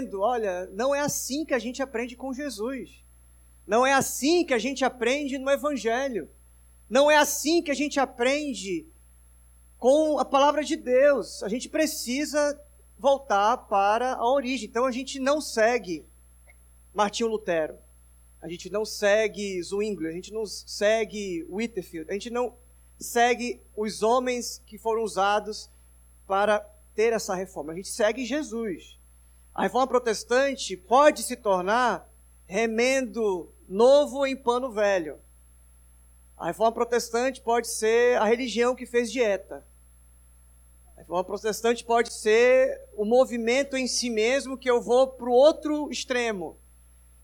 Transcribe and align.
dizendo: 0.00 0.20
olha, 0.20 0.66
não 0.72 0.94
é 0.94 1.00
assim 1.00 1.44
que 1.44 1.54
a 1.54 1.58
gente 1.58 1.82
aprende 1.82 2.16
com 2.16 2.32
Jesus. 2.32 3.04
Não 3.66 3.86
é 3.86 3.92
assim 3.92 4.44
que 4.44 4.54
a 4.54 4.58
gente 4.58 4.84
aprende 4.84 5.38
no 5.38 5.50
Evangelho. 5.50 6.28
Não 6.88 7.10
é 7.10 7.16
assim 7.16 7.62
que 7.62 7.70
a 7.70 7.74
gente 7.74 8.00
aprende 8.00 8.86
com 9.76 10.18
a 10.18 10.24
palavra 10.24 10.64
de 10.64 10.76
Deus. 10.76 11.42
A 11.42 11.48
gente 11.48 11.68
precisa 11.68 12.58
voltar 12.98 13.56
para 13.68 14.14
a 14.14 14.26
origem. 14.26 14.68
Então 14.68 14.86
a 14.86 14.90
gente 14.90 15.18
não 15.18 15.40
segue 15.40 16.06
Martinho 16.94 17.28
Lutero. 17.28 17.78
A 18.40 18.48
gente 18.48 18.70
não 18.70 18.84
segue 18.84 19.60
Zwingli, 19.62 20.06
a 20.06 20.12
gente 20.12 20.32
não 20.32 20.46
segue 20.46 21.44
Whitefield, 21.48 22.08
a 22.08 22.14
gente 22.14 22.30
não 22.30 22.56
segue 22.96 23.60
os 23.76 24.00
homens 24.00 24.62
que 24.64 24.78
foram 24.78 25.02
usados 25.02 25.68
para 26.24 26.60
ter 26.94 27.12
essa 27.12 27.34
reforma. 27.34 27.72
A 27.72 27.76
gente 27.76 27.88
segue 27.88 28.24
Jesus. 28.24 28.97
A 29.58 29.62
reforma 29.62 29.88
protestante 29.88 30.76
pode 30.76 31.24
se 31.24 31.34
tornar 31.34 32.08
remendo 32.46 33.52
novo 33.68 34.24
em 34.24 34.36
pano 34.36 34.70
velho. 34.70 35.18
A 36.36 36.46
reforma 36.46 36.70
protestante 36.70 37.40
pode 37.40 37.66
ser 37.66 38.18
a 38.18 38.24
religião 38.24 38.76
que 38.76 38.86
fez 38.86 39.10
dieta. 39.10 39.66
A 40.96 41.00
reforma 41.00 41.24
protestante 41.24 41.84
pode 41.84 42.12
ser 42.12 42.80
o 42.96 43.04
movimento 43.04 43.76
em 43.76 43.88
si 43.88 44.08
mesmo 44.08 44.56
que 44.56 44.70
eu 44.70 44.80
vou 44.80 45.08
para 45.08 45.28
o 45.28 45.32
outro 45.32 45.90
extremo. 45.90 46.56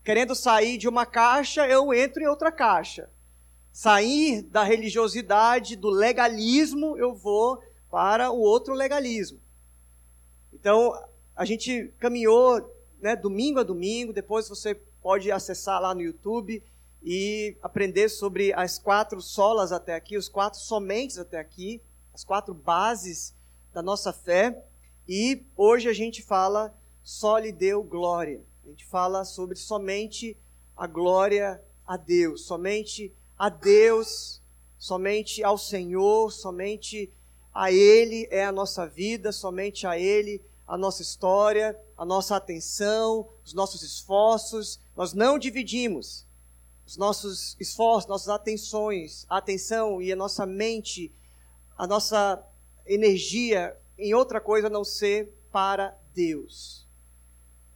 Querendo 0.03 0.35
sair 0.35 0.77
de 0.77 0.89
uma 0.89 1.05
caixa, 1.05 1.65
eu 1.65 1.93
entro 1.93 2.21
em 2.21 2.27
outra 2.27 2.51
caixa. 2.51 3.09
Sair 3.71 4.41
da 4.41 4.61
religiosidade, 4.61 5.77
do 5.77 5.89
legalismo, 5.89 6.97
eu 6.97 7.15
vou 7.15 7.63
para 7.89 8.29
o 8.29 8.41
outro 8.41 8.73
legalismo. 8.73 9.39
Então, 10.51 10.93
a 11.35 11.43
gente 11.43 11.93
caminhou 11.99 12.73
né, 13.01 13.15
domingo 13.15 13.59
a 13.59 13.63
domingo, 13.63 14.13
depois 14.13 14.47
você 14.47 14.75
pode 15.01 15.31
acessar 15.31 15.81
lá 15.81 15.93
no 15.93 16.01
YouTube 16.01 16.63
e 17.03 17.55
aprender 17.61 18.09
sobre 18.09 18.53
as 18.53 18.79
quatro 18.79 19.21
solas 19.21 19.71
até 19.71 19.93
aqui, 19.93 20.17
os 20.17 20.29
quatro 20.29 20.59
somentes 20.59 21.19
até 21.19 21.37
aqui, 21.37 21.81
as 22.13 22.23
quatro 22.23 22.53
bases 22.53 23.33
da 23.73 23.81
nossa 23.81 24.11
fé. 24.11 24.63
E 25.07 25.43
hoje 25.55 25.89
a 25.89 25.93
gente 25.93 26.23
fala 26.23 26.75
só 27.03 27.37
lhe 27.37 27.51
deu 27.51 27.83
glória. 27.83 28.41
A 28.65 28.69
gente 28.69 28.85
fala 28.85 29.23
sobre 29.23 29.55
somente 29.57 30.35
a 30.75 30.87
glória 30.87 31.61
a 31.85 31.97
Deus, 31.97 32.45
somente 32.45 33.13
a 33.37 33.49
Deus, 33.49 34.41
somente 34.79 35.43
ao 35.43 35.57
Senhor, 35.57 36.31
somente 36.31 37.11
a 37.53 37.71
Ele 37.71 38.27
é 38.31 38.43
a 38.43 38.51
nossa 38.51 38.87
vida, 38.87 39.31
somente 39.31 39.85
a 39.85 39.99
Ele 39.99 40.41
a 40.67 40.77
nossa 40.77 41.01
história, 41.01 41.79
a 41.97 42.05
nossa 42.05 42.35
atenção, 42.35 43.27
os 43.43 43.53
nossos 43.53 43.81
esforços. 43.83 44.79
Nós 44.95 45.13
não 45.13 45.37
dividimos 45.37 46.25
os 46.85 46.97
nossos 46.97 47.55
esforços, 47.59 48.07
nossas 48.07 48.29
atenções, 48.29 49.25
a 49.27 49.37
atenção 49.37 50.01
e 50.01 50.11
a 50.11 50.15
nossa 50.15 50.45
mente, 50.45 51.11
a 51.77 51.87
nossa 51.87 52.43
energia 52.85 53.75
em 53.97 54.13
outra 54.13 54.39
coisa 54.39 54.69
não 54.69 54.83
ser 54.83 55.33
para 55.51 55.97
Deus. 56.13 56.87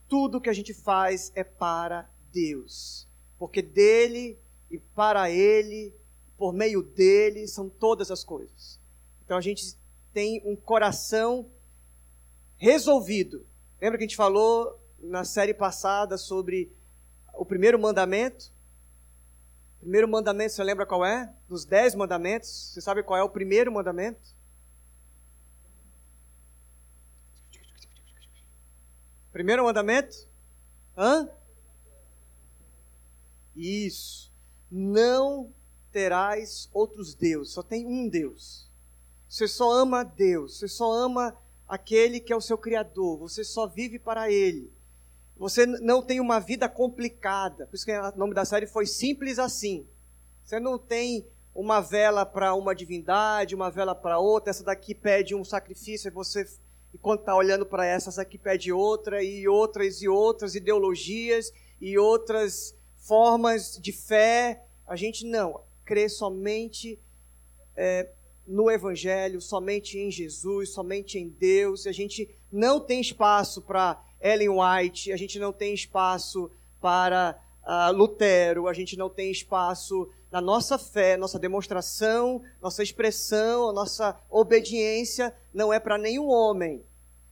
Tudo 0.07 0.41
que 0.41 0.49
a 0.49 0.53
gente 0.53 0.73
faz 0.73 1.31
é 1.35 1.43
para 1.43 2.09
Deus, 2.31 3.07
porque 3.37 3.61
dele 3.61 4.37
e 4.69 4.77
para 4.77 5.29
ele, 5.29 5.93
por 6.37 6.53
meio 6.53 6.81
dele, 6.81 7.47
são 7.47 7.69
todas 7.69 8.11
as 8.11 8.23
coisas. 8.23 8.79
Então 9.23 9.37
a 9.37 9.41
gente 9.41 9.75
tem 10.13 10.41
um 10.45 10.55
coração 10.55 11.49
resolvido. 12.59 13.47
Lembra 13.81 13.97
que 13.97 14.03
a 14.03 14.07
gente 14.07 14.15
falou 14.15 14.79
na 14.99 15.23
série 15.23 15.53
passada 15.53 16.17
sobre 16.17 16.71
o 17.33 17.45
primeiro 17.45 17.79
mandamento? 17.79 18.51
Primeiro 19.79 20.07
mandamento, 20.09 20.53
você 20.53 20.63
lembra 20.63 20.85
qual 20.85 21.05
é? 21.05 21.33
Dos 21.47 21.63
dez 21.63 21.95
mandamentos, 21.95 22.49
você 22.49 22.81
sabe 22.81 23.01
qual 23.01 23.17
é 23.17 23.23
o 23.23 23.29
primeiro 23.29 23.71
mandamento? 23.71 24.37
Primeiro 29.31 29.63
mandamento? 29.63 30.27
Hã? 30.97 31.29
Isso. 33.55 34.33
Não 34.69 35.53
terás 35.93 36.69
outros 36.73 37.13
deuses. 37.13 37.53
Só 37.53 37.63
tem 37.63 37.85
um 37.85 38.09
Deus. 38.09 38.69
Você 39.29 39.47
só 39.47 39.71
ama 39.71 40.03
Deus. 40.03 40.57
Você 40.57 40.67
só 40.67 40.91
ama 40.91 41.37
aquele 41.69 42.19
que 42.19 42.33
é 42.33 42.35
o 42.35 42.41
seu 42.41 42.57
Criador. 42.57 43.19
Você 43.19 43.43
só 43.43 43.67
vive 43.67 43.99
para 43.99 44.31
Ele. 44.31 44.73
Você 45.37 45.65
não 45.65 46.01
tem 46.01 46.19
uma 46.19 46.39
vida 46.39 46.67
complicada. 46.67 47.67
Por 47.67 47.75
isso 47.75 47.85
que 47.85 47.95
o 47.95 48.17
nome 48.17 48.33
da 48.33 48.43
série 48.43 48.65
foi 48.65 48.87
Simples 48.87 49.37
Assim. 49.37 49.87
Você 50.43 50.59
não 50.59 50.79
tem 50.79 51.25
uma 51.53 51.79
vela 51.79 52.25
para 52.25 52.55
uma 52.55 52.73
divindade, 52.73 53.55
uma 53.55 53.69
vela 53.69 53.93
para 53.93 54.17
outra. 54.17 54.49
Essa 54.49 54.63
daqui 54.63 54.95
pede 54.95 55.35
um 55.35 55.45
sacrifício 55.45 56.07
e 56.07 56.11
você, 56.11 56.45
enquanto 56.93 57.21
está 57.21 57.35
olhando 57.35 57.65
para 57.65 57.85
essa, 57.85 58.09
essa 58.09 58.23
aqui 58.23 58.37
pede 58.37 58.71
outra, 58.73 59.23
e 59.23 59.47
outras 59.47 60.01
e 60.01 60.09
outras 60.09 60.55
ideologias 60.55 61.53
e 61.79 61.97
outras 61.97 62.75
formas 62.97 63.77
de 63.79 63.93
fé. 63.93 64.65
A 64.87 64.95
gente 64.95 65.25
não 65.25 65.63
crê 65.85 66.09
somente 66.09 66.99
é, 67.77 68.09
no 68.49 68.69
Evangelho, 68.69 69.39
somente 69.39 69.99
em 69.99 70.09
Jesus, 70.09 70.71
somente 70.71 71.19
em 71.19 71.29
Deus. 71.29 71.85
A 71.85 71.91
gente 71.91 72.29
não 72.51 72.79
tem 72.79 72.99
espaço 72.99 73.61
para 73.61 74.03
Ellen 74.19 74.49
White, 74.49 75.13
a 75.13 75.17
gente 75.17 75.37
não 75.37 75.53
tem 75.53 75.73
espaço 75.73 76.51
para 76.81 77.39
uh, 77.63 77.95
Lutero, 77.95 78.67
a 78.67 78.73
gente 78.73 78.97
não 78.97 79.09
tem 79.09 79.31
espaço 79.31 80.09
na 80.31 80.41
nossa 80.41 80.77
fé, 80.77 81.15
nossa 81.15 81.37
demonstração, 81.37 82.41
nossa 82.61 82.81
expressão, 82.81 83.71
nossa 83.71 84.19
obediência 84.29 85.33
não 85.53 85.71
é 85.71 85.79
para 85.79 85.97
nenhum 85.97 86.27
homem, 86.27 86.83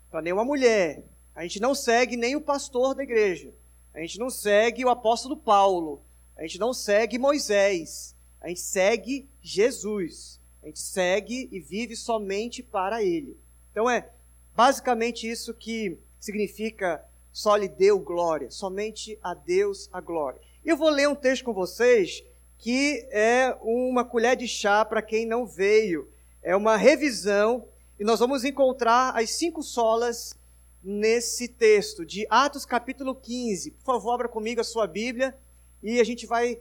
para 0.10 0.22
nenhuma 0.22 0.46
mulher. 0.46 1.04
A 1.36 1.44
gente 1.44 1.60
não 1.60 1.76
segue 1.76 2.16
nem 2.16 2.36
o 2.36 2.42
pastor 2.42 2.96
da 2.96 3.04
igreja. 3.04 3.54
A 3.94 4.00
gente 4.00 4.20
não 4.20 4.30
segue 4.30 4.86
o 4.86 4.90
apóstolo 4.90 5.36
Paulo. 5.36 6.02
A 6.36 6.44
gente 6.44 6.60
não 6.60 6.74
segue 6.74 7.18
Moisés. 7.18 8.16
A 8.40 8.48
gente 8.48 8.62
segue 8.62 9.28
Jesus. 9.42 10.37
A 10.68 10.70
gente 10.70 10.82
segue 10.82 11.48
e 11.50 11.62
vive 11.62 11.96
somente 11.96 12.62
para 12.62 13.02
Ele. 13.02 13.40
Então 13.72 13.90
é 13.90 14.10
basicamente 14.54 15.26
isso 15.26 15.54
que 15.54 15.98
significa 16.20 17.02
só 17.32 17.56
lhe 17.56 17.70
deu 17.70 17.98
glória, 17.98 18.52
somente 18.52 19.18
a 19.24 19.34
Deus 19.34 19.88
a 19.94 20.02
glória. 20.02 20.42
Eu 20.66 20.76
vou 20.76 20.90
ler 20.90 21.08
um 21.08 21.16
texto 21.16 21.46
com 21.46 21.54
vocês 21.54 22.22
que 22.58 23.08
é 23.12 23.56
uma 23.62 24.04
colher 24.04 24.36
de 24.36 24.46
chá 24.46 24.84
para 24.84 25.02
quem 25.02 25.26
não 25.26 25.46
veio. 25.46 26.12
É 26.44 26.54
uma 26.54 26.76
revisão 26.76 27.66
e 27.98 28.04
nós 28.04 28.20
vamos 28.20 28.44
encontrar 28.44 29.16
as 29.16 29.30
cinco 29.30 29.64
solas 29.64 30.38
nesse 30.84 31.48
texto 31.48 32.06
de 32.06 32.28
Atos 32.30 32.66
capítulo 32.66 33.16
15. 33.16 33.72
Por 33.72 33.86
favor, 33.86 34.16
abra 34.16 34.28
comigo 34.28 34.60
a 34.60 34.66
sua 34.66 34.86
Bíblia 34.86 35.34
e 35.82 36.02
a 36.02 36.04
gente 36.04 36.26
vai 36.26 36.60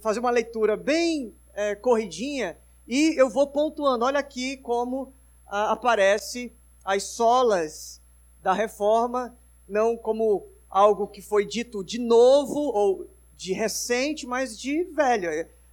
fazer 0.00 0.18
uma 0.18 0.30
leitura 0.30 0.78
bem 0.78 1.34
é, 1.52 1.74
corridinha 1.74 2.56
e 2.88 3.14
eu 3.20 3.28
vou 3.28 3.46
pontuando. 3.46 4.06
Olha 4.06 4.18
aqui 4.18 4.56
como 4.56 5.12
ah, 5.46 5.72
aparece 5.72 6.52
as 6.82 7.02
solas 7.02 8.00
da 8.42 8.54
reforma, 8.54 9.36
não 9.68 9.96
como 9.96 10.46
algo 10.70 11.06
que 11.06 11.20
foi 11.20 11.44
dito 11.46 11.84
de 11.84 11.98
novo 11.98 12.58
ou 12.58 13.10
de 13.36 13.52
recente, 13.52 14.26
mas 14.26 14.58
de 14.58 14.84
velho. 14.84 15.28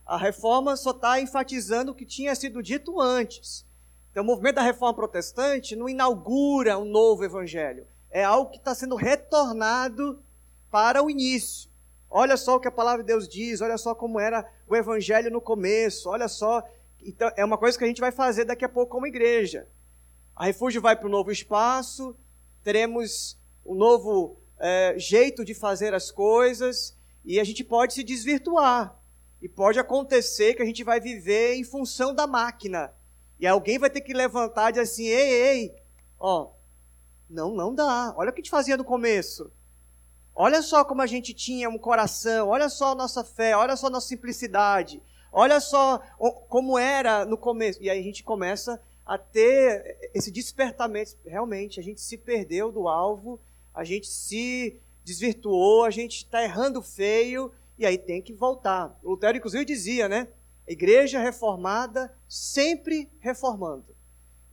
A 0.05 0.17
reforma 0.17 0.75
só 0.75 0.91
está 0.91 1.19
enfatizando 1.19 1.93
o 1.93 1.95
que 1.95 2.05
tinha 2.05 2.35
sido 2.35 2.61
dito 2.61 2.99
antes. 2.99 3.65
Então, 4.11 4.23
o 4.23 4.25
movimento 4.27 4.55
da 4.55 4.61
reforma 4.61 4.93
protestante 4.93 5.75
não 5.75 5.89
inaugura 5.89 6.77
um 6.77 6.85
novo 6.85 7.23
evangelho. 7.23 7.87
É 8.11 8.23
algo 8.23 8.51
que 8.51 8.57
está 8.57 8.75
sendo 8.75 8.95
retornado 8.95 10.21
para 10.69 11.01
o 11.01 11.09
início. 11.09 11.69
Olha 12.09 12.37
só 12.37 12.55
o 12.55 12.59
que 12.59 12.67
a 12.67 12.71
palavra 12.71 13.03
de 13.03 13.07
Deus 13.07 13.27
diz, 13.27 13.61
olha 13.61 13.77
só 13.77 13.93
como 13.93 14.19
era 14.19 14.47
o 14.67 14.75
evangelho 14.75 15.31
no 15.31 15.41
começo, 15.41 16.09
olha 16.09 16.27
só. 16.27 16.63
Então, 17.05 17.31
é 17.37 17.45
uma 17.45 17.57
coisa 17.57 17.77
que 17.77 17.83
a 17.83 17.87
gente 17.87 18.01
vai 18.01 18.11
fazer 18.11 18.45
daqui 18.45 18.65
a 18.65 18.69
pouco 18.69 18.91
como 18.91 19.05
igreja. 19.05 19.67
A 20.35 20.45
refúgio 20.45 20.81
vai 20.81 20.95
para 20.95 21.07
o 21.07 21.11
novo 21.11 21.31
espaço, 21.31 22.17
teremos 22.63 23.39
um 23.63 23.75
novo 23.75 24.41
é, 24.59 24.95
jeito 24.97 25.45
de 25.45 25.53
fazer 25.53 25.93
as 25.93 26.09
coisas 26.09 26.97
e 27.23 27.39
a 27.39 27.43
gente 27.43 27.63
pode 27.63 27.93
se 27.93 28.03
desvirtuar. 28.03 28.99
E 29.41 29.47
pode 29.47 29.77
acontecer 29.77 30.55
que 30.55 30.63
a 30.63 30.65
gente 30.65 30.83
vai 30.83 30.99
viver 30.99 31.53
em 31.55 31.63
função 31.63 32.13
da 32.13 32.25
máquina. 32.25 32.91
E 33.39 33.45
alguém 33.45 33.77
vai 33.77 33.89
ter 33.89 34.01
que 34.01 34.13
levantar 34.13 34.69
e 34.69 34.73
dizer 34.73 34.83
assim: 34.83 35.05
ei, 35.05 35.29
ei, 35.29 35.75
ó, 36.19 36.51
não, 37.29 37.53
não 37.53 37.75
dá. 37.75 38.13
Olha 38.17 38.31
o 38.31 38.33
que 38.33 38.39
a 38.39 38.43
gente 38.43 38.49
fazia 38.49 38.75
no 38.75 38.83
começo. 38.83 39.51
Olha 40.33 40.61
só 40.61 40.83
como 40.83 41.01
a 41.01 41.07
gente 41.07 41.33
tinha 41.33 41.69
um 41.69 41.77
coração, 41.77 42.49
olha 42.49 42.67
só 42.67 42.91
a 42.91 42.95
nossa 42.95 43.23
fé, 43.23 43.55
olha 43.55 43.77
só 43.77 43.87
a 43.87 43.89
nossa 43.89 44.07
simplicidade, 44.07 45.01
olha 45.35 45.59
só 45.59 46.01
como 46.49 46.79
era 46.79 47.25
no 47.25 47.37
começo. 47.37 47.83
E 47.83 47.89
aí 47.89 47.99
a 47.99 48.03
gente 48.03 48.23
começa 48.23 48.81
a 49.05 49.17
ter 49.17 50.09
esse 50.13 50.31
despertamento. 50.31 51.15
Realmente, 51.25 51.79
a 51.79 51.83
gente 51.83 52.01
se 52.01 52.17
perdeu 52.17 52.71
do 52.71 52.87
alvo, 52.87 53.39
a 53.73 53.83
gente 53.83 54.07
se 54.07 54.79
desvirtuou, 55.03 55.83
a 55.83 55.91
gente 55.91 56.17
está 56.17 56.41
errando 56.41 56.81
feio 56.81 57.51
e 57.77 57.85
aí 57.85 57.97
tem 57.97 58.21
que 58.21 58.33
voltar. 58.33 58.97
O 59.03 59.11
Lutero, 59.11 59.37
inclusive, 59.37 59.65
dizia, 59.65 60.09
né? 60.09 60.27
Igreja 60.67 61.19
reformada 61.19 62.11
sempre 62.27 63.09
reformando. 63.19 63.95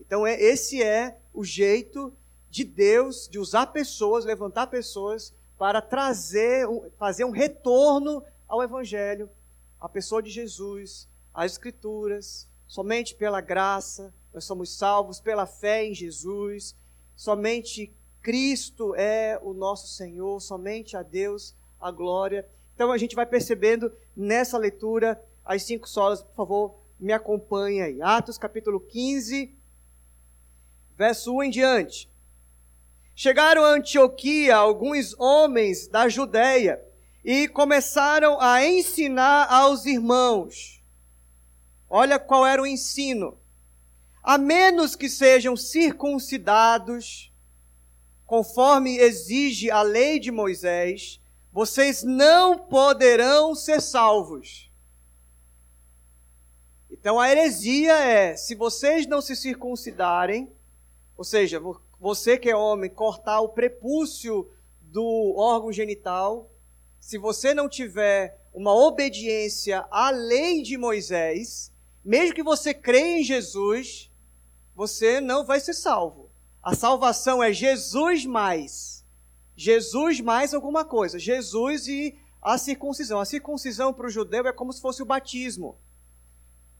Então, 0.00 0.26
é, 0.26 0.38
esse 0.38 0.82
é 0.82 1.16
o 1.32 1.42
jeito 1.42 2.12
de 2.50 2.64
Deus 2.64 3.28
de 3.30 3.38
usar 3.38 3.68
pessoas, 3.68 4.26
levantar 4.26 4.66
pessoas 4.66 5.32
para 5.56 5.80
trazer, 5.80 6.66
fazer 6.98 7.24
um 7.24 7.30
retorno 7.30 8.22
ao 8.46 8.62
Evangelho, 8.62 9.30
à 9.82 9.88
pessoa 9.88 10.22
de 10.22 10.30
Jesus, 10.30 11.08
às 11.34 11.52
Escrituras. 11.52 12.48
Somente 12.68 13.16
pela 13.16 13.40
graça, 13.40 14.14
nós 14.32 14.44
somos 14.44 14.78
salvos 14.78 15.20
pela 15.20 15.44
fé 15.44 15.84
em 15.84 15.92
Jesus. 15.92 16.76
Somente 17.16 17.92
Cristo 18.22 18.94
é 18.94 19.38
o 19.42 19.52
nosso 19.52 19.88
Senhor, 19.88 20.40
somente 20.40 20.96
a 20.96 21.02
Deus 21.02 21.56
a 21.80 21.90
glória. 21.90 22.48
Então 22.76 22.92
a 22.92 22.96
gente 22.96 23.16
vai 23.16 23.26
percebendo 23.26 23.92
nessa 24.16 24.56
leitura 24.56 25.20
as 25.44 25.64
cinco 25.64 25.88
solas, 25.88 26.22
por 26.22 26.34
favor, 26.36 26.78
me 26.98 27.12
acompanhe 27.12 27.82
aí. 27.82 28.00
Atos 28.00 28.38
capítulo 28.38 28.78
15, 28.78 29.52
verso 30.96 31.34
1 31.34 31.42
em 31.42 31.50
diante. 31.50 32.08
Chegaram 33.16 33.64
a 33.64 33.74
Antioquia 33.74 34.54
alguns 34.54 35.18
homens 35.18 35.88
da 35.88 36.08
Judéia 36.08 36.80
e 37.24 37.46
começaram 37.48 38.40
a 38.40 38.64
ensinar 38.64 39.46
aos 39.52 39.86
irmãos. 39.86 40.82
Olha 41.88 42.18
qual 42.18 42.46
era 42.46 42.60
o 42.60 42.66
ensino. 42.66 43.38
A 44.22 44.38
menos 44.38 44.96
que 44.96 45.08
sejam 45.08 45.56
circuncidados, 45.56 47.32
conforme 48.26 48.96
exige 48.96 49.70
a 49.70 49.82
lei 49.82 50.18
de 50.18 50.30
Moisés, 50.30 51.20
vocês 51.52 52.02
não 52.02 52.58
poderão 52.58 53.54
ser 53.54 53.80
salvos. 53.80 54.70
Então 56.90 57.20
a 57.20 57.30
heresia 57.30 57.94
é: 57.94 58.36
se 58.36 58.54
vocês 58.54 59.06
não 59.06 59.20
se 59.20 59.36
circuncidarem, 59.36 60.50
ou 61.16 61.24
seja, 61.24 61.60
você 62.00 62.38
que 62.38 62.48
é 62.48 62.56
homem, 62.56 62.90
cortar 62.90 63.40
o 63.40 63.50
prepúcio 63.50 64.50
do 64.80 65.34
órgão 65.36 65.72
genital, 65.72 66.51
se 67.02 67.18
você 67.18 67.52
não 67.52 67.68
tiver 67.68 68.40
uma 68.54 68.72
obediência 68.72 69.84
à 69.90 70.10
lei 70.10 70.62
de 70.62 70.78
Moisés, 70.78 71.72
mesmo 72.04 72.32
que 72.32 72.44
você 72.44 72.72
creia 72.72 73.18
em 73.18 73.24
Jesus, 73.24 74.08
você 74.72 75.20
não 75.20 75.44
vai 75.44 75.58
ser 75.58 75.74
salvo. 75.74 76.30
A 76.62 76.76
salvação 76.76 77.42
é 77.42 77.52
Jesus 77.52 78.24
mais. 78.24 79.04
Jesus 79.56 80.20
mais 80.20 80.54
alguma 80.54 80.84
coisa. 80.84 81.18
Jesus 81.18 81.88
e 81.88 82.16
a 82.40 82.56
circuncisão. 82.56 83.18
A 83.18 83.24
circuncisão 83.24 83.92
para 83.92 84.06
o 84.06 84.10
judeu 84.10 84.46
é 84.46 84.52
como 84.52 84.72
se 84.72 84.80
fosse 84.80 85.02
o 85.02 85.06
batismo. 85.06 85.76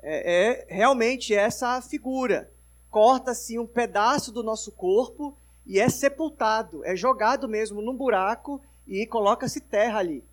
É, 0.00 0.66
é 0.70 0.72
realmente 0.72 1.34
essa 1.34 1.70
a 1.70 1.82
figura. 1.82 2.48
Corta-se 2.88 3.58
um 3.58 3.66
pedaço 3.66 4.30
do 4.30 4.44
nosso 4.44 4.70
corpo 4.70 5.36
e 5.66 5.80
é 5.80 5.88
sepultado, 5.88 6.84
é 6.84 6.94
jogado 6.94 7.48
mesmo 7.48 7.82
num 7.82 7.96
buraco 7.96 8.62
e 8.86 9.06
coloca-se 9.06 9.60
terra 9.60 9.98
ali. 9.98 10.24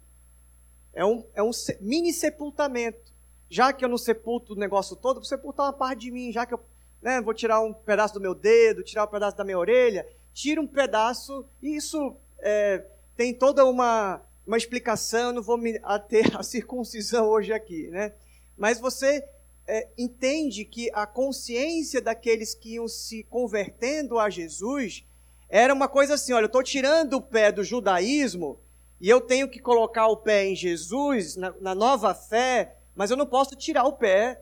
É 0.93 1.05
um, 1.05 1.23
é 1.33 1.43
um 1.43 1.51
mini 1.79 2.11
sepultamento. 2.11 3.13
Já 3.49 3.73
que 3.73 3.83
eu 3.83 3.89
não 3.89 3.97
sepulto 3.97 4.53
o 4.53 4.57
negócio 4.57 4.95
todo, 4.95 5.15
vou 5.15 5.25
sepultar 5.25 5.65
uma 5.65 5.73
parte 5.73 6.01
de 6.01 6.11
mim. 6.11 6.31
Já 6.31 6.45
que 6.45 6.53
eu 6.53 6.59
né, 7.01 7.21
vou 7.21 7.33
tirar 7.33 7.61
um 7.61 7.73
pedaço 7.73 8.13
do 8.13 8.21
meu 8.21 8.35
dedo, 8.35 8.83
tirar 8.83 9.05
um 9.05 9.07
pedaço 9.07 9.37
da 9.37 9.43
minha 9.43 9.57
orelha, 9.57 10.07
tira 10.33 10.61
um 10.61 10.67
pedaço. 10.67 11.45
E 11.61 11.75
isso 11.75 12.15
é, 12.39 12.85
tem 13.15 13.33
toda 13.33 13.65
uma, 13.65 14.21
uma 14.45 14.57
explicação. 14.57 15.33
não 15.33 15.41
vou 15.41 15.57
me 15.57 15.79
ater 15.83 16.37
à 16.37 16.43
circuncisão 16.43 17.27
hoje 17.27 17.53
aqui. 17.53 17.87
Né? 17.87 18.13
Mas 18.57 18.79
você 18.79 19.23
é, 19.67 19.87
entende 19.97 20.65
que 20.65 20.91
a 20.93 21.05
consciência 21.05 22.01
daqueles 22.01 22.53
que 22.53 22.73
iam 22.73 22.87
se 22.87 23.23
convertendo 23.23 24.19
a 24.19 24.29
Jesus 24.29 25.05
era 25.49 25.73
uma 25.73 25.87
coisa 25.87 26.13
assim: 26.13 26.31
olha, 26.31 26.43
eu 26.43 26.47
estou 26.47 26.63
tirando 26.63 27.15
o 27.15 27.21
pé 27.21 27.51
do 27.51 27.63
judaísmo 27.63 28.59
e 29.01 29.09
eu 29.09 29.19
tenho 29.19 29.49
que 29.49 29.59
colocar 29.59 30.07
o 30.07 30.17
pé 30.17 30.45
em 30.45 30.55
Jesus, 30.55 31.35
na, 31.35 31.53
na 31.59 31.73
nova 31.73 32.13
fé, 32.13 32.77
mas 32.95 33.09
eu 33.09 33.17
não 33.17 33.25
posso 33.25 33.55
tirar 33.55 33.85
o 33.85 33.93
pé 33.93 34.41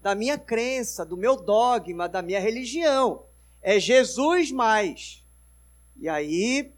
da 0.00 0.14
minha 0.14 0.38
crença, 0.38 1.04
do 1.04 1.16
meu 1.16 1.36
dogma, 1.36 2.08
da 2.08 2.22
minha 2.22 2.38
religião. 2.38 3.24
É 3.60 3.80
Jesus 3.80 4.52
mais. 4.52 5.24
E 5.96 6.08
aí, 6.08 6.72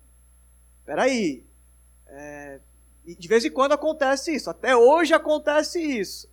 peraí, 0.85 1.45
é, 2.07 2.61
de 3.05 3.29
vez 3.29 3.45
em 3.45 3.51
quando 3.51 3.73
acontece 3.73 4.35
isso, 4.35 4.49
até 4.49 4.77
hoje 4.77 5.13
acontece 5.13 5.81
isso. 5.81 6.31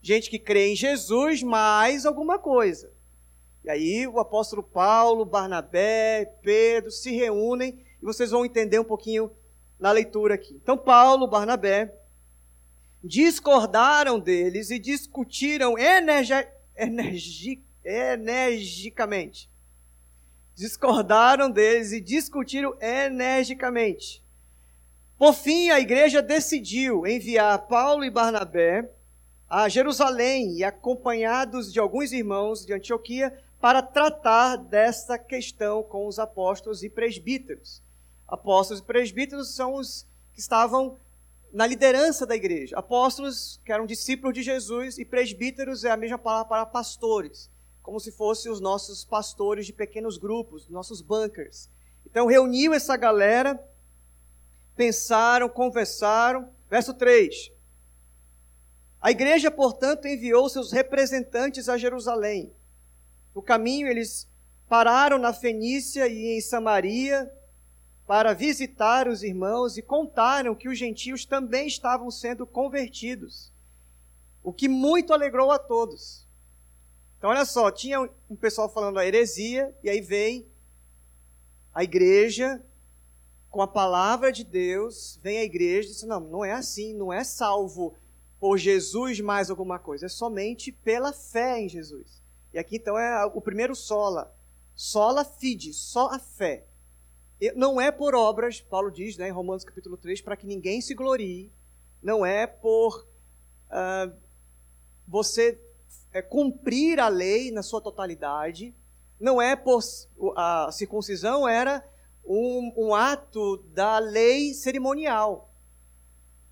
Gente 0.00 0.30
que 0.30 0.38
crê 0.38 0.68
em 0.68 0.76
Jesus 0.76 1.42
mais 1.42 2.06
alguma 2.06 2.38
coisa. 2.38 2.92
E 3.68 3.70
aí 3.70 4.06
o 4.06 4.18
apóstolo 4.18 4.62
Paulo, 4.62 5.26
Barnabé, 5.26 6.24
Pedro 6.40 6.90
se 6.90 7.14
reúnem 7.14 7.84
e 8.00 8.04
vocês 8.06 8.30
vão 8.30 8.46
entender 8.46 8.78
um 8.78 8.84
pouquinho 8.84 9.30
na 9.78 9.92
leitura 9.92 10.36
aqui. 10.36 10.54
Então, 10.54 10.78
Paulo, 10.78 11.28
Barnabé, 11.28 11.94
discordaram 13.04 14.18
deles 14.18 14.70
e 14.70 14.78
discutiram 14.78 15.76
energi 15.76 16.32
energi 16.74 17.62
energicamente. 17.84 19.50
Discordaram 20.54 21.50
deles 21.50 21.92
e 21.92 22.00
discutiram 22.00 22.74
energicamente. 22.80 24.24
Por 25.18 25.34
fim, 25.34 25.68
a 25.68 25.78
igreja 25.78 26.22
decidiu 26.22 27.06
enviar 27.06 27.66
Paulo 27.66 28.02
e 28.02 28.10
Barnabé 28.10 28.90
a 29.46 29.68
Jerusalém 29.68 30.56
e 30.56 30.64
acompanhados 30.64 31.70
de 31.70 31.78
alguns 31.78 32.12
irmãos 32.12 32.64
de 32.64 32.72
Antioquia 32.72 33.46
para 33.60 33.82
tratar 33.82 34.56
desta 34.56 35.18
questão 35.18 35.82
com 35.82 36.06
os 36.06 36.18
apóstolos 36.18 36.82
e 36.82 36.90
presbíteros 36.90 37.82
apóstolos 38.28 38.82
e 38.82 38.84
presbíteros 38.84 39.54
são 39.54 39.74
os 39.74 40.06
que 40.34 40.40
estavam 40.40 40.98
na 41.50 41.66
liderança 41.66 42.26
da 42.26 42.36
igreja. 42.36 42.76
Apóstolos, 42.76 43.58
que 43.64 43.72
eram 43.72 43.86
discípulos 43.86 44.34
de 44.34 44.42
Jesus, 44.42 44.98
e 44.98 45.04
presbíteros 45.04 45.82
é 45.82 45.90
a 45.90 45.96
mesma 45.96 46.18
palavra 46.18 46.46
para 46.46 46.66
pastores, 46.66 47.50
como 47.82 47.98
se 47.98 48.12
fossem 48.12 48.52
os 48.52 48.60
nossos 48.60 49.02
pastores 49.02 49.64
de 49.64 49.72
pequenos 49.72 50.18
grupos, 50.18 50.68
nossos 50.68 51.00
bunkers. 51.00 51.70
Então 52.04 52.26
reuniu 52.26 52.74
essa 52.74 52.96
galera, 52.96 53.58
pensaram, 54.76 55.48
conversaram. 55.48 56.50
Verso 56.68 56.92
3. 56.92 57.50
A 59.00 59.10
igreja, 59.10 59.50
portanto, 59.50 60.06
enviou 60.06 60.50
seus 60.50 60.70
representantes 60.70 61.66
a 61.66 61.78
Jerusalém. 61.78 62.52
No 63.38 63.42
caminho, 63.42 63.86
eles 63.86 64.26
pararam 64.68 65.16
na 65.16 65.32
Fenícia 65.32 66.08
e 66.08 66.36
em 66.36 66.40
Samaria, 66.40 67.32
para 68.04 68.34
visitar 68.34 69.06
os 69.06 69.22
irmãos 69.22 69.78
e 69.78 69.82
contaram 69.82 70.56
que 70.56 70.68
os 70.68 70.76
gentios 70.76 71.24
também 71.24 71.68
estavam 71.68 72.10
sendo 72.10 72.44
convertidos, 72.44 73.52
o 74.42 74.52
que 74.52 74.66
muito 74.66 75.12
alegrou 75.12 75.52
a 75.52 75.58
todos. 75.58 76.26
Então, 77.16 77.30
olha 77.30 77.44
só, 77.44 77.70
tinha 77.70 78.00
um 78.28 78.34
pessoal 78.34 78.68
falando 78.68 78.98
a 78.98 79.06
heresia, 79.06 79.72
e 79.84 79.88
aí 79.88 80.00
vem 80.00 80.44
a 81.72 81.84
igreja 81.84 82.60
com 83.48 83.62
a 83.62 83.68
palavra 83.68 84.32
de 84.32 84.42
Deus, 84.42 85.20
vem 85.22 85.38
a 85.38 85.44
igreja 85.44 85.90
e 85.90 85.92
diz: 85.92 86.02
não, 86.02 86.18
não 86.18 86.44
é 86.44 86.54
assim, 86.54 86.92
não 86.92 87.12
é 87.12 87.22
salvo 87.22 87.94
por 88.40 88.58
Jesus 88.58 89.20
mais 89.20 89.48
alguma 89.48 89.78
coisa, 89.78 90.06
é 90.06 90.08
somente 90.08 90.72
pela 90.72 91.12
fé 91.12 91.60
em 91.60 91.68
Jesus. 91.68 92.17
E 92.58 92.60
aqui 92.60 92.74
então 92.74 92.98
é 92.98 93.24
o 93.24 93.40
primeiro 93.40 93.72
sola, 93.76 94.34
sola 94.74 95.24
fide, 95.24 95.72
só 95.72 96.08
a 96.08 96.18
fé. 96.18 96.66
Não 97.54 97.80
é 97.80 97.92
por 97.92 98.16
obras, 98.16 98.60
Paulo 98.60 98.90
diz 98.90 99.16
né, 99.16 99.28
em 99.28 99.30
Romanos 99.30 99.62
capítulo 99.62 99.96
3, 99.96 100.20
para 100.22 100.36
que 100.36 100.44
ninguém 100.44 100.80
se 100.80 100.92
glorie. 100.92 101.52
Não 102.02 102.26
é 102.26 102.48
por 102.48 103.06
uh, 103.70 104.12
você 105.06 105.56
é, 106.12 106.20
cumprir 106.20 106.98
a 106.98 107.06
lei 107.06 107.52
na 107.52 107.62
sua 107.62 107.80
totalidade. 107.80 108.74
Não 109.20 109.40
é 109.40 109.54
por. 109.54 109.80
A 110.34 110.68
circuncisão 110.72 111.46
era 111.46 111.88
um, 112.24 112.72
um 112.76 112.92
ato 112.92 113.58
da 113.72 114.00
lei 114.00 114.52
cerimonial. 114.52 115.54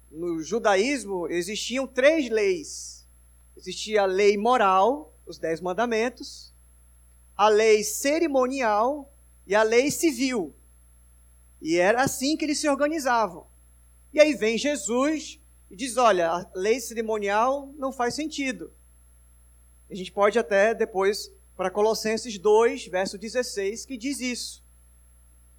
No 0.08 0.40
judaísmo 0.40 1.26
existiam 1.26 1.84
três 1.84 2.30
leis. 2.30 3.08
Existia 3.56 4.02
a 4.02 4.06
lei 4.06 4.36
moral, 4.36 5.15
os 5.26 5.38
dez 5.38 5.60
mandamentos, 5.60 6.54
a 7.36 7.48
lei 7.48 7.82
cerimonial 7.82 9.12
e 9.46 9.54
a 9.54 9.62
lei 9.62 9.90
civil, 9.90 10.54
e 11.60 11.76
era 11.76 12.02
assim 12.02 12.36
que 12.36 12.44
eles 12.44 12.58
se 12.58 12.68
organizavam. 12.68 13.46
E 14.12 14.20
aí 14.20 14.34
vem 14.34 14.56
Jesus 14.56 15.40
e 15.70 15.76
diz: 15.76 15.96
olha, 15.96 16.30
a 16.30 16.50
lei 16.54 16.80
cerimonial 16.80 17.72
não 17.76 17.92
faz 17.92 18.14
sentido. 18.14 18.72
A 19.90 19.94
gente 19.94 20.12
pode 20.12 20.38
até 20.38 20.74
depois 20.74 21.30
para 21.56 21.70
Colossenses 21.70 22.38
2, 22.38 22.86
verso 22.88 23.16
16, 23.16 23.86
que 23.86 23.96
diz 23.96 24.20
isso. 24.20 24.64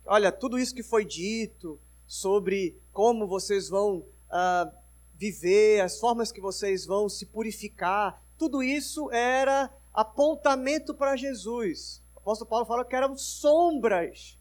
olha, 0.06 0.32
tudo 0.32 0.60
isso 0.60 0.76
que 0.76 0.84
foi 0.84 1.04
dito 1.04 1.80
sobre 2.06 2.80
como 2.94 3.28
vocês 3.28 3.68
vão 3.68 3.98
uh, 3.98 4.72
viver, 5.16 5.82
as 5.82 6.00
formas 6.00 6.32
que 6.32 6.40
vocês 6.40 6.86
vão 6.86 7.10
se 7.10 7.26
purificar, 7.26 8.22
tudo 8.38 8.62
isso 8.62 9.12
era 9.12 9.70
apontamento 9.94 10.94
para 10.94 11.16
Jesus. 11.16 12.02
O 12.16 12.20
apóstolo 12.20 12.50
Paulo 12.50 12.66
fala 12.66 12.86
que 12.86 12.96
eram 12.96 13.18
sombras. 13.18 14.38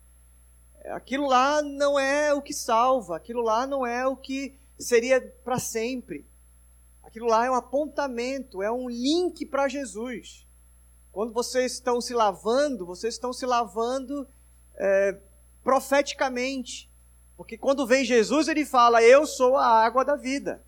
Aquilo 0.86 1.26
lá 1.26 1.62
não 1.62 1.98
é 1.98 2.32
o 2.32 2.42
que 2.42 2.52
salva, 2.52 3.16
aquilo 3.16 3.42
lá 3.42 3.66
não 3.66 3.84
é 3.86 4.06
o 4.06 4.16
que 4.16 4.58
seria 4.78 5.20
para 5.44 5.58
sempre. 5.58 6.26
Aquilo 7.02 7.26
lá 7.26 7.46
é 7.46 7.50
um 7.50 7.54
apontamento, 7.54 8.62
é 8.62 8.70
um 8.70 8.88
link 8.88 9.46
para 9.46 9.68
Jesus. 9.68 10.46
Quando 11.10 11.32
vocês 11.32 11.72
estão 11.72 12.00
se 12.00 12.12
lavando, 12.12 12.84
vocês 12.84 13.14
estão 13.14 13.32
se 13.32 13.46
lavando 13.46 14.28
é, 14.76 15.18
profeticamente. 15.64 16.90
Porque 17.36 17.56
quando 17.56 17.86
vem 17.86 18.04
Jesus, 18.04 18.48
ele 18.48 18.66
fala: 18.66 19.02
Eu 19.02 19.26
sou 19.26 19.56
a 19.56 19.66
água 19.66 20.04
da 20.04 20.14
vida. 20.14 20.62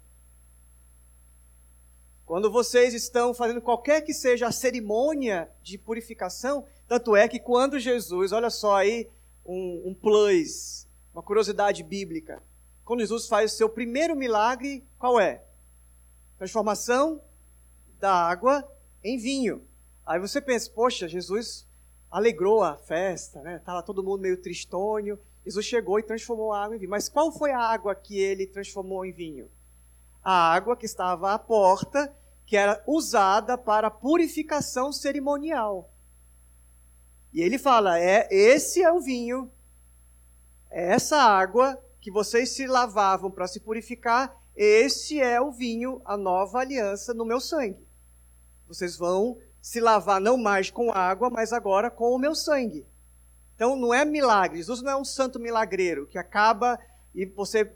Quando 2.28 2.50
vocês 2.50 2.92
estão 2.92 3.32
fazendo 3.32 3.62
qualquer 3.62 4.02
que 4.02 4.12
seja 4.12 4.48
a 4.48 4.52
cerimônia 4.52 5.50
de 5.62 5.78
purificação, 5.78 6.66
tanto 6.86 7.16
é 7.16 7.26
que 7.26 7.38
quando 7.38 7.78
Jesus, 7.78 8.32
olha 8.32 8.50
só 8.50 8.76
aí 8.76 9.08
um, 9.46 9.84
um 9.86 9.94
plus, 9.94 10.86
uma 11.14 11.22
curiosidade 11.22 11.82
bíblica. 11.82 12.42
Quando 12.84 13.00
Jesus 13.00 13.26
faz 13.26 13.54
o 13.54 13.56
seu 13.56 13.66
primeiro 13.66 14.14
milagre, 14.14 14.86
qual 14.98 15.18
é? 15.18 15.42
Transformação 16.36 17.18
da 17.98 18.12
água 18.12 18.62
em 19.02 19.16
vinho. 19.16 19.66
Aí 20.04 20.20
você 20.20 20.38
pensa, 20.38 20.70
poxa, 20.70 21.08
Jesus 21.08 21.66
alegrou 22.10 22.62
a 22.62 22.76
festa, 22.76 23.40
né? 23.40 23.58
Tava 23.64 23.82
todo 23.82 24.04
mundo 24.04 24.20
meio 24.20 24.36
tristônio. 24.36 25.18
Jesus 25.46 25.64
chegou 25.64 25.98
e 25.98 26.02
transformou 26.02 26.52
a 26.52 26.62
água 26.62 26.76
em 26.76 26.78
vinho. 26.78 26.90
Mas 26.90 27.08
qual 27.08 27.32
foi 27.32 27.52
a 27.52 27.58
água 27.58 27.94
que 27.94 28.20
ele 28.20 28.46
transformou 28.46 29.02
em 29.06 29.12
vinho? 29.12 29.50
A 30.22 30.52
água 30.52 30.76
que 30.76 30.84
estava 30.84 31.32
à 31.32 31.38
porta, 31.38 32.14
que 32.48 32.56
era 32.56 32.82
usada 32.86 33.58
para 33.58 33.90
purificação 33.90 34.90
cerimonial. 34.90 35.92
E 37.30 37.42
ele 37.42 37.58
fala: 37.58 38.00
é 38.00 38.26
esse 38.30 38.82
é 38.82 38.90
o 38.90 39.02
vinho, 39.02 39.52
é 40.70 40.94
essa 40.94 41.18
água 41.18 41.78
que 42.00 42.10
vocês 42.10 42.48
se 42.48 42.66
lavavam 42.66 43.30
para 43.30 43.46
se 43.46 43.60
purificar, 43.60 44.34
esse 44.56 45.20
é 45.20 45.38
o 45.38 45.52
vinho, 45.52 46.00
a 46.06 46.16
nova 46.16 46.60
aliança 46.60 47.12
no 47.12 47.26
meu 47.26 47.38
sangue. 47.38 47.86
Vocês 48.66 48.96
vão 48.96 49.36
se 49.60 49.78
lavar 49.78 50.18
não 50.18 50.38
mais 50.38 50.70
com 50.70 50.90
água, 50.90 51.28
mas 51.28 51.52
agora 51.52 51.90
com 51.90 52.14
o 52.14 52.18
meu 52.18 52.34
sangue. 52.34 52.86
Então 53.54 53.76
não 53.76 53.92
é 53.92 54.06
milagre. 54.06 54.56
Jesus 54.56 54.80
não 54.80 54.92
é 54.92 54.96
um 54.96 55.04
santo 55.04 55.38
milagreiro 55.38 56.06
que 56.06 56.16
acaba 56.16 56.78
e 57.14 57.26
você 57.26 57.70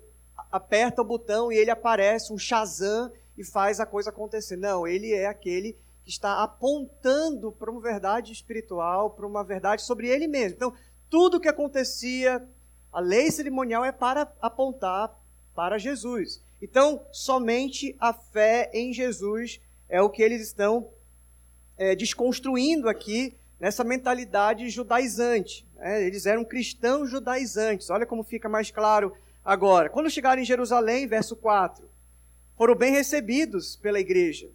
aperta 0.51 1.03
o 1.03 1.05
botão 1.05 1.53
e 1.53 1.57
ele 1.57 1.71
aparece, 1.71 2.33
um 2.33 2.39
Shazam, 2.39 3.13
e 3.37 3.45
faz 3.45 3.81
a 3.81 3.87
coisa 3.87 4.11
acontecer. 4.11 4.57
Não, 4.57 4.87
ele 4.87 5.13
é 5.13 5.27
aquele 5.27 5.77
que 6.05 6.11
está 6.11 6.43
apontando 6.43 7.53
para 7.53 7.71
uma 7.71 7.81
verdade 7.81 8.33
espiritual, 8.33 9.11
para 9.11 9.27
uma 9.27 9.45
verdade 9.45 9.83
sobre 9.83 10.09
ele 10.09 10.27
mesmo. 10.27 10.57
Então, 10.57 10.75
tudo 11.09 11.41
que 11.41 11.49
acontecia, 11.49 12.47
a 12.93 13.01
lei 13.01 13.31
cerimonial 13.31 13.85
é 13.85 13.93
para 13.93 14.33
apontar 14.41 15.15
para 15.55 15.79
Jesus. 15.79 16.43
Então, 16.61 17.05
somente 17.13 17.97
a 17.99 18.13
fé 18.13 18.71
em 18.73 18.93
Jesus 18.93 19.61
é 19.89 20.01
o 20.01 20.11
que 20.11 20.23
eles 20.23 20.43
estão 20.43 20.89
é, 21.77 21.95
desconstruindo 21.95 22.89
aqui 22.89 23.37
nessa 23.61 23.85
mentalidade 23.85 24.69
judaizante. 24.71 25.67
Né? 25.77 26.05
Eles 26.05 26.27
eram 26.27 26.45
cristãos 26.45 27.11
judaizantes. 27.11 27.91
Olha 27.91 28.07
como 28.07 28.25
fica 28.25 28.49
mais 28.49 28.71
claro 28.71 29.13
agora. 29.45 29.89
Quando 29.89 30.11
chegaram 30.11 30.43
em 30.43 30.45
Jerusalém, 30.45 31.07
verso 31.07 31.37
4, 31.37 31.89
foram 32.63 32.77
bem 32.77 32.93
recebidos 32.93 33.75
pela 33.75 33.99
igreja, 33.99 34.49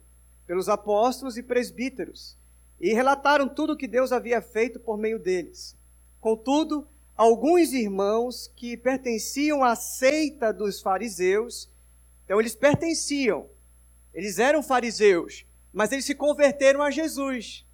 pelos 0.45 0.69
apóstolos 0.69 1.35
e 1.35 1.43
presbíteros, 1.43 2.37
e 2.79 2.93
relataram 2.93 3.49
tudo 3.49 3.73
o 3.73 3.75
que 3.75 3.85
Deus 3.85 4.13
havia 4.13 4.41
feito 4.41 4.79
por 4.79 4.97
meio 4.97 5.19
deles. 5.19 5.75
Contudo, 6.21 6.87
alguns 7.17 7.73
irmãos 7.73 8.49
que 8.55 8.77
pertenciam 8.77 9.61
à 9.61 9.75
seita 9.75 10.53
dos 10.53 10.79
fariseus, 10.79 11.69
então 12.23 12.39
eles 12.39 12.55
pertenciam, 12.55 13.49
eles 14.13 14.39
eram 14.39 14.63
fariseus, 14.63 15.45
mas 15.73 15.91
eles 15.91 16.05
se 16.05 16.15
converteram 16.15 16.81
a 16.81 16.89
Jesus. 16.89 17.65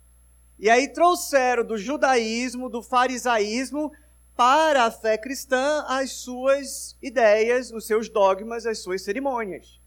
E 0.57 0.67
aí 0.67 0.87
trouxeram 0.87 1.63
do 1.63 1.77
judaísmo, 1.77 2.69
do 2.69 2.81
farisaísmo, 2.81 3.91
para 4.35 4.85
a 4.85 4.89
fé 4.89 5.15
cristã 5.15 5.85
as 5.87 6.09
suas 6.09 6.97
ideias, 7.03 7.71
os 7.71 7.85
seus 7.85 8.09
dogmas, 8.09 8.65
as 8.65 8.79
suas 8.79 9.03
cerimônias. 9.03 9.82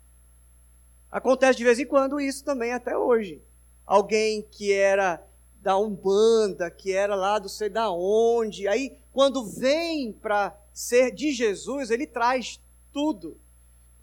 Acontece 1.10 1.58
de 1.58 1.64
vez 1.64 1.78
em 1.78 1.86
quando 1.86 2.20
isso 2.20 2.44
também 2.44 2.72
até 2.72 2.96
hoje. 2.96 3.42
Alguém 3.86 4.42
que 4.42 4.72
era 4.72 5.24
da 5.62 5.78
Umbanda, 5.78 6.70
que 6.70 6.92
era 6.92 7.14
lá 7.14 7.38
do 7.38 7.48
sei 7.48 7.68
da 7.68 7.90
onde, 7.90 8.68
aí 8.68 8.98
quando 9.12 9.44
vem 9.44 10.12
para 10.12 10.56
ser 10.72 11.10
de 11.10 11.32
Jesus, 11.32 11.90
ele 11.90 12.06
traz 12.06 12.60
tudo. 12.92 13.40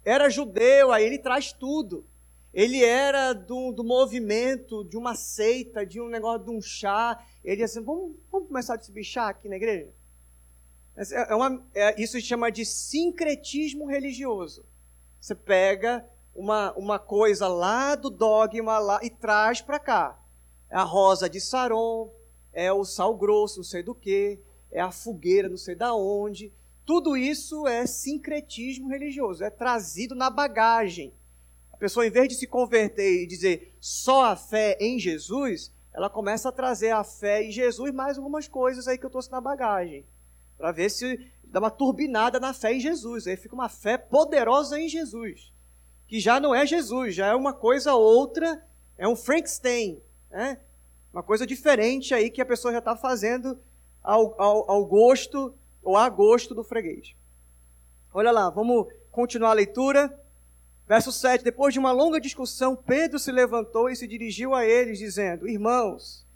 Era 0.03 0.29
judeu, 0.29 0.91
aí 0.91 1.05
ele 1.05 1.17
traz 1.17 1.53
tudo. 1.53 2.05
Ele 2.53 2.83
era 2.83 3.33
do, 3.33 3.72
do 3.72 3.83
movimento, 3.83 4.83
de 4.83 4.98
uma 4.98 5.15
seita, 5.15 5.86
de 5.86 6.00
um 6.00 6.07
negócio 6.07 6.45
de 6.45 6.51
um 6.51 6.62
chá. 6.62 7.24
Ele 7.43 7.63
assim, 7.63 7.81
vamos, 7.81 8.15
vamos 8.31 8.48
começar 8.48 8.74
a 8.74 8.77
distribuir 8.77 9.05
chá 9.05 9.29
aqui 9.29 9.50
na 9.50 9.55
igreja? 9.55 9.89
É, 10.95 11.31
é 11.31 11.36
uma, 11.36 11.65
é, 11.74 12.01
isso 12.01 12.13
se 12.13 12.22
chama 12.22 12.51
de 12.51 12.65
sincretismo 12.65 13.86
religioso. 13.86 14.65
Você 15.19 15.33
pega 15.33 16.05
uma, 16.35 16.73
uma 16.73 16.99
coisa 16.99 17.47
lá 17.47 17.95
do 17.95 18.09
dogma 18.09 18.79
lá 18.79 18.99
e 19.03 19.09
traz 19.09 19.61
para 19.61 19.79
cá. 19.79 20.19
É 20.69 20.75
a 20.75 20.83
rosa 20.83 21.29
de 21.29 21.39
Saron, 21.39 22.11
é 22.51 22.71
o 22.71 22.83
sal 22.83 23.15
grosso, 23.15 23.57
não 23.57 23.63
sei 23.63 23.83
do 23.83 23.93
que, 23.93 24.39
é 24.71 24.81
a 24.81 24.91
fogueira, 24.91 25.49
não 25.49 25.57
sei 25.57 25.75
da 25.75 25.93
onde. 25.93 26.51
Tudo 26.85 27.15
isso 27.15 27.67
é 27.67 27.85
sincretismo 27.85 28.89
religioso, 28.89 29.43
é 29.43 29.49
trazido 29.49 30.15
na 30.15 30.29
bagagem 30.29 31.13
pessoa, 31.83 32.07
em 32.07 32.09
vez 32.09 32.29
de 32.29 32.35
se 32.35 32.47
converter 32.47 33.23
e 33.23 33.27
dizer 33.27 33.75
só 33.81 34.23
a 34.23 34.37
fé 34.37 34.77
em 34.79 34.97
Jesus, 34.97 35.69
ela 35.93 36.09
começa 36.09 36.47
a 36.47 36.51
trazer 36.51 36.91
a 36.91 37.03
fé 37.03 37.43
em 37.43 37.51
Jesus 37.51 37.93
mais 37.93 38.17
algumas 38.17 38.47
coisas 38.47 38.87
aí 38.87 38.97
que 38.97 39.05
eu 39.05 39.09
trouxe 39.09 39.29
na 39.29 39.41
bagagem. 39.41 40.05
Para 40.57 40.71
ver 40.71 40.89
se 40.89 41.29
dá 41.43 41.59
uma 41.59 41.69
turbinada 41.69 42.39
na 42.39 42.53
fé 42.53 42.73
em 42.73 42.79
Jesus. 42.79 43.27
Aí 43.27 43.35
fica 43.35 43.53
uma 43.53 43.67
fé 43.67 43.97
poderosa 43.97 44.79
em 44.79 44.87
Jesus. 44.87 45.52
Que 46.13 46.20
já 46.20 46.39
não 46.39 46.53
é 46.53 46.63
Jesus, 46.63 47.15
já 47.15 47.25
é 47.25 47.34
uma 47.34 47.51
coisa 47.51 47.96
outra, 47.96 48.63
é 49.00 49.08
um 49.08 49.15
Frankenstein. 49.15 50.00
Né? 50.29 50.60
Uma 51.12 51.24
coisa 51.24 51.43
diferente 51.43 52.13
aí 52.13 52.29
que 52.29 52.39
a 52.39 52.46
pessoa 52.46 52.72
já 52.72 52.77
está 52.77 52.96
fazendo 52.96 53.58
ao, 54.03 54.39
ao, 54.39 54.70
ao 54.70 54.86
gosto 54.86 55.55
ou 55.82 55.98
a 55.98 56.08
gosto 56.10 56.53
do 56.53 56.63
freguês. 56.63 57.15
Olha 58.13 58.29
lá, 58.29 58.48
vamos 58.51 58.93
continuar 59.10 59.50
a 59.50 59.53
leitura. 59.53 60.15
Verso 60.88 61.12
7: 61.12 61.43
Depois 61.43 61.74
de 61.74 61.79
uma 61.79 61.91
longa 61.91 62.22
discussão, 62.22 62.75
Pedro 62.75 63.17
se 63.17 63.32
levantou 63.32 63.89
e 63.89 63.96
se 63.96 64.05
dirigiu 64.05 64.53
a 64.53 64.63
eles, 64.63 65.00
dizendo: 65.00 65.50
Irmãos, 65.50 66.27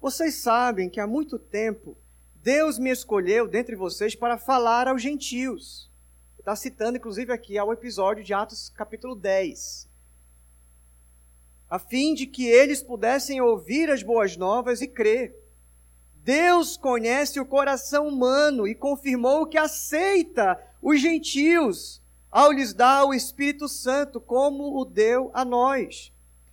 vocês 0.00 0.36
sabem 0.36 0.88
que 0.88 1.00
há 1.00 1.08
muito 1.08 1.40
tempo 1.40 1.96
Deus 2.36 2.78
me 2.78 2.90
escolheu 2.90 3.48
dentre 3.48 3.74
vocês 3.74 4.14
para 4.14 4.38
falar 4.38 4.86
aos 4.86 5.02
gentios. 5.02 5.90
Está 6.44 6.54
citando, 6.54 6.98
inclusive, 6.98 7.32
aqui 7.32 7.56
ao 7.56 7.72
episódio 7.72 8.22
de 8.22 8.34
Atos, 8.34 8.68
capítulo 8.68 9.14
10. 9.14 9.88
A 11.70 11.78
fim 11.78 12.12
de 12.12 12.26
que 12.26 12.46
eles 12.46 12.82
pudessem 12.82 13.40
ouvir 13.40 13.88
as 13.88 14.02
boas 14.02 14.36
novas 14.36 14.82
e 14.82 14.86
crer. 14.86 15.34
Deus 16.16 16.76
conhece 16.76 17.40
o 17.40 17.46
coração 17.46 18.06
humano 18.06 18.68
e 18.68 18.74
confirmou 18.74 19.46
que 19.46 19.56
aceita 19.56 20.62
os 20.82 21.00
gentios 21.00 22.02
ao 22.30 22.52
lhes 22.52 22.74
dar 22.74 23.06
o 23.06 23.14
Espírito 23.14 23.66
Santo, 23.66 24.20
como 24.20 24.78
o 24.78 24.84
deu 24.84 25.30
a 25.32 25.46
nós. 25.46 26.12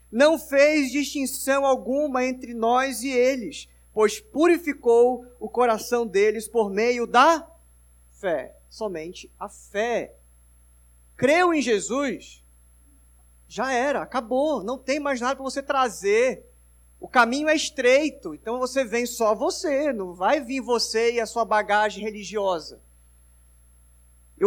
Não 0.10 0.40
fez 0.40 0.90
distinção 0.90 1.66
alguma 1.66 2.24
entre 2.24 2.54
nós 2.54 3.04
e 3.04 3.10
eles, 3.10 3.68
pois 3.94 4.22
purificou 4.22 5.26
o 5.38 5.50
coração 5.50 6.08
deles 6.08 6.48
por 6.48 6.72
meio 6.72 7.06
da 7.06 7.46
fé. 8.14 8.61
Somente 8.72 9.32
a 9.40 9.48
fé. 9.48 10.16
Creu 11.16 11.54
em 11.54 11.62
Jesus, 11.62 12.44
já 13.48 13.72
era, 13.72 14.02
acabou, 14.02 14.64
não 14.64 14.80
tem 14.80 15.00
mais 15.00 15.22
nada 15.22 15.36
para 15.36 15.44
você 15.44 15.62
trazer. 15.62 16.44
O 17.00 17.08
caminho 17.08 17.50
é 17.50 17.56
estreito, 17.56 18.34
então 18.34 18.58
você 18.58 18.84
vem 18.84 19.06
só 19.06 19.36
você, 19.36 19.94
não 19.94 20.16
vai 20.16 20.40
vir 20.42 20.62
você 20.62 21.14
e 21.14 21.20
a 21.20 21.28
sua 21.28 21.46
bagagem 21.46 22.04
religiosa 22.04 22.82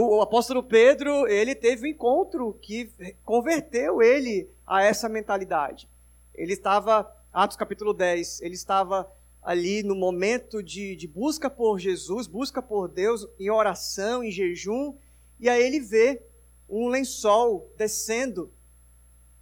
o 0.01 0.21
apóstolo 0.21 0.63
Pedro, 0.63 1.27
ele 1.29 1.55
teve 1.55 1.87
um 1.87 1.91
encontro 1.91 2.53
que 2.61 2.91
converteu 3.25 4.03
ele 4.03 4.51
a 4.67 4.83
essa 4.83 5.09
mentalidade. 5.09 5.89
Ele 6.35 6.53
estava, 6.53 7.11
Atos 7.33 7.57
capítulo 7.57 7.95
10, 7.95 8.41
ele 8.43 8.55
estava 8.55 9.11
ali 9.45 9.83
no 9.83 9.95
momento 9.95 10.63
de, 10.63 10.97
de 10.97 11.07
busca 11.07 11.51
por 11.51 11.79
Jesus, 11.79 12.27
busca 12.27 12.63
por 12.63 12.89
Deus, 12.89 13.29
em 13.39 13.51
oração, 13.51 14.25
em 14.25 14.31
jejum, 14.31 14.97
e 15.39 15.51
aí 15.51 15.63
ele 15.63 15.81
vê 15.81 16.23
um 16.67 16.89
lençol 16.89 17.71
descendo. 17.77 18.51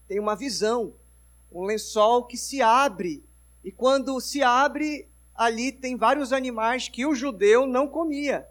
Tem 0.09 0.19
uma 0.19 0.35
visão, 0.35 0.95
um 1.53 1.65
lençol 1.65 2.27
que 2.27 2.37
se 2.37 2.61
abre, 2.61 3.25
e 3.63 3.71
quando 3.71 4.21
se 4.21 4.43
abre, 4.43 5.09
ali 5.33 5.71
tem 5.71 5.97
vários 5.97 6.33
animais 6.33 6.89
que 6.89 7.07
o 7.07 7.15
judeu 7.15 7.65
não 7.65 7.87
comia. 7.87 8.45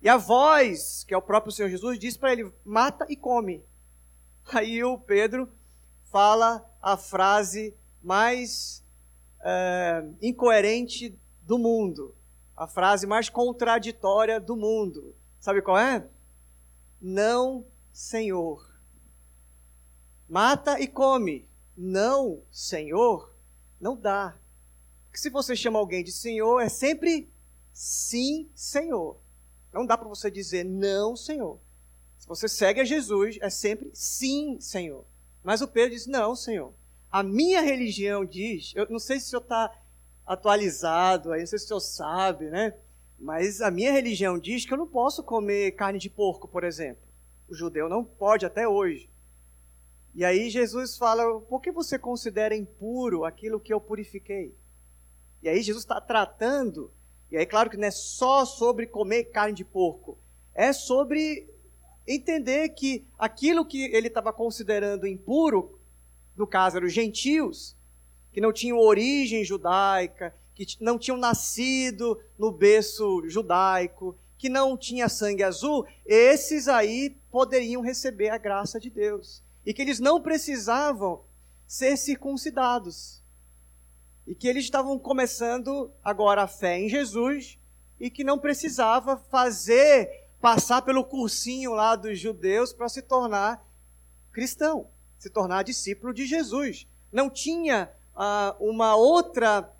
E 0.00 0.08
a 0.08 0.16
voz, 0.16 1.02
que 1.02 1.12
é 1.12 1.16
o 1.16 1.22
próprio 1.22 1.52
Senhor 1.52 1.68
Jesus, 1.68 1.98
diz 1.98 2.16
para 2.16 2.32
ele: 2.32 2.52
mata 2.64 3.04
e 3.08 3.16
come. 3.16 3.64
Aí 4.52 4.84
o 4.84 4.96
Pedro 4.96 5.48
fala 6.04 6.64
a 6.80 6.96
frase 6.96 7.74
mais 8.00 8.85
é, 9.48 10.04
incoerente 10.20 11.16
do 11.42 11.56
mundo, 11.56 12.12
a 12.56 12.66
frase 12.66 13.06
mais 13.06 13.28
contraditória 13.28 14.40
do 14.40 14.56
mundo. 14.56 15.14
Sabe 15.38 15.62
qual 15.62 15.78
é? 15.78 16.04
Não, 17.00 17.64
Senhor. 17.92 18.74
Mata 20.28 20.80
e 20.80 20.88
come. 20.88 21.48
Não, 21.76 22.42
Senhor, 22.50 23.32
não 23.80 23.96
dá. 23.96 24.36
Porque 25.04 25.18
se 25.18 25.30
você 25.30 25.54
chama 25.54 25.78
alguém 25.78 26.02
de 26.02 26.10
Senhor, 26.10 26.60
é 26.60 26.68
sempre 26.68 27.30
sim, 27.72 28.50
Senhor. 28.52 29.20
Não 29.72 29.86
dá 29.86 29.96
para 29.96 30.08
você 30.08 30.28
dizer 30.28 30.64
não, 30.64 31.14
Senhor. 31.14 31.60
Se 32.18 32.26
você 32.26 32.48
segue 32.48 32.80
a 32.80 32.84
Jesus, 32.84 33.38
é 33.40 33.50
sempre 33.50 33.90
sim, 33.94 34.58
Senhor. 34.58 35.04
Mas 35.44 35.60
o 35.60 35.68
Pedro 35.68 35.94
diz: 35.94 36.06
não, 36.06 36.34
Senhor. 36.34 36.72
A 37.16 37.22
minha 37.22 37.62
religião 37.62 38.26
diz, 38.26 38.74
eu 38.74 38.86
não 38.90 38.98
sei 38.98 39.18
se 39.18 39.26
o 39.26 39.28
senhor 39.30 39.42
está 39.42 39.72
atualizado, 40.26 41.32
aí 41.32 41.40
não 41.40 41.46
sei 41.46 41.58
se 41.58 41.64
o 41.64 41.68
senhor 41.68 41.80
sabe, 41.80 42.50
né? 42.50 42.74
Mas 43.18 43.62
a 43.62 43.70
minha 43.70 43.90
religião 43.90 44.38
diz 44.38 44.66
que 44.66 44.74
eu 44.74 44.76
não 44.76 44.86
posso 44.86 45.22
comer 45.22 45.70
carne 45.72 45.98
de 45.98 46.10
porco, 46.10 46.46
por 46.46 46.62
exemplo. 46.62 47.02
O 47.48 47.54
judeu 47.54 47.88
não 47.88 48.04
pode 48.04 48.44
até 48.44 48.68
hoje. 48.68 49.08
E 50.14 50.26
aí 50.26 50.50
Jesus 50.50 50.98
fala: 50.98 51.40
por 51.40 51.62
que 51.62 51.72
você 51.72 51.98
considera 51.98 52.54
impuro 52.54 53.24
aquilo 53.24 53.58
que 53.58 53.72
eu 53.72 53.80
purifiquei? 53.80 54.54
E 55.42 55.48
aí 55.48 55.62
Jesus 55.62 55.84
está 55.84 55.98
tratando 55.98 56.92
e 57.30 57.36
aí, 57.38 57.46
claro 57.46 57.70
que 57.70 57.78
não 57.78 57.88
é 57.88 57.90
só 57.90 58.44
sobre 58.44 58.86
comer 58.86 59.24
carne 59.24 59.54
de 59.54 59.64
porco, 59.64 60.18
é 60.54 60.70
sobre 60.72 61.48
entender 62.06 62.68
que 62.68 63.06
aquilo 63.18 63.64
que 63.64 63.84
ele 63.86 64.08
estava 64.08 64.32
considerando 64.34 65.06
impuro, 65.06 65.75
no 66.36 66.46
caso 66.46 66.76
eram 66.76 66.86
os 66.86 66.92
gentios, 66.92 67.76
que 68.32 68.40
não 68.40 68.52
tinham 68.52 68.78
origem 68.78 69.44
judaica, 69.44 70.34
que 70.54 70.66
não 70.80 70.98
tinham 70.98 71.16
nascido 71.16 72.20
no 72.38 72.50
berço 72.50 73.22
judaico, 73.28 74.16
que 74.38 74.48
não 74.48 74.76
tinha 74.76 75.08
sangue 75.08 75.42
azul, 75.42 75.86
esses 76.04 76.68
aí 76.68 77.16
poderiam 77.30 77.82
receber 77.82 78.28
a 78.28 78.38
graça 78.38 78.78
de 78.78 78.90
Deus. 78.90 79.42
E 79.64 79.72
que 79.72 79.82
eles 79.82 79.98
não 79.98 80.20
precisavam 80.20 81.24
ser 81.66 81.96
circuncidados 81.96 83.22
e 84.26 84.34
que 84.34 84.48
eles 84.48 84.64
estavam 84.64 84.98
começando 84.98 85.90
agora 86.02 86.42
a 86.42 86.48
fé 86.48 86.78
em 86.78 86.88
Jesus 86.88 87.58
e 87.98 88.10
que 88.10 88.24
não 88.24 88.38
precisava 88.38 89.16
fazer 89.16 90.26
passar 90.40 90.82
pelo 90.82 91.04
cursinho 91.04 91.72
lá 91.72 91.94
dos 91.94 92.18
judeus 92.18 92.72
para 92.72 92.88
se 92.88 93.02
tornar 93.02 93.64
cristão, 94.32 94.88
se 95.18 95.30
tornar 95.30 95.62
discípulo 95.62 96.12
de 96.12 96.26
Jesus. 96.26 96.86
Não 97.12 97.30
tinha 97.30 97.90
ah, 98.14 98.56
uma 98.60 98.96
outra 98.96 99.72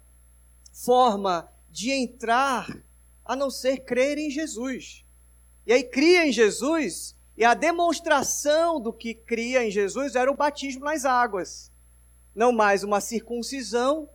forma 0.72 1.48
de 1.70 1.90
entrar 1.90 2.68
a 3.24 3.34
não 3.34 3.50
ser 3.50 3.78
crer 3.78 4.18
em 4.18 4.30
Jesus. 4.30 5.04
E 5.66 5.72
aí 5.72 5.82
cria 5.82 6.26
em 6.26 6.32
Jesus, 6.32 7.16
e 7.36 7.44
a 7.44 7.54
demonstração 7.54 8.80
do 8.80 8.92
que 8.92 9.14
cria 9.14 9.64
em 9.64 9.70
Jesus 9.70 10.14
era 10.14 10.30
o 10.30 10.36
batismo 10.36 10.84
nas 10.84 11.04
águas. 11.04 11.72
Não 12.34 12.52
mais 12.52 12.84
uma 12.84 13.00
circuncisão, 13.00 14.08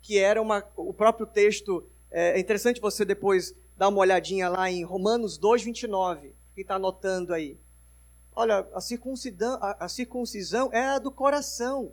que 0.00 0.18
era 0.18 0.40
uma, 0.40 0.64
o 0.76 0.92
próprio 0.92 1.26
texto. 1.26 1.86
É, 2.10 2.36
é 2.36 2.40
interessante 2.40 2.80
você 2.80 3.04
depois 3.04 3.54
dar 3.76 3.88
uma 3.88 3.98
olhadinha 3.98 4.48
lá 4.48 4.70
em 4.70 4.84
Romanos 4.84 5.36
2, 5.36 5.62
29. 5.62 6.34
Quem 6.54 6.62
está 6.62 6.76
anotando 6.76 7.34
aí? 7.34 7.58
Olha, 8.36 8.66
a 8.74 8.80
circuncisão, 8.80 9.58
a, 9.60 9.84
a 9.84 9.88
circuncisão 9.88 10.70
é 10.72 10.84
a 10.86 10.98
do 10.98 11.10
coração. 11.10 11.92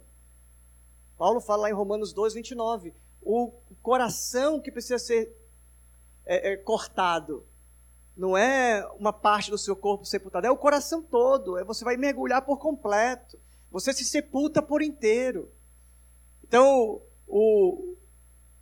Paulo 1.17 1.39
fala 1.39 1.63
lá 1.63 1.69
em 1.69 1.73
Romanos 1.73 2.13
2, 2.13 2.33
29. 2.33 2.93
O 3.21 3.51
coração 3.81 4.59
que 4.59 4.71
precisa 4.71 4.97
ser 4.97 5.35
é, 6.25 6.53
é, 6.53 6.57
cortado. 6.57 7.45
Não 8.17 8.35
é 8.35 8.85
uma 8.99 9.13
parte 9.13 9.51
do 9.51 9.57
seu 9.57 9.75
corpo 9.75 10.03
sepultada, 10.05 10.47
é 10.47 10.51
o 10.51 10.57
coração 10.57 11.01
todo. 11.01 11.57
É, 11.57 11.63
você 11.63 11.83
vai 11.83 11.95
mergulhar 11.95 12.41
por 12.43 12.57
completo. 12.57 13.39
Você 13.69 13.93
se 13.93 14.03
sepulta 14.03 14.61
por 14.61 14.81
inteiro. 14.81 15.51
Então, 16.43 17.01
o, 17.27 17.95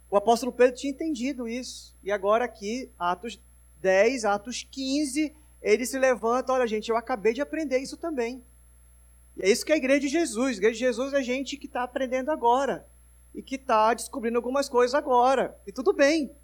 o 0.10 0.18
apóstolo 0.18 0.52
Pedro 0.52 0.76
tinha 0.76 0.92
entendido 0.92 1.48
isso. 1.48 1.98
E 2.04 2.12
agora 2.12 2.44
aqui, 2.44 2.92
Atos 3.00 3.42
10, 3.82 4.26
Atos 4.26 4.68
15, 4.70 5.34
ele 5.62 5.86
se 5.86 5.98
levanta, 5.98 6.54
olha 6.54 6.68
gente, 6.68 6.90
eu 6.90 6.98
acabei 6.98 7.34
de 7.34 7.42
aprender 7.42 7.80
isso 7.80 7.98
também. 7.98 8.44
E 9.38 9.44
é 9.44 9.50
isso 9.50 9.66
que 9.66 9.72
é 9.72 9.76
a 9.76 9.78
igreja 9.78 10.02
de 10.02 10.08
Jesus. 10.08 10.56
A 10.56 10.58
igreja 10.58 10.74
de 10.74 10.80
Jesus 10.80 11.14
é 11.14 11.22
gente 11.22 11.58
que 11.58 11.68
está 11.68 11.84
aprendendo 11.84 12.32
agora. 12.32 12.88
E 13.34 13.42
que 13.42 13.56
está 13.56 13.94
descobrindo 13.94 14.38
algumas 14.38 14.68
coisas 14.68 14.94
agora. 14.94 15.58
E 15.66 15.72
tudo 15.72 15.94
bem. 15.94 16.36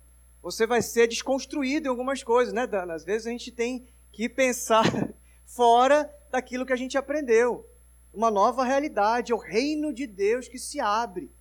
Você 0.41 0.67
vai 0.67 0.81
ser 0.81 1.07
desconstruído 1.07 1.87
em 1.87 1.89
algumas 1.89 2.23
coisas, 2.23 2.53
né, 2.53 2.67
Dana? 2.67 2.93
Às 2.93 3.03
vezes 3.03 3.27
a 3.27 3.31
gente 3.31 3.51
tem 3.51 3.87
que 4.11 4.29
pensar 4.29 4.85
fora 5.45 6.09
daquilo 6.31 6.65
que 6.65 6.73
a 6.73 6.77
gente 6.77 6.97
aprendeu. 6.97 7.67
Uma 8.13 8.29
nova 8.29 8.63
realidade, 8.63 9.31
é 9.31 9.35
o 9.35 9.39
reino 9.39 9.93
de 9.93 10.05
Deus 10.05 10.47
que 10.47 10.59
se 10.59 10.79
abre 10.79 11.33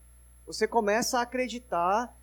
você 0.46 0.68
começa 0.68 1.18
a 1.18 1.22
acreditar 1.22 2.14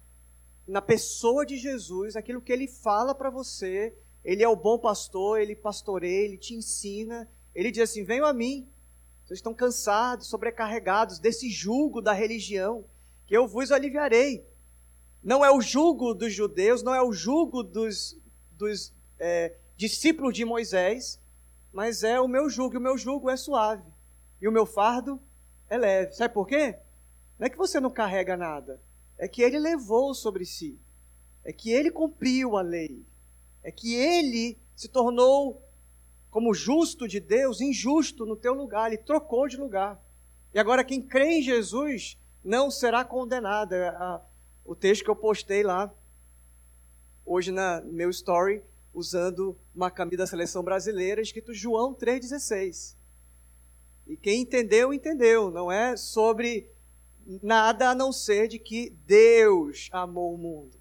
na 0.67 0.81
pessoa 0.81 1.45
de 1.45 1.57
Jesus, 1.57 2.15
aquilo 2.15 2.41
que 2.41 2.51
ele 2.51 2.67
fala 2.67 3.15
para 3.15 3.29
você. 3.29 3.97
Ele 4.23 4.43
é 4.43 4.47
o 4.47 4.55
bom 4.55 4.77
pastor, 4.77 5.39
ele 5.39 5.55
pastoreia, 5.55 6.25
ele 6.25 6.37
te 6.37 6.53
ensina. 6.53 7.29
Ele 7.55 7.71
diz 7.71 7.89
assim: 7.89 8.03
Venham 8.03 8.25
a 8.25 8.33
mim. 8.33 8.67
Vocês 9.23 9.39
estão 9.39 9.53
cansados, 9.53 10.27
sobrecarregados 10.27 11.19
desse 11.19 11.49
jugo 11.49 12.01
da 12.01 12.11
religião, 12.11 12.83
que 13.25 13.35
eu 13.35 13.47
vos 13.47 13.71
aliviarei. 13.71 14.45
Não 15.23 15.45
é 15.45 15.51
o 15.51 15.61
jugo 15.61 16.13
dos 16.13 16.33
judeus, 16.33 16.83
não 16.83 16.93
é 16.93 17.01
o 17.01 17.13
jugo 17.13 17.63
dos, 17.63 18.19
dos 18.57 18.93
é, 19.19 19.55
discípulos 19.77 20.33
de 20.33 20.43
Moisés, 20.43 21.19
mas 21.71 22.03
é 22.03 22.19
o 22.19 22.27
meu 22.27 22.49
jugo, 22.49 22.75
e 22.75 22.77
o 22.77 22.81
meu 22.81 22.97
jugo 22.97 23.29
é 23.29 23.37
suave, 23.37 23.89
e 24.41 24.47
o 24.47 24.51
meu 24.51 24.65
fardo 24.65 25.21
é 25.69 25.77
leve. 25.77 26.13
Sabe 26.13 26.33
por 26.33 26.47
quê? 26.47 26.77
Não 27.39 27.47
é 27.47 27.49
que 27.49 27.57
você 27.57 27.79
não 27.79 27.89
carrega 27.89 28.35
nada, 28.35 28.81
é 29.17 29.27
que 29.27 29.41
ele 29.41 29.59
levou 29.59 30.13
sobre 30.13 30.45
si, 30.45 30.79
é 31.43 31.53
que 31.53 31.71
ele 31.71 31.89
cumpriu 31.89 32.57
a 32.57 32.61
lei, 32.61 33.05
é 33.63 33.71
que 33.71 33.93
ele 33.93 34.57
se 34.75 34.87
tornou, 34.87 35.61
como 36.29 36.53
justo 36.53 37.07
de 37.07 37.19
Deus, 37.19 37.61
injusto 37.61 38.25
no 38.25 38.35
teu 38.35 38.53
lugar, 38.53 38.87
ele 38.87 38.97
trocou 38.97 39.47
de 39.47 39.57
lugar. 39.57 40.01
E 40.53 40.59
agora 40.59 40.83
quem 40.83 41.01
crê 41.01 41.39
em 41.39 41.41
Jesus 41.41 42.17
não 42.43 42.71
será 42.71 43.03
condenado. 43.03 43.73
É 43.73 44.21
o 44.65 44.75
texto 44.75 45.03
que 45.03 45.09
eu 45.09 45.15
postei 45.15 45.63
lá, 45.63 45.93
hoje 47.25 47.51
na 47.51 47.81
meu 47.81 48.09
story, 48.09 48.61
usando 48.93 49.57
uma 49.73 49.89
camisa 49.89 50.17
da 50.17 50.27
seleção 50.27 50.63
brasileira, 50.63 51.21
escrito 51.21 51.53
João 51.53 51.93
3,16. 51.93 52.95
E 54.07 54.17
quem 54.17 54.41
entendeu, 54.41 54.93
entendeu. 54.93 55.51
Não 55.51 55.71
é 55.71 55.95
sobre 55.95 56.69
nada 57.41 57.89
a 57.89 57.95
não 57.95 58.11
ser 58.11 58.47
de 58.47 58.59
que 58.59 58.89
Deus 59.05 59.89
amou 59.91 60.33
o 60.33 60.37
mundo. 60.37 60.80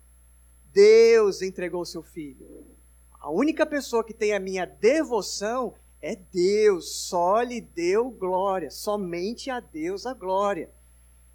Deus 0.72 1.42
entregou 1.42 1.84
seu 1.84 2.02
filho. 2.02 2.64
A 3.12 3.30
única 3.30 3.66
pessoa 3.66 4.04
que 4.04 4.14
tem 4.14 4.32
a 4.32 4.40
minha 4.40 4.64
devoção 4.64 5.74
é 6.00 6.16
Deus, 6.16 6.94
só 6.94 7.42
lhe 7.42 7.60
deu 7.60 8.10
glória, 8.10 8.70
somente 8.70 9.50
a 9.50 9.60
Deus 9.60 10.06
a 10.06 10.14
glória. 10.14 10.70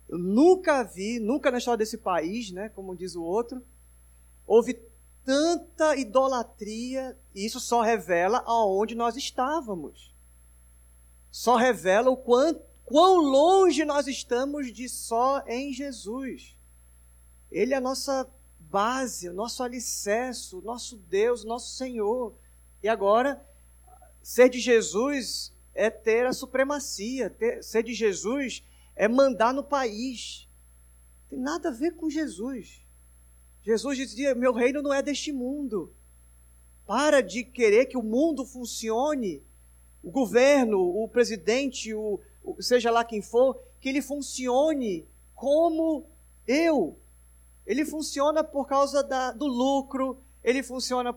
Eu 0.09 0.17
nunca 0.17 0.83
vi, 0.83 1.19
nunca 1.19 1.51
na 1.51 1.59
história 1.59 1.77
desse 1.77 1.97
país, 1.97 2.51
né, 2.51 2.69
como 2.69 2.95
diz 2.95 3.15
o 3.15 3.23
outro, 3.23 3.63
houve 4.45 4.79
tanta 5.23 5.95
idolatria, 5.95 7.17
e 7.33 7.45
isso 7.45 7.59
só 7.59 7.81
revela 7.81 8.43
aonde 8.45 8.95
nós 8.95 9.15
estávamos. 9.15 10.13
Só 11.31 11.55
revela 11.55 12.09
o 12.09 12.17
quanto 12.17 12.61
quão 12.85 13.17
longe 13.17 13.83
nós 13.83 14.07
estamos 14.07 14.71
de 14.71 14.87
só 14.87 15.43
em 15.47 15.73
Jesus. 15.73 16.55
Ele 17.51 17.73
é 17.73 17.77
a 17.77 17.81
nossa 17.81 18.29
base, 18.75 19.29
o 19.29 19.33
nosso 19.33 19.63
alicerce, 19.63 20.53
o 20.53 20.59
nosso 20.61 20.97
Deus, 20.97 21.45
o 21.45 21.47
nosso 21.47 21.77
Senhor. 21.77 22.35
E 22.83 22.89
agora, 22.89 23.41
ser 24.21 24.49
de 24.49 24.59
Jesus 24.59 25.53
é 25.73 25.89
ter 25.89 26.25
a 26.25 26.33
supremacia, 26.33 27.29
ter, 27.29 27.63
ser 27.63 27.83
de 27.83 27.93
Jesus 27.93 28.65
é 28.93 29.07
mandar 29.07 29.53
no 29.53 29.63
país. 29.63 30.49
Tem 31.29 31.39
nada 31.39 31.69
a 31.69 31.71
ver 31.71 31.95
com 31.95 32.09
Jesus. 32.09 32.85
Jesus 33.63 33.97
dizia: 33.97 34.35
Meu 34.35 34.51
reino 34.51 34.81
não 34.81 34.93
é 34.93 35.01
deste 35.01 35.31
mundo. 35.31 35.93
Para 36.85 37.21
de 37.21 37.45
querer 37.45 37.85
que 37.85 37.95
o 37.95 38.03
mundo 38.03 38.43
funcione, 38.43 39.41
o 40.03 40.11
governo, 40.11 40.81
o 40.81 41.07
presidente, 41.07 41.93
o, 41.93 42.19
seja 42.59 42.91
lá 42.91 43.05
quem 43.05 43.21
for, 43.21 43.57
que 43.79 43.87
ele 43.87 44.01
funcione 44.01 45.07
como 45.33 46.05
eu. 46.45 46.99
Ele 47.65 47.85
funciona 47.85 48.43
por 48.43 48.67
causa 48.67 49.03
da, 49.03 49.31
do 49.31 49.47
lucro, 49.47 50.21
ele 50.43 50.61
funciona 50.61 51.15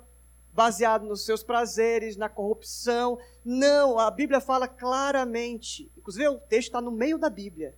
baseado 0.53 1.05
nos 1.05 1.25
seus 1.25 1.43
prazeres, 1.43 2.17
na 2.17 2.29
corrupção. 2.29 3.19
Não, 3.45 3.99
a 3.99 4.11
Bíblia 4.11 4.41
fala 4.41 4.67
claramente. 4.67 5.93
Inclusive, 5.97 6.27
o 6.29 6.39
texto 6.39 6.69
está 6.69 6.81
no 6.81 6.91
meio 6.91 7.19
da 7.19 7.31
Bíblia. 7.31 7.77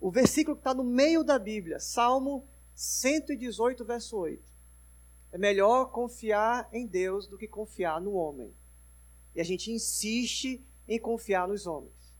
O 0.00 0.10
versículo 0.10 0.56
que 0.56 0.60
está 0.60 0.74
no 0.74 0.84
meio 0.84 1.24
da 1.24 1.38
Bíblia, 1.38 1.80
Salmo 1.80 2.46
118, 2.74 3.84
verso 3.84 4.18
8. 4.18 4.42
É 5.32 5.38
melhor 5.38 5.86
confiar 5.86 6.68
em 6.72 6.86
Deus 6.86 7.26
do 7.26 7.36
que 7.36 7.48
confiar 7.48 8.00
no 8.00 8.12
homem. 8.12 8.54
E 9.34 9.40
a 9.40 9.44
gente 9.44 9.72
insiste 9.72 10.64
em 10.86 10.98
confiar 10.98 11.48
nos 11.48 11.66
homens. 11.66 12.14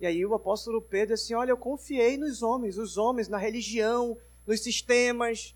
E 0.00 0.06
aí 0.06 0.26
o 0.26 0.34
apóstolo 0.34 0.82
Pedro 0.82 1.14
diz 1.14 1.22
assim: 1.22 1.34
Olha, 1.34 1.50
eu 1.50 1.56
confiei 1.56 2.16
nos 2.16 2.42
homens, 2.42 2.76
os 2.76 2.96
homens, 2.96 3.28
na 3.28 3.38
religião, 3.38 4.18
nos 4.46 4.60
sistemas, 4.60 5.54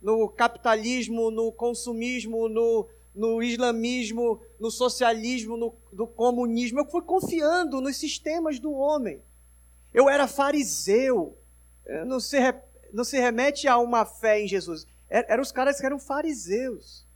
no 0.00 0.28
capitalismo, 0.28 1.30
no 1.30 1.52
consumismo, 1.52 2.48
no, 2.48 2.88
no 3.14 3.42
islamismo, 3.42 4.40
no 4.58 4.70
socialismo, 4.70 5.56
no, 5.56 5.74
no 5.92 6.06
comunismo. 6.06 6.80
Eu 6.80 6.86
fui 6.86 7.02
confiando 7.02 7.80
nos 7.80 7.96
sistemas 7.96 8.58
do 8.58 8.72
homem. 8.72 9.22
Eu 9.92 10.08
era 10.08 10.26
fariseu. 10.26 11.36
Não 12.06 12.20
se, 12.20 12.38
não 12.92 13.04
se 13.04 13.18
remete 13.18 13.68
a 13.68 13.78
uma 13.78 14.04
fé 14.04 14.40
em 14.40 14.48
Jesus. 14.48 14.86
Eram 15.08 15.26
era 15.28 15.42
os 15.42 15.52
caras 15.52 15.78
que 15.80 15.86
eram 15.86 15.98
fariseus. 15.98 17.06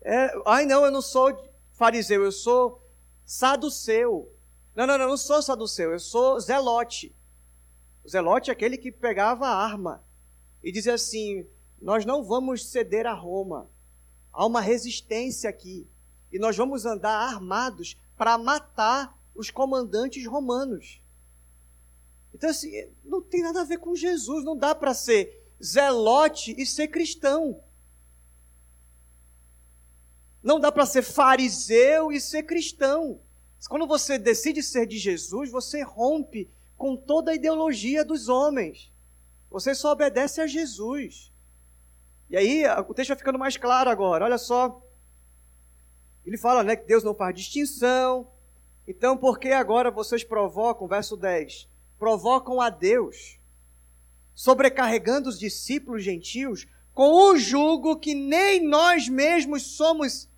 É, 0.00 0.32
ai, 0.46 0.64
não, 0.64 0.84
eu 0.84 0.90
não 0.90 1.02
sou 1.02 1.36
fariseu, 1.72 2.24
eu 2.24 2.32
sou 2.32 2.80
saduceu. 3.26 4.32
Não, 4.74 4.86
não, 4.86 4.96
não, 4.96 5.04
eu 5.04 5.10
não 5.10 5.16
sou 5.16 5.42
saduceu, 5.42 5.90
eu 5.90 5.98
sou 5.98 6.38
zelote. 6.38 7.14
O 8.04 8.08
zelote 8.08 8.50
é 8.50 8.52
aquele 8.52 8.78
que 8.78 8.92
pegava 8.92 9.48
a 9.48 9.56
arma 9.56 10.07
e 10.62 10.72
dizia 10.72 10.94
assim: 10.94 11.46
Nós 11.80 12.04
não 12.04 12.22
vamos 12.22 12.66
ceder 12.66 13.06
a 13.06 13.12
Roma. 13.12 13.68
Há 14.32 14.46
uma 14.46 14.60
resistência 14.60 15.48
aqui. 15.48 15.86
E 16.32 16.38
nós 16.38 16.56
vamos 16.56 16.84
andar 16.84 17.18
armados 17.32 17.96
para 18.16 18.36
matar 18.36 19.18
os 19.34 19.50
comandantes 19.50 20.26
romanos. 20.26 21.00
Então, 22.34 22.50
assim, 22.50 22.70
não 23.04 23.22
tem 23.22 23.42
nada 23.42 23.62
a 23.62 23.64
ver 23.64 23.78
com 23.78 23.94
Jesus. 23.94 24.44
Não 24.44 24.56
dá 24.56 24.74
para 24.74 24.92
ser 24.92 25.44
zelote 25.62 26.54
e 26.56 26.66
ser 26.66 26.88
cristão. 26.88 27.60
Não 30.42 30.60
dá 30.60 30.70
para 30.70 30.86
ser 30.86 31.02
fariseu 31.02 32.12
e 32.12 32.20
ser 32.20 32.42
cristão. 32.44 33.20
Quando 33.68 33.86
você 33.86 34.18
decide 34.18 34.62
ser 34.62 34.86
de 34.86 34.98
Jesus, 34.98 35.50
você 35.50 35.82
rompe 35.82 36.48
com 36.76 36.96
toda 36.96 37.32
a 37.32 37.34
ideologia 37.34 38.04
dos 38.04 38.28
homens. 38.28 38.92
Você 39.50 39.74
só 39.74 39.92
obedece 39.92 40.40
a 40.40 40.46
Jesus. 40.46 41.32
E 42.28 42.36
aí 42.36 42.64
o 42.88 42.94
texto 42.94 43.08
vai 43.08 43.18
ficando 43.18 43.38
mais 43.38 43.56
claro 43.56 43.88
agora. 43.88 44.24
Olha 44.24 44.38
só. 44.38 44.82
Ele 46.24 46.36
fala 46.36 46.62
né, 46.62 46.76
que 46.76 46.86
Deus 46.86 47.02
não 47.02 47.14
faz 47.14 47.34
distinção. 47.34 48.30
Então, 48.86 49.16
por 49.16 49.38
que 49.38 49.48
agora 49.52 49.90
vocês 49.90 50.24
provocam, 50.24 50.88
verso 50.88 51.14
10, 51.16 51.68
provocam 51.98 52.58
a 52.58 52.70
Deus, 52.70 53.38
sobrecarregando 54.34 55.28
os 55.28 55.38
discípulos 55.38 56.02
gentios 56.02 56.66
com 56.94 57.30
um 57.30 57.36
jugo 57.36 57.98
que 57.98 58.14
nem 58.14 58.66
nós 58.66 59.08
mesmos 59.08 59.76
somos, 59.76 60.28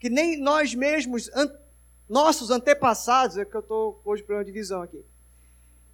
que 0.00 0.08
nem 0.08 0.40
nós 0.40 0.74
mesmos 0.74 1.30
nossos 2.08 2.50
antepassados, 2.50 3.36
é 3.36 3.44
que 3.44 3.54
eu 3.54 3.60
estou 3.60 4.00
hoje 4.04 4.22
para 4.22 4.36
uma 4.36 4.44
divisão 4.44 4.82
aqui, 4.82 5.04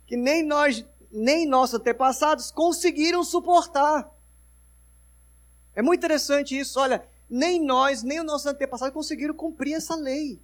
que 0.06 0.16
nem 0.16 0.42
nós, 0.42 0.84
nem 1.12 1.46
nossos 1.46 1.78
antepassados 1.78 2.50
conseguiram 2.50 3.22
suportar. 3.22 4.10
É 5.74 5.82
muito 5.82 6.00
interessante 6.00 6.58
isso, 6.58 6.80
olha, 6.80 7.06
nem 7.28 7.64
nós, 7.64 8.02
nem 8.02 8.20
os 8.20 8.26
nossos 8.26 8.46
antepassados 8.46 8.94
conseguiram 8.94 9.34
cumprir 9.34 9.74
essa 9.74 9.94
lei. 9.94 10.40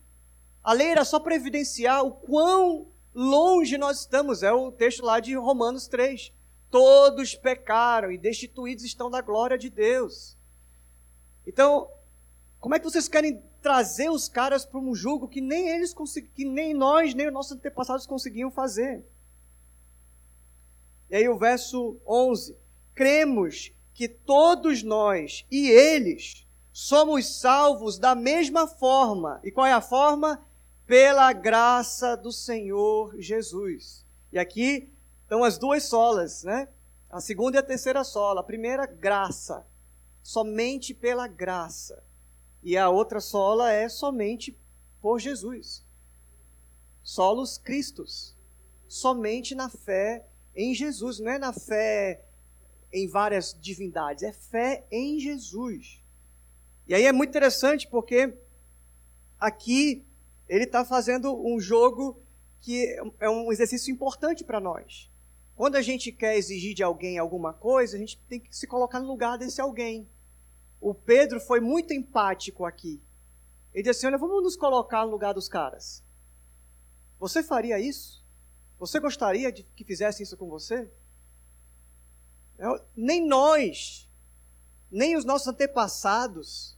A 0.62 0.72
lei 0.72 0.88
era 0.88 1.04
só 1.04 1.18
para 1.18 1.35
evidenciar 1.35 2.04
o 2.04 2.12
quão 2.12 2.88
longe 3.14 3.78
nós 3.78 4.00
estamos, 4.00 4.42
é 4.42 4.52
o 4.52 4.70
texto 4.70 5.04
lá 5.04 5.20
de 5.20 5.35
Romanos 5.35 5.87
3. 5.88 6.33
Todos 6.70 7.35
pecaram 7.35 8.12
e 8.12 8.18
destituídos 8.18 8.85
estão 8.85 9.11
da 9.11 9.20
glória 9.20 9.57
de 9.57 9.70
Deus. 9.70 10.37
Então, 11.46 11.90
como 12.61 12.74
é 12.74 12.78
que 12.78 12.85
vocês 12.85 13.09
querem 13.09 13.42
trazer 13.62 14.09
os 14.11 14.28
caras 14.28 14.64
para 14.64 14.78
um 14.78 14.94
julgo 14.94 15.28
que 15.28 15.40
nem 15.40 15.68
eles 15.68 15.94
que 16.35 16.44
nem 16.44 16.74
nós, 16.74 17.14
nem 17.14 17.26
os 17.26 17.33
nossos 17.33 17.52
antepassados 17.52 18.07
conseguiam 18.07 18.50
fazer. 18.50 19.04
E 21.10 21.16
aí 21.16 21.28
o 21.28 21.38
verso 21.38 21.96
11: 22.06 22.56
Cremos 22.94 23.72
que 23.94 24.08
todos 24.08 24.82
nós 24.82 25.44
e 25.50 25.68
eles 25.68 26.46
somos 26.72 27.40
salvos 27.40 27.98
da 27.98 28.14
mesma 28.14 28.68
forma. 28.68 29.40
E 29.42 29.50
qual 29.50 29.66
é 29.66 29.72
a 29.72 29.80
forma? 29.80 30.40
Pela 30.86 31.32
graça 31.32 32.16
do 32.16 32.30
Senhor 32.30 33.20
Jesus. 33.20 34.06
E 34.32 34.38
aqui 34.38 34.88
estão 35.22 35.42
as 35.42 35.58
duas 35.58 35.82
solas, 35.82 36.44
né? 36.44 36.68
A 37.10 37.20
segunda 37.20 37.56
e 37.56 37.58
a 37.58 37.62
terceira 37.64 38.04
sola. 38.04 38.40
A 38.40 38.44
primeira, 38.44 38.86
graça. 38.86 39.66
Somente 40.22 40.94
pela 40.94 41.26
graça. 41.26 42.04
E 42.62 42.76
a 42.76 42.88
outra 42.88 43.20
sola 43.20 43.72
é 43.72 43.88
somente 43.88 44.56
por 45.00 45.18
Jesus. 45.18 45.84
Solos 47.02 47.58
Cristos. 47.58 48.36
Somente 48.86 49.54
na 49.54 49.68
fé 49.68 50.27
em 50.58 50.74
Jesus. 50.74 51.18
Não 51.18 51.30
é 51.30 51.38
na 51.38 51.52
fé 51.52 52.22
em 52.92 53.08
várias 53.08 53.56
divindades, 53.58 54.22
é 54.22 54.32
fé 54.32 54.84
em 54.90 55.18
Jesus. 55.20 56.02
E 56.86 56.94
aí 56.94 57.04
é 57.04 57.12
muito 57.12 57.30
interessante 57.30 57.86
porque 57.88 58.34
aqui 59.38 60.04
ele 60.48 60.64
está 60.64 60.84
fazendo 60.84 61.34
um 61.46 61.60
jogo 61.60 62.20
que 62.60 62.96
é 63.20 63.30
um 63.30 63.52
exercício 63.52 63.92
importante 63.92 64.42
para 64.42 64.58
nós. 64.60 65.10
Quando 65.54 65.76
a 65.76 65.82
gente 65.82 66.10
quer 66.12 66.36
exigir 66.36 66.74
de 66.74 66.82
alguém 66.82 67.18
alguma 67.18 67.52
coisa, 67.52 67.96
a 67.96 67.98
gente 68.00 68.18
tem 68.28 68.40
que 68.40 68.54
se 68.54 68.66
colocar 68.66 69.00
no 69.00 69.06
lugar 69.06 69.38
desse 69.38 69.60
alguém 69.60 70.08
o 70.80 70.94
Pedro 70.94 71.40
foi 71.40 71.60
muito 71.60 71.92
empático 71.92 72.64
aqui. 72.64 73.02
Ele 73.74 73.82
disse 73.82 73.98
assim: 73.98 74.06
Olha, 74.06 74.18
vamos 74.18 74.42
nos 74.42 74.56
colocar 74.56 75.04
no 75.04 75.10
lugar 75.10 75.34
dos 75.34 75.48
caras. 75.48 76.04
Você 77.18 77.42
faria 77.42 77.78
isso? 77.78 78.17
Você 78.78 79.00
gostaria 79.00 79.50
de 79.50 79.62
que 79.62 79.84
fizesse 79.84 80.22
isso 80.22 80.36
com 80.36 80.48
você? 80.48 80.90
Eu, 82.58 82.80
nem 82.96 83.26
nós, 83.26 84.08
nem 84.90 85.16
os 85.16 85.24
nossos 85.24 85.48
antepassados 85.48 86.76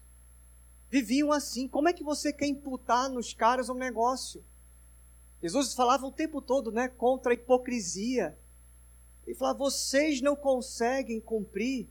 viviam 0.89 1.31
assim. 1.33 1.69
Como 1.69 1.89
é 1.89 1.93
que 1.93 2.03
você 2.03 2.33
quer 2.33 2.47
imputar 2.47 3.09
nos 3.09 3.33
caras 3.33 3.69
um 3.69 3.75
negócio? 3.75 4.45
Jesus 5.43 5.73
falava 5.73 6.07
o 6.07 6.13
tempo 6.13 6.43
todo 6.43 6.71
né, 6.71 6.89
contra 6.89 7.33
a 7.33 7.35
hipocrisia. 7.35 8.39
Ele 9.27 9.37
falava: 9.37 9.59
vocês 9.59 10.21
não 10.21 10.37
conseguem 10.37 11.21
cumprir 11.21 11.89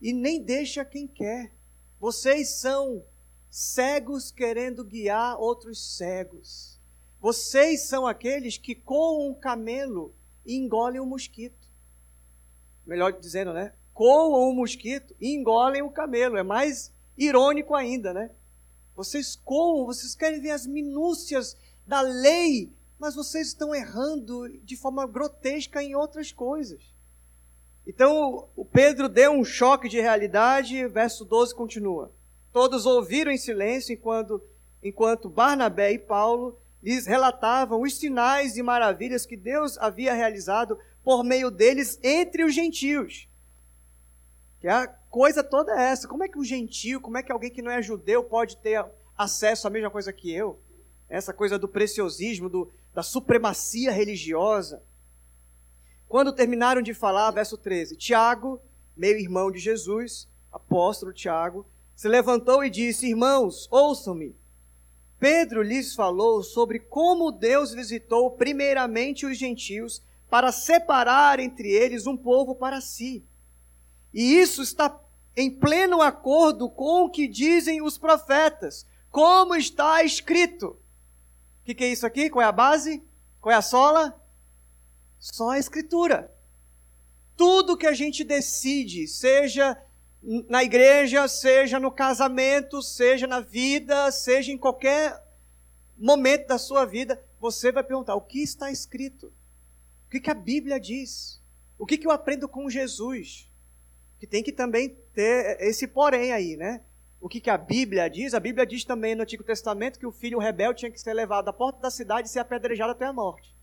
e 0.00 0.12
nem 0.12 0.42
deixa 0.42 0.84
quem 0.84 1.06
quer. 1.06 1.54
Vocês 2.00 2.48
são 2.50 3.04
cegos 3.48 4.30
querendo 4.30 4.84
guiar 4.84 5.38
outros 5.38 5.96
cegos. 5.96 6.73
Vocês 7.24 7.84
são 7.84 8.06
aqueles 8.06 8.58
que 8.58 8.74
coam 8.74 9.30
um 9.30 9.34
camelo 9.34 10.14
engolem 10.44 11.00
um 11.00 11.06
mosquito. 11.06 11.66
Melhor 12.84 13.12
dizendo, 13.12 13.54
né? 13.54 13.72
Coam 13.94 14.50
um 14.50 14.54
mosquito 14.54 15.16
e 15.18 15.34
engolem 15.34 15.80
o 15.80 15.86
um 15.86 15.90
camelo. 15.90 16.36
É 16.36 16.42
mais 16.42 16.92
irônico 17.16 17.74
ainda, 17.74 18.12
né? 18.12 18.30
Vocês 18.94 19.36
coam, 19.36 19.86
vocês 19.86 20.14
querem 20.14 20.38
ver 20.38 20.50
as 20.50 20.66
minúcias 20.66 21.56
da 21.86 22.02
lei, 22.02 22.70
mas 22.98 23.14
vocês 23.14 23.46
estão 23.46 23.74
errando 23.74 24.46
de 24.58 24.76
forma 24.76 25.06
grotesca 25.06 25.82
em 25.82 25.94
outras 25.94 26.30
coisas. 26.30 26.82
Então, 27.86 28.50
o 28.54 28.66
Pedro 28.66 29.08
deu 29.08 29.32
um 29.32 29.46
choque 29.46 29.88
de 29.88 29.98
realidade, 29.98 30.86
verso 30.88 31.24
12 31.24 31.54
continua. 31.54 32.12
Todos 32.52 32.84
ouviram 32.84 33.32
em 33.32 33.38
silêncio 33.38 33.94
enquanto, 33.94 34.42
enquanto 34.82 35.30
Barnabé 35.30 35.90
e 35.90 35.98
Paulo 35.98 36.62
lhes 36.84 37.06
relatavam 37.06 37.80
os 37.80 37.96
sinais 37.96 38.58
e 38.58 38.62
maravilhas 38.62 39.24
que 39.24 39.38
Deus 39.38 39.78
havia 39.78 40.12
realizado 40.12 40.78
por 41.02 41.24
meio 41.24 41.50
deles 41.50 41.98
entre 42.02 42.44
os 42.44 42.54
gentios. 42.54 43.26
Que 44.60 44.68
a 44.68 44.86
coisa 44.86 45.42
toda 45.42 45.72
é 45.72 45.84
essa. 45.84 46.06
Como 46.06 46.22
é 46.22 46.28
que 46.28 46.38
um 46.38 46.44
gentio, 46.44 47.00
como 47.00 47.16
é 47.16 47.22
que 47.22 47.32
alguém 47.32 47.50
que 47.50 47.62
não 47.62 47.70
é 47.70 47.80
judeu 47.80 48.22
pode 48.22 48.58
ter 48.58 48.84
acesso 49.16 49.66
à 49.66 49.70
mesma 49.70 49.90
coisa 49.90 50.12
que 50.12 50.30
eu? 50.30 50.60
Essa 51.08 51.32
coisa 51.32 51.58
do 51.58 51.66
preciosismo, 51.66 52.50
do, 52.50 52.70
da 52.92 53.02
supremacia 53.02 53.90
religiosa. 53.90 54.82
Quando 56.06 56.34
terminaram 56.34 56.82
de 56.82 56.92
falar, 56.92 57.30
verso 57.30 57.56
13, 57.56 57.96
Tiago, 57.96 58.60
meio 58.94 59.18
irmão 59.18 59.50
de 59.50 59.58
Jesus, 59.58 60.28
apóstolo 60.52 61.14
Tiago, 61.14 61.66
se 61.96 62.08
levantou 62.08 62.62
e 62.62 62.68
disse: 62.68 63.08
Irmãos, 63.08 63.68
ouçam-me. 63.70 64.36
Pedro 65.24 65.62
lhes 65.62 65.94
falou 65.94 66.42
sobre 66.42 66.78
como 66.78 67.32
Deus 67.32 67.72
visitou 67.72 68.32
primeiramente 68.32 69.24
os 69.24 69.38
gentios 69.38 70.02
para 70.28 70.52
separar 70.52 71.40
entre 71.40 71.66
eles 71.70 72.06
um 72.06 72.14
povo 72.14 72.54
para 72.54 72.78
si. 72.82 73.24
E 74.12 74.34
isso 74.34 74.60
está 74.60 75.00
em 75.34 75.50
pleno 75.50 76.02
acordo 76.02 76.68
com 76.68 77.04
o 77.04 77.10
que 77.10 77.26
dizem 77.26 77.80
os 77.80 77.96
profetas, 77.96 78.86
como 79.10 79.54
está 79.54 80.04
escrito. 80.04 80.66
O 80.66 81.64
que, 81.64 81.74
que 81.74 81.84
é 81.84 81.88
isso 81.88 82.06
aqui? 82.06 82.28
Qual 82.28 82.42
é 82.42 82.46
a 82.46 82.52
base? 82.52 83.02
Qual 83.40 83.50
é 83.50 83.56
a 83.56 83.62
sola? 83.62 84.14
Só 85.18 85.52
a 85.52 85.58
Escritura. 85.58 86.30
Tudo 87.34 87.78
que 87.78 87.86
a 87.86 87.94
gente 87.94 88.24
decide, 88.24 89.08
seja 89.08 89.74
na 90.48 90.64
igreja, 90.64 91.28
seja 91.28 91.78
no 91.78 91.90
casamento, 91.90 92.80
seja 92.80 93.26
na 93.26 93.40
vida, 93.40 94.10
seja 94.10 94.50
em 94.50 94.58
qualquer 94.58 95.22
momento 95.98 96.46
da 96.46 96.58
sua 96.58 96.84
vida, 96.84 97.22
você 97.38 97.70
vai 97.70 97.84
perguntar: 97.84 98.14
o 98.14 98.20
que 98.20 98.42
está 98.42 98.70
escrito? 98.70 99.26
O 100.06 100.10
que, 100.10 100.20
que 100.20 100.30
a 100.30 100.34
Bíblia 100.34 100.80
diz? 100.80 101.42
O 101.78 101.84
que, 101.84 101.98
que 101.98 102.06
eu 102.06 102.10
aprendo 102.10 102.48
com 102.48 102.70
Jesus? 102.70 103.50
Que 104.18 104.26
tem 104.26 104.42
que 104.42 104.52
também 104.52 104.96
ter 105.12 105.60
esse 105.60 105.86
porém 105.86 106.32
aí, 106.32 106.56
né? 106.56 106.82
O 107.20 107.28
que, 107.28 107.40
que 107.40 107.50
a 107.50 107.58
Bíblia 107.58 108.08
diz? 108.08 108.34
A 108.34 108.40
Bíblia 108.40 108.66
diz 108.66 108.84
também 108.84 109.14
no 109.14 109.22
Antigo 109.22 109.42
Testamento 109.42 109.98
que 109.98 110.06
o 110.06 110.12
filho 110.12 110.38
rebelde 110.38 110.80
tinha 110.80 110.90
que 110.90 111.00
ser 111.00 111.14
levado 111.14 111.48
à 111.48 111.52
porta 111.52 111.80
da 111.80 111.90
cidade 111.90 112.28
e 112.28 112.30
ser 112.30 112.38
apedrejado 112.38 112.92
até 112.92 113.06
a 113.06 113.12
morte. 113.12 113.54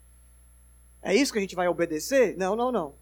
É 1.02 1.16
isso 1.16 1.32
que 1.32 1.40
a 1.40 1.42
gente 1.42 1.56
vai 1.56 1.68
obedecer? 1.68 2.36
Não, 2.38 2.56
não, 2.56 2.72
não. 2.72 3.01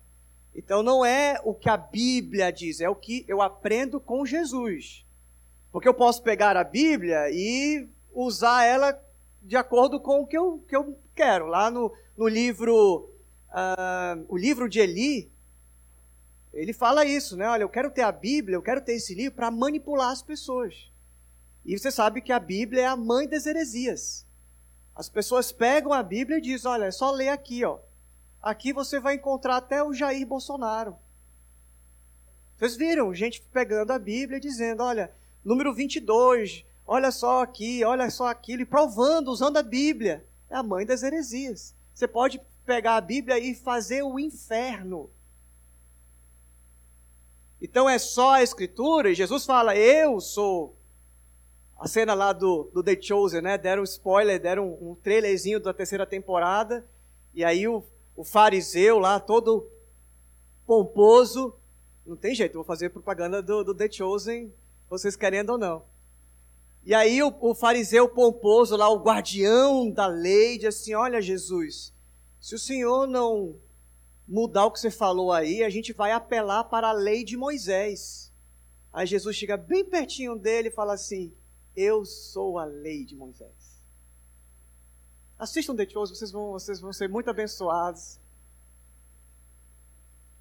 Então 0.59 0.83
não 0.83 1.05
é 1.05 1.39
o 1.45 1.53
que 1.53 1.69
a 1.69 1.77
Bíblia 1.77 2.51
diz, 2.51 2.81
é 2.81 2.89
o 2.89 2.95
que 2.95 3.23
eu 3.29 3.41
aprendo 3.41 3.97
com 3.97 4.25
Jesus. 4.25 5.05
Porque 5.71 5.87
eu 5.87 5.93
posso 5.93 6.21
pegar 6.21 6.57
a 6.57 6.65
Bíblia 6.65 7.29
e 7.31 7.87
usar 8.13 8.65
ela 8.65 9.01
de 9.41 9.55
acordo 9.55 10.01
com 10.01 10.19
o 10.19 10.27
que 10.27 10.37
eu, 10.37 10.61
que 10.67 10.75
eu 10.75 10.99
quero. 11.15 11.47
Lá 11.47 11.71
no, 11.71 11.93
no 12.17 12.27
livro, 12.27 13.09
uh, 13.51 14.25
o 14.27 14.37
livro 14.37 14.67
de 14.67 14.81
Eli, 14.81 15.31
ele 16.53 16.73
fala 16.73 17.05
isso, 17.05 17.37
né? 17.37 17.47
Olha, 17.47 17.63
eu 17.63 17.69
quero 17.69 17.89
ter 17.89 18.01
a 18.01 18.11
Bíblia, 18.11 18.57
eu 18.57 18.61
quero 18.61 18.81
ter 18.81 18.95
esse 18.95 19.15
livro 19.15 19.37
para 19.37 19.49
manipular 19.49 20.11
as 20.11 20.21
pessoas. 20.21 20.91
E 21.63 21.79
você 21.79 21.89
sabe 21.89 22.19
que 22.19 22.33
a 22.33 22.39
Bíblia 22.39 22.81
é 22.81 22.85
a 22.85 22.97
mãe 22.97 23.29
das 23.29 23.45
heresias. 23.45 24.27
As 24.93 25.07
pessoas 25.07 25.53
pegam 25.53 25.93
a 25.93 26.03
Bíblia 26.03 26.39
e 26.39 26.41
dizem, 26.41 26.69
olha, 26.69 26.83
é 26.83 26.91
só 26.91 27.11
ler 27.11 27.29
aqui, 27.29 27.63
ó. 27.63 27.79
Aqui 28.41 28.71
você 28.71 28.99
vai 28.99 29.15
encontrar 29.15 29.57
até 29.57 29.83
o 29.83 29.93
Jair 29.93 30.25
Bolsonaro. 30.25 30.97
Vocês 32.57 32.75
viram 32.75 33.13
gente 33.13 33.41
pegando 33.53 33.91
a 33.91 33.99
Bíblia 33.99 34.37
e 34.37 34.41
dizendo: 34.41 34.83
olha, 34.83 35.11
número 35.43 35.73
22, 35.73 36.65
olha 36.85 37.11
só 37.11 37.43
aqui, 37.43 37.83
olha 37.83 38.09
só 38.09 38.27
aquilo, 38.27 38.61
e 38.61 38.65
provando, 38.65 39.29
usando 39.29 39.57
a 39.57 39.63
Bíblia. 39.63 40.25
É 40.49 40.55
a 40.55 40.63
mãe 40.63 40.85
das 40.85 41.03
heresias. 41.03 41.75
Você 41.93 42.07
pode 42.07 42.41
pegar 42.65 42.95
a 42.95 43.01
Bíblia 43.01 43.37
e 43.39 43.53
fazer 43.53 44.03
o 44.03 44.17
inferno. 44.17 45.09
Então 47.61 47.89
é 47.89 47.99
só 47.99 48.35
a 48.35 48.43
Escritura, 48.43 49.11
e 49.11 49.15
Jesus 49.15 49.45
fala: 49.45 49.75
Eu 49.75 50.21
sou. 50.21 50.75
A 51.77 51.87
cena 51.87 52.13
lá 52.13 52.33
do, 52.33 52.69
do 52.73 52.83
The 52.83 53.01
Chosen, 53.01 53.41
né? 53.41 53.57
Deram 53.57 53.81
um 53.81 53.85
spoiler, 53.85 54.37
deram 54.37 54.67
um, 54.67 54.91
um 54.91 54.95
trailerzinho 54.95 55.61
da 55.61 55.73
terceira 55.73 56.05
temporada, 56.05 56.85
e 57.33 57.41
aí 57.41 57.69
o, 57.69 57.85
o 58.19 58.23
fariseu 58.25 58.99
lá, 58.99 59.17
todo 59.17 59.71
pomposo. 60.65 61.55
Não 62.05 62.17
tem 62.17 62.35
jeito, 62.35 62.55
vou 62.55 62.65
fazer 62.65 62.89
propaganda 62.89 63.41
do, 63.41 63.63
do 63.63 63.73
The 63.73 63.89
Chosen, 63.89 64.53
vocês 64.89 65.15
querendo 65.15 65.51
ou 65.51 65.57
não. 65.57 65.85
E 66.83 66.93
aí 66.93 67.23
o, 67.23 67.33
o, 67.39 67.55
fariseu 67.55 68.09
pomposo 68.09 68.75
lá, 68.75 68.89
o 68.89 69.01
guardião 69.01 69.89
da 69.89 70.05
lei, 70.05 70.57
diz 70.57 70.75
assim: 70.75 70.93
Olha, 70.95 71.21
Jesus, 71.21 71.93
se 72.41 72.53
o 72.53 72.59
senhor 72.59 73.07
não 73.07 73.55
mudar 74.27 74.65
o 74.65 74.71
que 74.71 74.81
você 74.81 74.91
falou 74.91 75.31
aí, 75.31 75.63
a 75.63 75.69
gente 75.69 75.93
vai 75.93 76.11
apelar 76.11 76.65
para 76.65 76.89
a 76.89 76.93
lei 76.93 77.23
de 77.23 77.37
Moisés. 77.37 78.33
Aí 78.91 79.07
Jesus 79.07 79.37
chega 79.37 79.55
bem 79.55 79.85
pertinho 79.85 80.35
dele 80.35 80.67
e 80.67 80.71
fala 80.71 80.93
assim: 80.93 81.33
Eu 81.73 82.03
sou 82.03 82.59
a 82.59 82.65
lei 82.65 83.05
de 83.05 83.15
Moisés. 83.15 83.58
Assistam 85.39 85.73
The 85.73 85.87
Chosen, 85.87 86.15
vocês 86.15 86.31
vão, 86.31 86.51
vocês 86.51 86.81
vão 86.81 86.91
ser 86.91 87.07
muito 87.07 87.29
abençoados. 87.29 88.19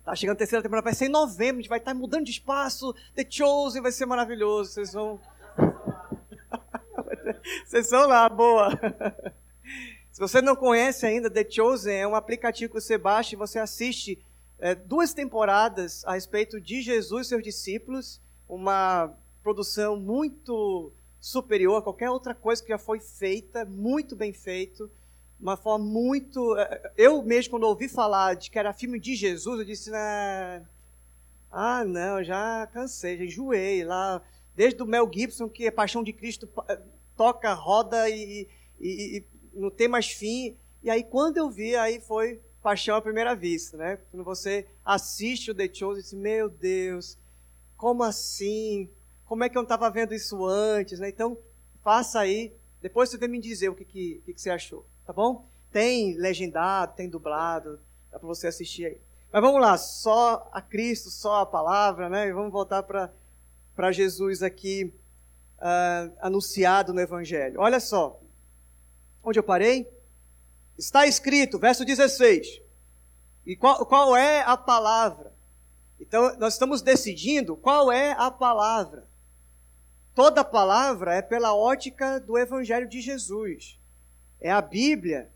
Tá 0.05 0.13
chegando 0.17 0.35
a 0.35 0.39
terceira 0.39 0.61
temporada, 0.61 0.85
vai 0.85 0.95
ser 0.95 1.07
em 1.07 1.11
novembro, 1.11 1.59
a 1.59 1.63
gente 1.63 1.69
vai 1.69 1.79
estar 1.79 1.95
mudando 1.95 2.25
de 2.25 2.33
espaço. 2.33 2.93
The 3.15 3.25
Chosen 3.31 3.81
vai 3.81 3.93
ser 3.93 4.07
maravilhoso. 4.07 4.73
Vocês 4.73 4.93
vão. 4.93 5.21
vocês 7.65 7.91
vão 7.91 8.09
lá, 8.09 8.29
boa. 8.29 8.71
Se 10.11 10.19
você 10.19 10.43
não 10.43 10.57
conhece 10.57 11.07
ainda, 11.07 11.31
The 11.31 11.49
Chosen 11.49 11.95
é 11.95 12.09
um 12.09 12.17
aplicativo 12.17 12.75
que 12.75 12.81
você 12.81 12.99
baixa 12.99 13.37
e 13.37 13.39
você 13.39 13.61
assiste 13.61 14.21
é, 14.59 14.75
duas 14.75 15.15
temporadas 15.15 16.05
a 16.07 16.15
respeito 16.15 16.61
de 16.61 16.83
Jesus 16.83 17.27
e 17.27 17.29
seus 17.29 17.43
discípulos. 17.45 18.21
Uma 18.49 19.15
produção 19.45 19.97
muito 19.97 20.93
superior 21.29 21.77
a 21.77 21.83
qualquer 21.83 22.11
outra 22.11 22.35
coisa 22.35 22.63
que 22.63 22.71
já 22.71 22.79
foi 22.79 23.01
feita, 23.01 23.65
muito 23.65 24.17
bem 24.17 24.33
feito, 24.33 24.91
uma 25.39 25.57
forma 25.57 25.85
muito. 25.85 26.57
Eh, 26.57 26.93
eu 26.97 27.23
mesmo, 27.23 27.51
quando 27.51 27.65
ouvi 27.65 27.89
falar 27.89 28.35
de 28.35 28.51
que 28.51 28.59
era 28.59 28.73
filme 28.73 28.99
de 28.99 29.15
Jesus, 29.15 29.61
eu 29.61 29.65
disse: 29.65 29.91
Ah, 31.51 31.85
não, 31.87 32.25
já 32.25 32.67
cansei, 32.73 33.19
já 33.19 33.25
enjoei 33.25 33.85
lá. 33.85 34.23
Desde 34.57 34.83
o 34.83 34.87
Mel 34.87 35.09
Gibson, 35.13 35.49
que 35.49 35.67
é 35.67 35.71
Paixão 35.71 36.03
de 36.03 36.13
Cristo, 36.13 36.49
eh, 36.69 36.81
toca, 37.17 37.53
roda 37.53 38.09
e, 38.09 38.49
e, 38.81 39.19
e 39.19 39.25
não 39.53 39.71
tem 39.71 39.87
mais 39.87 40.11
fim. 40.11 40.57
E 40.83 40.89
aí, 40.89 41.05
quando 41.05 41.37
eu 41.37 41.51
vi, 41.51 41.77
aí 41.77 42.01
foi 42.01 42.41
paixão 42.63 42.97
à 42.97 43.03
primeira 43.03 43.35
vista, 43.37 43.77
né? 43.77 43.99
Quando 44.11 44.25
você 44.25 44.67
assiste 44.85 45.51
o 45.51 45.55
The 45.55 45.69
Chosen, 45.73 46.03
disse, 46.03 46.17
meu 46.17 46.49
Deus, 46.49 47.19
como 47.77 48.03
assim? 48.03 48.89
Como 49.29 49.45
é 49.45 49.49
que 49.49 49.57
eu 49.57 49.61
não 49.61 49.67
estava 49.67 49.91
vendo 49.91 50.15
isso 50.15 50.47
antes, 50.47 50.99
né? 50.99 51.11
Então, 51.11 51.37
faça 51.85 52.19
aí, 52.19 52.53
depois 52.81 53.11
você 53.11 53.19
vem 53.19 53.29
me 53.29 53.41
dizer 53.41 53.69
o 53.69 53.75
que, 53.75 53.85
que, 53.85 54.23
que 54.25 54.41
você 54.41 54.49
achou, 54.49 54.87
tá 55.07 55.13
bom? 55.13 55.47
Tem 55.71 56.17
legendado, 56.17 56.97
tem 56.97 57.11
dublado, 57.11 57.79
dá 58.11 58.19
para 58.19 58.27
você 58.27 58.47
assistir 58.47 58.87
aí. 58.87 59.01
Mas 59.31 59.43
vamos 59.43 59.61
lá, 59.61 59.77
só 59.77 60.49
a 60.51 60.63
Cristo, 60.63 61.11
só 61.11 61.43
a 61.43 61.47
palavra, 61.47 62.09
né? 62.09 62.29
E 62.29 62.33
vamos 62.33 62.51
voltar 62.51 62.83
para 62.83 63.93
Jesus 63.93 64.43
aqui, 64.43 64.95
uh, 65.59 66.17
anunciado 66.21 66.95
no 66.95 67.01
Evangelho. 67.01 67.61
Olha 67.61 67.81
só, 67.81 68.19
onde 69.23 69.39
eu 69.39 69.43
parei? 69.43 69.87
Está 70.79 71.07
escrito, 71.07 71.59
verso 71.59 71.85
16. 71.85 72.63
E 73.45 73.55
qual, 73.55 73.85
qual 73.85 74.17
é 74.17 74.41
a 74.41 74.57
palavra? 74.57 75.35
Então, 76.01 76.35
nós 76.39 76.55
estamos 76.55 76.81
decidindo 76.81 77.55
qual 77.57 77.93
é 77.93 78.13
a 78.13 78.31
palavra 78.31 79.08
toda 80.19 80.43
palavra 80.43 81.15
é 81.15 81.23
pela 81.23 81.55
ótica 81.55 82.19
do 82.19 82.37
Evangelho 82.37 82.89
de 82.89 83.01
Jesus. 83.01 83.79
É 84.41 84.51
a 84.51 84.61
Bíblia. 84.61 85.31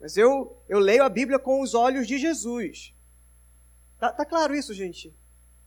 Mas 0.00 0.16
eu, 0.16 0.60
eu 0.68 0.80
leio 0.80 1.04
a 1.04 1.08
Bíblia 1.08 1.38
com 1.38 1.60
os 1.60 1.74
olhos 1.74 2.08
de 2.08 2.18
Jesus. 2.18 2.92
Tá, 4.00 4.12
tá 4.12 4.24
claro 4.24 4.52
isso, 4.52 4.74
gente? 4.74 5.14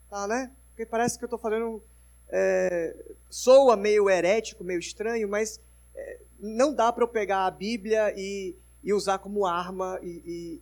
Tá, 0.09 0.27
né? 0.27 0.51
Porque 0.71 0.85
parece 0.85 1.17
que 1.17 1.23
eu 1.23 1.27
estou 1.27 1.39
falando. 1.39 1.81
É, 2.27 2.93
soa 3.29 3.77
meio 3.77 4.09
herético, 4.09 4.61
meio 4.61 4.81
estranho, 4.81 5.29
mas 5.29 5.61
é, 5.95 6.19
não 6.37 6.73
dá 6.73 6.91
para 6.91 7.05
eu 7.05 7.07
pegar 7.07 7.45
a 7.45 7.51
Bíblia 7.51 8.13
e, 8.17 8.57
e 8.83 8.91
usar 8.91 9.19
como 9.19 9.45
arma 9.45 9.97
e, 10.03 10.59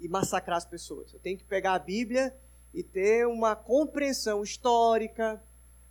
e, 0.00 0.06
e 0.06 0.08
massacrar 0.08 0.58
as 0.58 0.64
pessoas. 0.64 1.12
Eu 1.12 1.18
tenho 1.18 1.36
que 1.36 1.44
pegar 1.44 1.74
a 1.74 1.80
Bíblia 1.80 2.32
e 2.72 2.84
ter 2.84 3.26
uma 3.26 3.56
compreensão 3.56 4.44
histórica, 4.44 5.42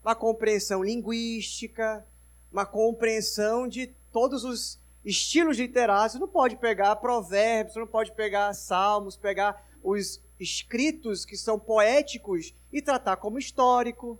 uma 0.04 0.14
compreensão 0.14 0.84
linguística, 0.84 2.06
uma 2.52 2.66
compreensão 2.66 3.68
de 3.68 3.88
todos 4.12 4.44
os 4.44 4.80
estilos 5.04 5.58
literários. 5.58 6.14
Você 6.14 6.20
não 6.20 6.28
pode 6.28 6.58
pegar 6.58 6.96
provérbios, 6.98 7.76
não 7.76 7.88
pode 7.88 8.12
pegar 8.12 8.54
salmos, 8.54 9.16
pegar 9.16 9.66
os 9.82 10.22
escritos 10.40 11.26
que 11.26 11.38
são 11.38 11.58
poéticos 11.58 12.54
e 12.72 12.82
tratar 12.82 13.16
como 13.16 13.40
histórico. 13.40 14.20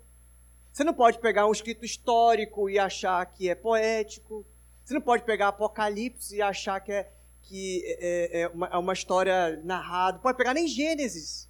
Você 0.72 0.84
não 0.84 0.94
pode 0.94 1.20
pegar 1.20 1.48
um 1.48 1.52
escrito 1.52 1.86
histórico 1.86 2.70
e 2.70 2.80
achar 2.80 3.24
que 3.26 3.50
é 3.50 3.56
poético. 3.56 4.46
Você 4.84 4.94
não 4.94 5.02
pode 5.02 5.24
pegar 5.24 5.50
Apocalipse 5.50 6.36
e 6.36 6.42
achar 6.42 6.80
que 6.80 6.92
é, 6.92 7.12
que 7.44 7.84
é, 8.00 8.42
é, 8.42 8.48
uma, 8.48 8.68
é 8.68 8.78
uma 8.78 8.94
história 8.94 9.62
narrada. 9.64 10.20
Pode 10.20 10.38
pegar 10.38 10.54
nem 10.54 10.68
Gênesis. 10.68 11.50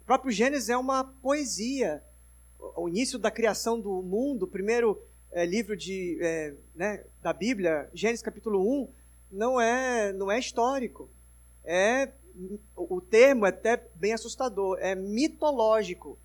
O 0.00 0.04
próprio 0.04 0.32
Gênesis 0.32 0.70
é 0.70 0.76
uma 0.76 1.04
poesia 1.04 2.02
o 2.76 2.88
início 2.88 3.18
da 3.18 3.30
criação 3.30 3.80
do 3.80 4.02
mundo, 4.02 4.44
o 4.44 4.48
primeiro 4.48 5.00
é, 5.30 5.44
livro 5.44 5.76
de, 5.76 6.18
é, 6.20 6.54
né, 6.74 7.04
da 7.20 7.32
Bíblia, 7.32 7.90
Gênesis 7.92 8.22
capítulo 8.22 8.60
1, 8.82 8.88
não 9.30 9.60
é, 9.60 10.12
não 10.12 10.30
é 10.30 10.38
histórico. 10.38 11.10
É, 11.64 12.12
o 12.76 13.00
termo 13.00 13.46
é 13.46 13.48
até 13.48 13.76
bem 13.94 14.12
assustador, 14.12 14.78
é 14.80 14.94
mitológico. 14.94 16.18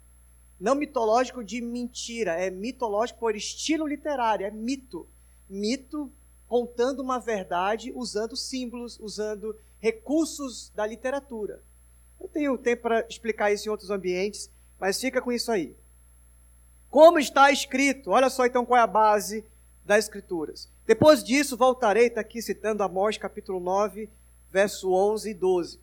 não 0.60 0.76
mitológico 0.76 1.44
de 1.44 1.62
mentira, 1.62 2.34
é 2.34 2.50
mitológico 2.50 3.20
por 3.20 3.36
estilo 3.36 3.88
literário, 3.88 4.46
é 4.46 4.52
mito. 4.52 5.08
Mito 5.50 6.12
contando 6.48 7.02
uma 7.02 7.20
verdade 7.20 7.92
usando 7.96 8.36
símbolos, 8.36 9.00
usando 9.00 9.56
recursos 9.80 10.72
da 10.76 10.86
literatura. 10.86 11.64
Eu 12.20 12.28
tenho 12.28 12.58
tempo 12.58 12.84
para 12.84 13.06
explicar 13.08 13.52
isso 13.52 13.68
em 13.68 13.72
outros 13.72 13.90
ambientes, 13.90 14.52
mas 14.80 15.00
fica 15.00 15.22
com 15.22 15.32
isso 15.32 15.52
aí. 15.52 15.76
Como 16.90 17.20
está 17.20 17.52
escrito, 17.52 18.12
olha 18.12 18.30
só 18.30 18.46
então 18.46 18.66
qual 18.66 18.80
é 18.80 18.84
a 18.84 18.88
base 18.88 19.46
das 19.86 20.06
Escrituras. 20.06 20.70
Depois 20.86 21.24
disso, 21.24 21.56
voltarei, 21.56 22.08
está 22.08 22.22
aqui 22.22 22.42
citando 22.42 22.82
Amós 22.82 23.18
capítulo 23.18 23.60
9, 23.60 24.10
verso 24.52 24.92
11 24.92 25.30
e 25.30 25.34
12. 25.34 25.80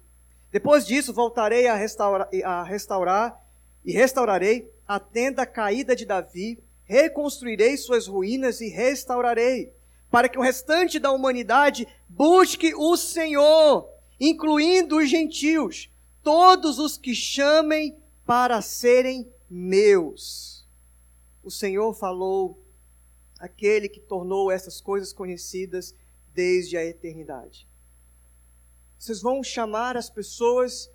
Depois 0.50 0.86
disso, 0.86 1.12
voltarei 1.12 1.66
a 1.66 1.74
restaurar, 1.74 2.28
a 2.44 2.62
restaurar 2.64 3.40
e 3.84 3.92
restaurarei 3.92 4.68
a 4.86 4.98
tenda 4.98 5.46
caída 5.46 5.94
de 5.94 6.04
Davi, 6.04 6.58
reconstruirei 6.84 7.76
suas 7.76 8.06
ruínas 8.06 8.60
e 8.60 8.68
restaurarei 8.68 9.72
para 10.10 10.28
que 10.28 10.38
o 10.38 10.42
restante 10.42 10.98
da 10.98 11.12
humanidade 11.12 11.86
busque 12.08 12.74
o 12.74 12.96
Senhor, 12.96 13.88
incluindo 14.18 14.98
os 14.98 15.08
gentios, 15.08 15.90
todos 16.22 16.78
os 16.78 16.96
que 16.96 17.14
chamem 17.14 17.96
para 18.24 18.62
serem 18.62 19.28
meus. 19.48 20.55
O 21.46 21.50
Senhor 21.50 21.94
falou, 21.94 22.60
aquele 23.38 23.88
que 23.88 24.00
tornou 24.00 24.50
essas 24.50 24.80
coisas 24.80 25.12
conhecidas 25.12 25.94
desde 26.34 26.76
a 26.76 26.84
eternidade. 26.84 27.68
Vocês 28.98 29.22
vão 29.22 29.44
chamar 29.44 29.96
as 29.96 30.10
pessoas 30.10 30.90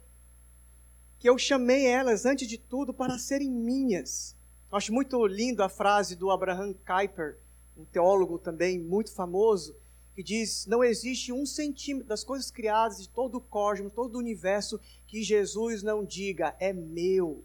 que 1.18 1.30
eu 1.30 1.38
chamei 1.38 1.86
elas, 1.86 2.26
antes 2.26 2.50
de 2.50 2.58
tudo, 2.58 2.94
para 2.94 3.18
serem 3.18 3.50
minhas. 3.50 4.36
acho 4.70 4.92
muito 4.92 5.26
lindo 5.26 5.64
a 5.64 5.70
frase 5.70 6.18
do 6.18 6.30
Abraham 6.30 6.74
Kuyper, 6.74 7.40
um 7.78 7.86
teólogo 7.86 8.38
também 8.38 8.78
muito 8.78 9.14
famoso, 9.14 9.74
que 10.14 10.22
diz: 10.22 10.66
não 10.66 10.84
existe 10.84 11.32
um 11.32 11.46
centímetro 11.46 12.10
das 12.10 12.26
coisas 12.26 12.52
criadas 12.52 12.98
de 12.98 13.08
todo 13.08 13.36
o 13.36 13.42
cosmos, 13.42 13.94
todo 13.94 14.16
o 14.16 14.20
universo, 14.20 14.82
que 15.08 15.24
Jesus 15.24 15.82
não 15.82 16.04
diga, 16.04 16.58
é 16.60 16.74
meu. 16.74 17.42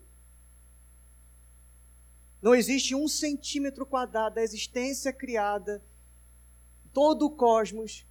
Não 2.40 2.54
existe 2.54 2.94
um 2.94 3.08
centímetro 3.08 3.86
quadrado 3.86 4.36
da 4.36 4.42
existência 4.42 5.12
criada, 5.12 5.82
todo 6.92 7.26
o 7.26 7.30
cosmos, 7.30 8.06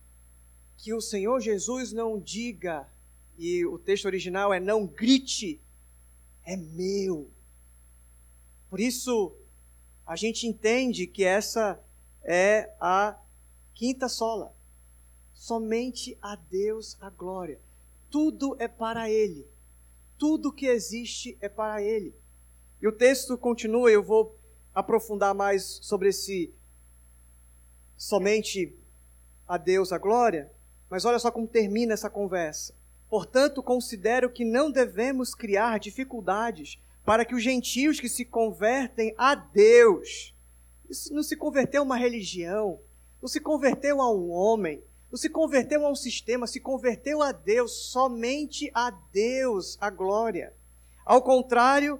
que 0.77 0.93
o 0.93 1.01
Senhor 1.01 1.39
Jesus 1.39 1.91
não 1.91 2.19
diga, 2.19 2.87
e 3.37 3.65
o 3.65 3.77
texto 3.77 4.05
original 4.05 4.53
é 4.53 4.59
não 4.59 4.85
grite, 4.85 5.61
é 6.43 6.55
meu. 6.55 7.29
Por 8.69 8.79
isso, 8.79 9.35
a 10.05 10.15
gente 10.15 10.47
entende 10.47 11.07
que 11.07 11.23
essa 11.23 11.79
é 12.23 12.73
a 12.79 13.17
quinta 13.73 14.07
sola. 14.07 14.55
Somente 15.33 16.17
a 16.21 16.35
Deus 16.35 16.97
a 17.01 17.09
glória. 17.09 17.59
Tudo 18.09 18.55
é 18.59 18.67
para 18.67 19.09
Ele. 19.09 19.45
Tudo 20.17 20.51
que 20.51 20.65
existe 20.65 21.37
é 21.41 21.49
para 21.49 21.81
Ele. 21.81 22.13
E 22.85 22.87
o 22.87 22.91
texto 22.91 23.35
continua, 23.35 23.89
eu 23.89 24.03
vou 24.03 24.37
aprofundar 24.71 25.33
mais 25.33 25.79
sobre 25.81 26.09
esse 26.09 26.53
somente 27.97 28.77
a 29.47 29.57
Deus 29.57 29.91
a 29.91 29.97
glória, 29.97 30.51
mas 30.87 31.03
olha 31.03 31.17
só 31.17 31.31
como 31.31 31.47
termina 31.47 31.95
essa 31.95 32.11
conversa. 32.11 32.75
Portanto, 33.09 33.63
considero 33.63 34.29
que 34.29 34.45
não 34.45 34.69
devemos 34.69 35.33
criar 35.33 35.79
dificuldades 35.79 36.77
para 37.03 37.25
que 37.25 37.33
os 37.33 37.41
gentios 37.41 37.99
que 37.99 38.07
se 38.07 38.23
convertem 38.23 39.15
a 39.17 39.33
Deus 39.33 40.35
isso 40.87 41.11
não 41.11 41.23
se 41.23 41.35
converteu 41.35 41.81
a 41.81 41.85
uma 41.85 41.97
religião, 41.97 42.79
não 43.19 43.27
se 43.27 43.39
converteu 43.39 43.99
a 43.99 44.13
um 44.13 44.29
homem, 44.29 44.83
não 45.09 45.17
se 45.17 45.27
converteu 45.27 45.83
a 45.87 45.89
um 45.89 45.95
sistema, 45.95 46.45
se 46.45 46.59
converteu 46.59 47.23
a 47.23 47.31
Deus, 47.31 47.71
somente 47.89 48.69
a 48.75 48.91
Deus 48.91 49.75
a 49.81 49.89
glória. 49.89 50.53
Ao 51.03 51.19
contrário, 51.19 51.99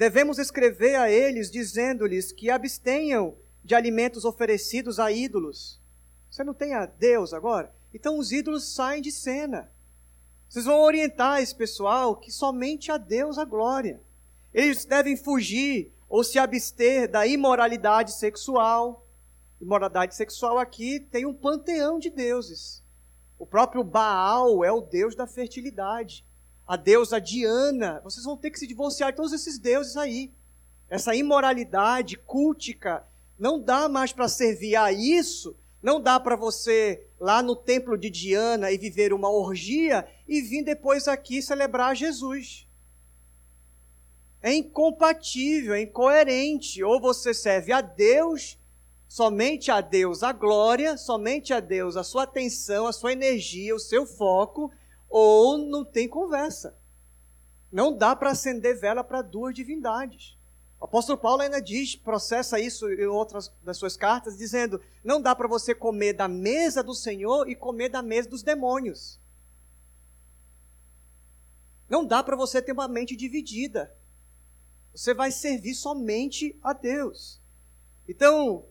devemos 0.00 0.38
escrever 0.38 0.94
a 0.94 1.10
eles 1.10 1.50
dizendo-lhes 1.50 2.32
que 2.32 2.48
abstenham 2.48 3.36
de 3.62 3.74
alimentos 3.74 4.24
oferecidos 4.24 4.98
a 4.98 5.12
ídolos. 5.12 5.78
Você 6.30 6.42
não 6.42 6.54
tem 6.54 6.72
a 6.72 6.86
Deus 6.86 7.34
agora? 7.34 7.70
Então 7.92 8.18
os 8.18 8.32
ídolos 8.32 8.74
saem 8.74 9.02
de 9.02 9.12
cena. 9.12 9.70
Vocês 10.48 10.64
vão 10.64 10.80
orientar 10.80 11.42
esse 11.42 11.54
pessoal 11.54 12.16
que 12.16 12.32
somente 12.32 12.90
a 12.90 12.96
Deus 12.96 13.36
a 13.36 13.44
glória. 13.44 14.00
Eles 14.54 14.86
devem 14.86 15.18
fugir 15.18 15.92
ou 16.08 16.24
se 16.24 16.38
abster 16.38 17.06
da 17.06 17.26
imoralidade 17.26 18.12
sexual. 18.12 19.06
Imoralidade 19.60 20.14
sexual 20.14 20.58
aqui 20.58 20.98
tem 20.98 21.26
um 21.26 21.34
panteão 21.34 21.98
de 21.98 22.08
deuses. 22.08 22.82
O 23.38 23.44
próprio 23.44 23.84
Baal 23.84 24.64
é 24.64 24.72
o 24.72 24.80
deus 24.80 25.14
da 25.14 25.26
fertilidade. 25.26 26.24
A 26.70 26.76
deusa 26.76 27.20
Diana. 27.20 28.00
Vocês 28.04 28.24
vão 28.24 28.36
ter 28.36 28.48
que 28.48 28.58
se 28.60 28.64
divorciar 28.64 29.10
de 29.10 29.16
todos 29.16 29.32
esses 29.32 29.58
deuses 29.58 29.96
aí. 29.96 30.32
Essa 30.88 31.16
imoralidade 31.16 32.16
cultica. 32.16 33.04
Não 33.36 33.60
dá 33.60 33.88
mais 33.88 34.12
para 34.12 34.28
servir 34.28 34.76
a 34.76 34.92
isso. 34.92 35.56
Não 35.82 36.00
dá 36.00 36.20
para 36.20 36.36
você 36.36 37.08
lá 37.18 37.42
no 37.42 37.56
templo 37.56 37.98
de 37.98 38.08
Diana 38.08 38.70
e 38.70 38.78
viver 38.78 39.12
uma 39.12 39.28
orgia 39.28 40.06
e 40.28 40.40
vir 40.40 40.62
depois 40.62 41.08
aqui 41.08 41.42
celebrar 41.42 41.96
Jesus. 41.96 42.68
É 44.40 44.54
incompatível, 44.54 45.74
é 45.74 45.82
incoerente. 45.82 46.84
Ou 46.84 47.00
você 47.00 47.34
serve 47.34 47.72
a 47.72 47.80
Deus, 47.80 48.56
somente 49.08 49.72
a 49.72 49.80
Deus 49.80 50.22
a 50.22 50.30
glória, 50.30 50.96
somente 50.96 51.52
a 51.52 51.58
Deus 51.58 51.96
a 51.96 52.04
sua 52.04 52.22
atenção, 52.22 52.86
a 52.86 52.92
sua 52.92 53.10
energia, 53.10 53.74
o 53.74 53.80
seu 53.80 54.06
foco, 54.06 54.70
ou 55.10 55.58
não 55.58 55.84
tem 55.84 56.08
conversa. 56.08 56.78
Não 57.70 57.94
dá 57.94 58.14
para 58.14 58.30
acender 58.30 58.78
vela 58.78 59.02
para 59.02 59.20
duas 59.20 59.54
divindades. 59.54 60.38
O 60.80 60.84
apóstolo 60.84 61.18
Paulo 61.18 61.42
ainda 61.42 61.60
diz, 61.60 61.94
processa 61.94 62.58
isso 62.58 62.88
em 62.88 63.06
outras 63.06 63.52
das 63.62 63.76
suas 63.76 63.96
cartas, 63.96 64.38
dizendo: 64.38 64.80
não 65.04 65.20
dá 65.20 65.34
para 65.34 65.46
você 65.46 65.74
comer 65.74 66.14
da 66.14 66.26
mesa 66.26 66.82
do 66.82 66.94
Senhor 66.94 67.48
e 67.48 67.54
comer 67.54 67.90
da 67.90 68.00
mesa 68.00 68.30
dos 68.30 68.42
demônios. 68.42 69.20
Não 71.88 72.04
dá 72.04 72.22
para 72.22 72.36
você 72.36 72.62
ter 72.62 72.72
uma 72.72 72.88
mente 72.88 73.16
dividida. 73.16 73.94
Você 74.94 75.12
vai 75.12 75.30
servir 75.30 75.74
somente 75.74 76.58
a 76.62 76.72
Deus. 76.72 77.40
Então, 78.08 78.64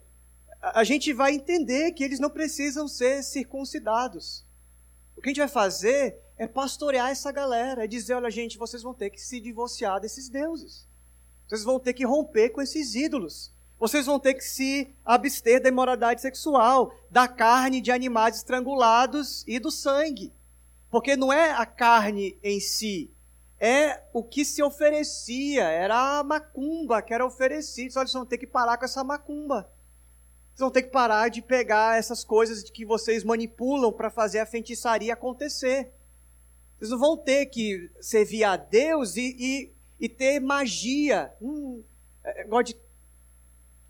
a 0.62 0.84
gente 0.84 1.14
vai 1.14 1.34
entender 1.34 1.92
que 1.92 2.04
eles 2.04 2.20
não 2.20 2.30
precisam 2.30 2.88
ser 2.88 3.24
circuncidados. 3.24 4.46
O 5.16 5.22
que 5.22 5.30
a 5.30 5.32
gente 5.32 5.40
vai 5.40 5.48
fazer 5.48 6.22
é 6.40 6.48
pastorear 6.48 7.10
essa 7.10 7.32
galera, 7.32 7.84
é 7.84 7.88
dizer: 7.88 8.14
olha, 8.14 8.32
gente, 8.32 8.58
vocês 8.58 8.82
vão 8.82 8.94
ter 8.94 9.10
que 9.10 9.22
se 9.22 9.42
divorciar 9.42 10.00
desses 10.00 10.30
deuses. 10.30 10.88
Vocês 11.46 11.64
vão 11.64 11.80
ter 11.80 11.94
que 11.94 12.06
romper 12.06 12.50
com 12.50 12.62
esses 12.62 12.96
ídolos. 12.96 13.54
Vocês 13.78 14.06
vão 14.06 14.20
ter 14.20 14.34
que 14.34 14.44
se 14.44 14.96
abster 15.06 15.62
da 15.62 15.70
imoralidade 15.70 16.22
sexual, 16.22 16.94
da 17.12 17.28
carne 17.28 17.82
de 17.82 17.92
animais 17.92 18.38
estrangulados 18.38 19.44
e 19.48 19.60
do 19.60 19.70
sangue. 19.70 20.34
Porque 20.90 21.16
não 21.16 21.32
é 21.32 21.52
a 21.52 21.66
carne 21.66 22.38
em 22.42 22.60
si, 22.60 23.14
é 23.60 24.02
o 24.14 24.24
que 24.24 24.46
se 24.46 24.64
oferecia, 24.64 25.64
era 25.64 26.20
a 26.20 26.24
macumba 26.24 27.02
que 27.02 27.14
era 27.14 27.26
oferecida. 27.26 27.92
Só 27.92 28.02
eles 28.02 28.14
vão 28.14 28.26
ter 28.26 28.38
que 28.38 28.48
parar 28.48 28.78
com 28.78 28.86
essa 28.86 29.04
macumba. 29.04 29.70
Vocês 30.48 30.60
vão 30.60 30.72
ter 30.72 30.84
que 30.84 30.92
parar 30.92 31.30
de 31.30 31.42
pegar 31.42 31.98
essas 31.98 32.24
coisas 32.24 32.64
que 32.70 32.86
vocês 32.86 33.24
manipulam 33.24 33.92
para 33.92 34.10
fazer 34.10 34.40
a 34.40 34.46
feitiçaria 34.46 35.14
acontecer. 35.14 35.94
Vocês 36.80 36.92
não 36.92 36.98
vão 36.98 37.18
ter 37.18 37.48
que 37.48 37.92
servir 38.00 38.46
a 38.46 38.56
Deus 38.56 39.18
e, 39.18 39.36
e, 39.38 39.74
e 40.00 40.08
ter 40.08 40.40
magia. 40.40 41.30
Hum, 41.42 41.84
é, 42.24 42.48
é 42.50 42.64
de 42.64 42.76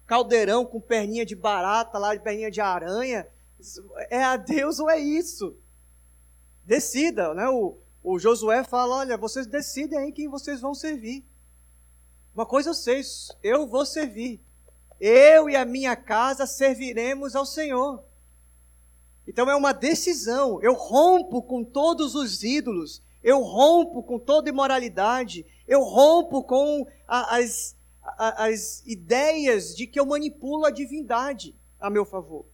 caldeirão 0.08 0.66
com 0.66 0.82
perninha 0.82 1.24
de 1.24 1.36
barata, 1.36 2.00
lá 2.00 2.16
de 2.16 2.24
perninha 2.24 2.50
de 2.50 2.60
aranha. 2.60 3.28
É 4.10 4.24
a 4.24 4.36
Deus 4.36 4.80
ou 4.80 4.90
é 4.90 4.98
isso? 4.98 5.56
Decida, 6.66 7.32
né? 7.36 7.48
O, 7.48 7.78
o 8.04 8.18
Josué 8.18 8.64
fala: 8.64 8.98
olha, 8.98 9.18
vocês 9.18 9.46
decidem 9.46 10.00
aí 10.00 10.12
quem 10.12 10.28
vocês 10.28 10.60
vão 10.60 10.74
servir. 10.74 11.24
Uma 12.34 12.46
coisa 12.46 12.72
eu 12.72 12.74
sei, 12.74 13.02
eu 13.44 13.68
vou 13.68 13.86
servir. 13.86 14.42
Eu 15.00 15.48
e 15.48 15.56
a 15.56 15.64
minha 15.64 15.96
casa 15.96 16.48
serviremos 16.48 17.36
ao 17.36 17.46
Senhor. 17.46 18.04
Então 19.30 19.48
é 19.48 19.56
uma 19.56 19.72
decisão. 19.72 20.60
Eu 20.60 20.74
rompo 20.74 21.44
com 21.44 21.64
todos 21.64 22.16
os 22.16 22.44
ídolos. 22.44 23.00
Eu 23.24 23.42
rompo 23.44 24.02
com 24.02 24.18
toda 24.18 24.50
imoralidade. 24.50 25.46
Eu 25.68 25.84
rompo 25.84 26.44
com 26.44 26.88
a, 27.08 27.38
as, 27.38 27.76
a, 28.02 28.48
as 28.48 28.84
ideias 28.88 29.76
de 29.76 29.86
que 29.86 30.00
eu 30.00 30.06
manipulo 30.08 30.66
a 30.66 30.72
divindade 30.72 31.56
a 31.80 31.92
meu 31.92 32.06
favor. 32.06 32.48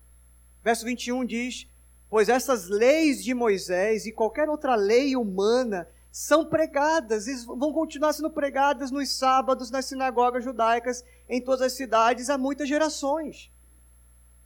Verso 0.62 0.84
21 0.84 1.24
diz: 1.24 1.66
Pois 2.10 2.28
essas 2.28 2.68
leis 2.68 3.24
de 3.24 3.34
Moisés 3.34 4.06
e 4.06 4.12
qualquer 4.12 4.50
outra 4.50 4.76
lei 4.76 5.16
humana 5.16 5.88
são 6.12 6.46
pregadas, 6.46 7.26
e 7.28 7.36
vão 7.46 7.72
continuar 7.72 8.12
sendo 8.12 8.30
pregadas 8.30 8.92
nos 8.92 9.10
sábados, 9.12 9.72
nas 9.72 9.86
sinagogas 9.86 10.44
judaicas, 10.44 11.06
em 11.30 11.42
todas 11.42 11.62
as 11.62 11.74
cidades, 11.74 12.30
há 12.30 12.38
muitas 12.38 12.68
gerações. 12.68 13.50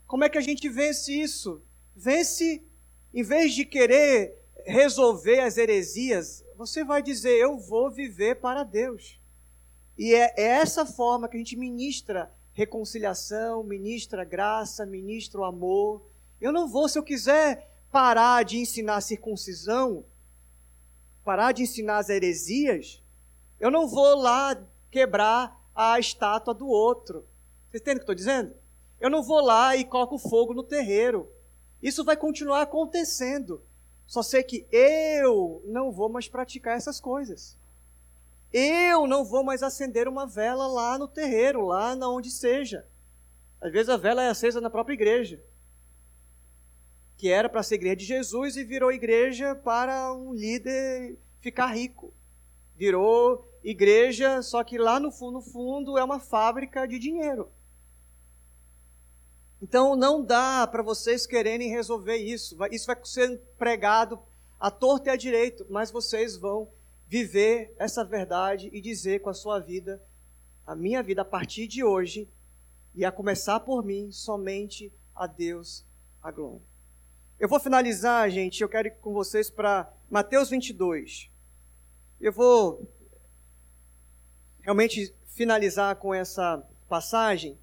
Como 0.06 0.22
é 0.22 0.28
que 0.28 0.38
a 0.38 0.40
gente 0.40 0.68
vence 0.68 1.12
isso? 1.12 1.62
Vence, 2.02 2.64
em 3.12 3.22
vez 3.22 3.52
de 3.52 3.62
querer 3.62 4.34
resolver 4.64 5.40
as 5.40 5.58
heresias, 5.58 6.42
você 6.56 6.82
vai 6.82 7.02
dizer: 7.02 7.38
Eu 7.38 7.58
vou 7.58 7.90
viver 7.90 8.36
para 8.36 8.64
Deus. 8.64 9.20
E 9.98 10.14
é, 10.14 10.32
é 10.34 10.42
essa 10.44 10.86
forma 10.86 11.28
que 11.28 11.36
a 11.36 11.38
gente 11.38 11.56
ministra 11.56 12.32
reconciliação, 12.54 13.62
ministra 13.62 14.24
graça, 14.24 14.86
ministra 14.86 15.42
o 15.42 15.44
amor. 15.44 16.00
Eu 16.40 16.52
não 16.52 16.66
vou, 16.66 16.88
se 16.88 16.98
eu 16.98 17.02
quiser 17.02 17.70
parar 17.92 18.46
de 18.46 18.56
ensinar 18.56 19.02
circuncisão, 19.02 20.02
parar 21.22 21.52
de 21.52 21.64
ensinar 21.64 21.98
as 21.98 22.08
heresias, 22.08 23.02
eu 23.60 23.70
não 23.70 23.86
vou 23.86 24.16
lá 24.16 24.58
quebrar 24.90 25.54
a 25.74 26.00
estátua 26.00 26.54
do 26.54 26.66
outro. 26.66 27.26
Vocês 27.70 27.82
entendem 27.82 28.00
o 28.00 28.06
que 28.06 28.10
eu 28.10 28.14
estou 28.14 28.14
dizendo? 28.14 28.54
Eu 28.98 29.10
não 29.10 29.22
vou 29.22 29.42
lá 29.42 29.76
e 29.76 29.84
coloco 29.84 30.16
fogo 30.16 30.54
no 30.54 30.62
terreiro. 30.62 31.30
Isso 31.82 32.04
vai 32.04 32.16
continuar 32.16 32.62
acontecendo. 32.62 33.62
Só 34.06 34.22
sei 34.22 34.42
que 34.42 34.66
eu 34.72 35.62
não 35.66 35.92
vou 35.92 36.08
mais 36.08 36.28
praticar 36.28 36.76
essas 36.76 37.00
coisas. 37.00 37.56
Eu 38.52 39.06
não 39.06 39.24
vou 39.24 39.44
mais 39.44 39.62
acender 39.62 40.08
uma 40.08 40.26
vela 40.26 40.66
lá 40.66 40.98
no 40.98 41.06
terreiro, 41.06 41.64
lá 41.66 41.94
na 41.94 42.08
onde 42.10 42.30
seja. 42.30 42.84
Às 43.60 43.70
vezes 43.70 43.88
a 43.88 43.96
vela 43.96 44.22
é 44.22 44.28
acesa 44.28 44.60
na 44.60 44.70
própria 44.70 44.94
igreja, 44.94 45.40
que 47.16 47.28
era 47.28 47.48
para 47.48 47.62
ser 47.62 47.76
igreja 47.76 47.96
de 47.96 48.04
Jesus 48.04 48.56
e 48.56 48.64
virou 48.64 48.90
igreja 48.90 49.54
para 49.54 50.12
um 50.12 50.32
líder 50.32 51.18
ficar 51.40 51.66
rico. 51.66 52.12
Virou 52.74 53.46
igreja, 53.62 54.42
só 54.42 54.64
que 54.64 54.78
lá 54.78 54.98
no 54.98 55.12
fundo, 55.12 55.32
no 55.32 55.42
fundo 55.42 55.98
é 55.98 56.02
uma 56.02 56.18
fábrica 56.18 56.88
de 56.88 56.98
dinheiro. 56.98 57.48
Então 59.62 59.94
não 59.94 60.24
dá 60.24 60.66
para 60.66 60.82
vocês 60.82 61.26
quererem 61.26 61.70
resolver 61.70 62.16
isso. 62.16 62.56
Isso 62.70 62.86
vai 62.86 62.96
ser 63.04 63.38
pregado 63.58 64.18
à 64.58 64.70
torta 64.70 65.10
e 65.10 65.12
à 65.12 65.16
direito, 65.16 65.66
mas 65.68 65.90
vocês 65.90 66.36
vão 66.36 66.68
viver 67.06 67.74
essa 67.78 68.04
verdade 68.04 68.70
e 68.72 68.80
dizer 68.80 69.20
com 69.20 69.28
a 69.28 69.34
sua 69.34 69.58
vida, 69.58 70.02
a 70.66 70.74
minha 70.74 71.02
vida 71.02 71.22
a 71.22 71.24
partir 71.24 71.66
de 71.66 71.82
hoje, 71.82 72.28
e 72.94 73.04
a 73.04 73.12
começar 73.12 73.60
por 73.60 73.84
mim, 73.84 74.10
somente 74.10 74.92
a 75.14 75.26
Deus 75.26 75.84
a 76.22 76.30
glória. 76.30 76.60
Eu 77.38 77.48
vou 77.48 77.58
finalizar, 77.58 78.28
gente, 78.30 78.60
eu 78.62 78.68
quero 78.68 78.88
ir 78.88 78.96
com 79.00 79.12
vocês 79.12 79.48
para 79.48 79.90
Mateus 80.10 80.50
22. 80.50 81.30
Eu 82.20 82.32
vou 82.32 82.86
realmente 84.60 85.14
finalizar 85.26 85.96
com 85.96 86.12
essa 86.12 86.62
passagem, 86.88 87.58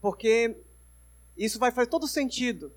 porque 0.00 0.56
isso 1.36 1.58
vai 1.58 1.70
fazer 1.70 1.88
todo 1.88 2.06
sentido. 2.06 2.72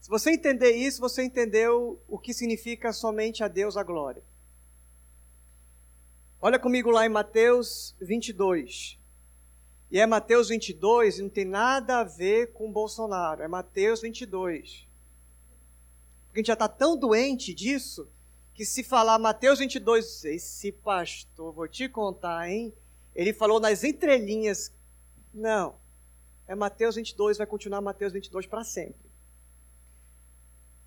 Se 0.00 0.08
você 0.08 0.30
entender 0.30 0.72
isso, 0.72 1.00
você 1.00 1.22
entendeu 1.22 2.00
o 2.08 2.18
que 2.18 2.32
significa 2.32 2.92
somente 2.92 3.44
a 3.44 3.48
Deus 3.48 3.76
a 3.76 3.82
glória. 3.82 4.22
Olha 6.40 6.58
comigo 6.58 6.90
lá 6.90 7.04
em 7.04 7.10
Mateus 7.10 7.94
22. 8.00 8.98
E 9.90 9.98
é 9.98 10.06
Mateus 10.06 10.48
22 10.48 11.18
e 11.18 11.22
não 11.22 11.28
tem 11.28 11.44
nada 11.44 11.98
a 11.98 12.04
ver 12.04 12.52
com 12.52 12.72
Bolsonaro. 12.72 13.42
É 13.42 13.48
Mateus 13.48 14.00
22. 14.00 14.86
Porque 16.26 16.38
a 16.38 16.40
gente 16.40 16.46
já 16.46 16.54
está 16.54 16.68
tão 16.68 16.96
doente 16.96 17.52
disso 17.52 18.08
que 18.54 18.64
se 18.64 18.82
falar 18.84 19.18
Mateus 19.18 19.58
22, 19.58 20.24
esse 20.26 20.70
pastor, 20.70 21.52
vou 21.52 21.66
te 21.66 21.88
contar, 21.88 22.48
hein? 22.48 22.72
Ele 23.14 23.32
falou 23.32 23.58
nas 23.58 23.84
entrelinhas. 23.84 24.72
Não. 25.34 25.74
É 26.50 26.54
Mateus 26.56 26.96
22, 26.96 27.38
vai 27.38 27.46
continuar 27.46 27.80
Mateus 27.80 28.12
22 28.12 28.44
para 28.44 28.64
sempre. 28.64 29.08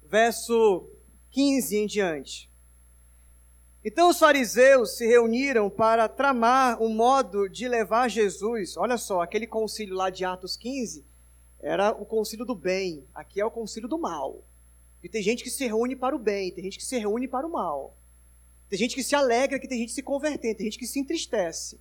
Verso 0.04 0.90
15 1.32 1.78
em 1.78 1.88
diante. 1.88 2.52
Então 3.82 4.10
os 4.10 4.20
fariseus 4.20 4.98
se 4.98 5.08
reuniram 5.08 5.70
para 5.70 6.10
tramar 6.10 6.84
um 6.84 6.94
modo 6.94 7.48
de 7.48 7.66
levar 7.70 8.10
Jesus. 8.10 8.76
Olha 8.76 8.98
só, 8.98 9.22
aquele 9.22 9.48
concílio 9.48 9.96
lá 9.96 10.10
de 10.10 10.26
Atos 10.26 10.58
15 10.58 11.06
era 11.62 11.92
o 11.92 12.06
concílio 12.06 12.46
do 12.46 12.56
bem, 12.56 13.08
aqui 13.16 13.40
é 13.40 13.46
o 13.46 13.50
concílio 13.50 13.88
do 13.88 13.98
mal. 13.98 14.44
E 15.02 15.08
tem 15.08 15.24
gente 15.24 15.46
que 15.46 15.50
se 15.50 15.66
reúne 15.66 15.96
para 15.96 16.14
o 16.14 16.20
bem, 16.20 16.52
tem 16.52 16.66
gente 16.66 16.80
que 16.80 16.86
se 16.86 16.98
reúne 16.98 17.26
para 17.26 17.48
o 17.48 17.50
mal. 17.50 17.96
Tem 18.68 18.78
gente 18.78 18.96
que 18.96 19.04
se 19.04 19.16
alegra 19.16 19.58
que 19.58 19.70
tem 19.70 19.80
gente 19.80 19.94
se 19.94 20.04
convertendo, 20.04 20.58
tem 20.58 20.66
gente 20.66 20.80
que 20.80 20.88
se 20.88 21.00
entristece. 21.00 21.80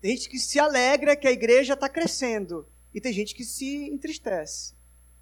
Tem 0.00 0.12
gente 0.12 0.28
que 0.28 0.38
se 0.38 0.60
alegra 0.60 1.16
que 1.16 1.26
a 1.26 1.32
igreja 1.32 1.74
está 1.74 1.88
crescendo. 1.88 2.68
E 2.94 3.00
tem 3.00 3.12
gente 3.12 3.34
que 3.34 3.44
se 3.44 3.88
entristece. 3.88 4.74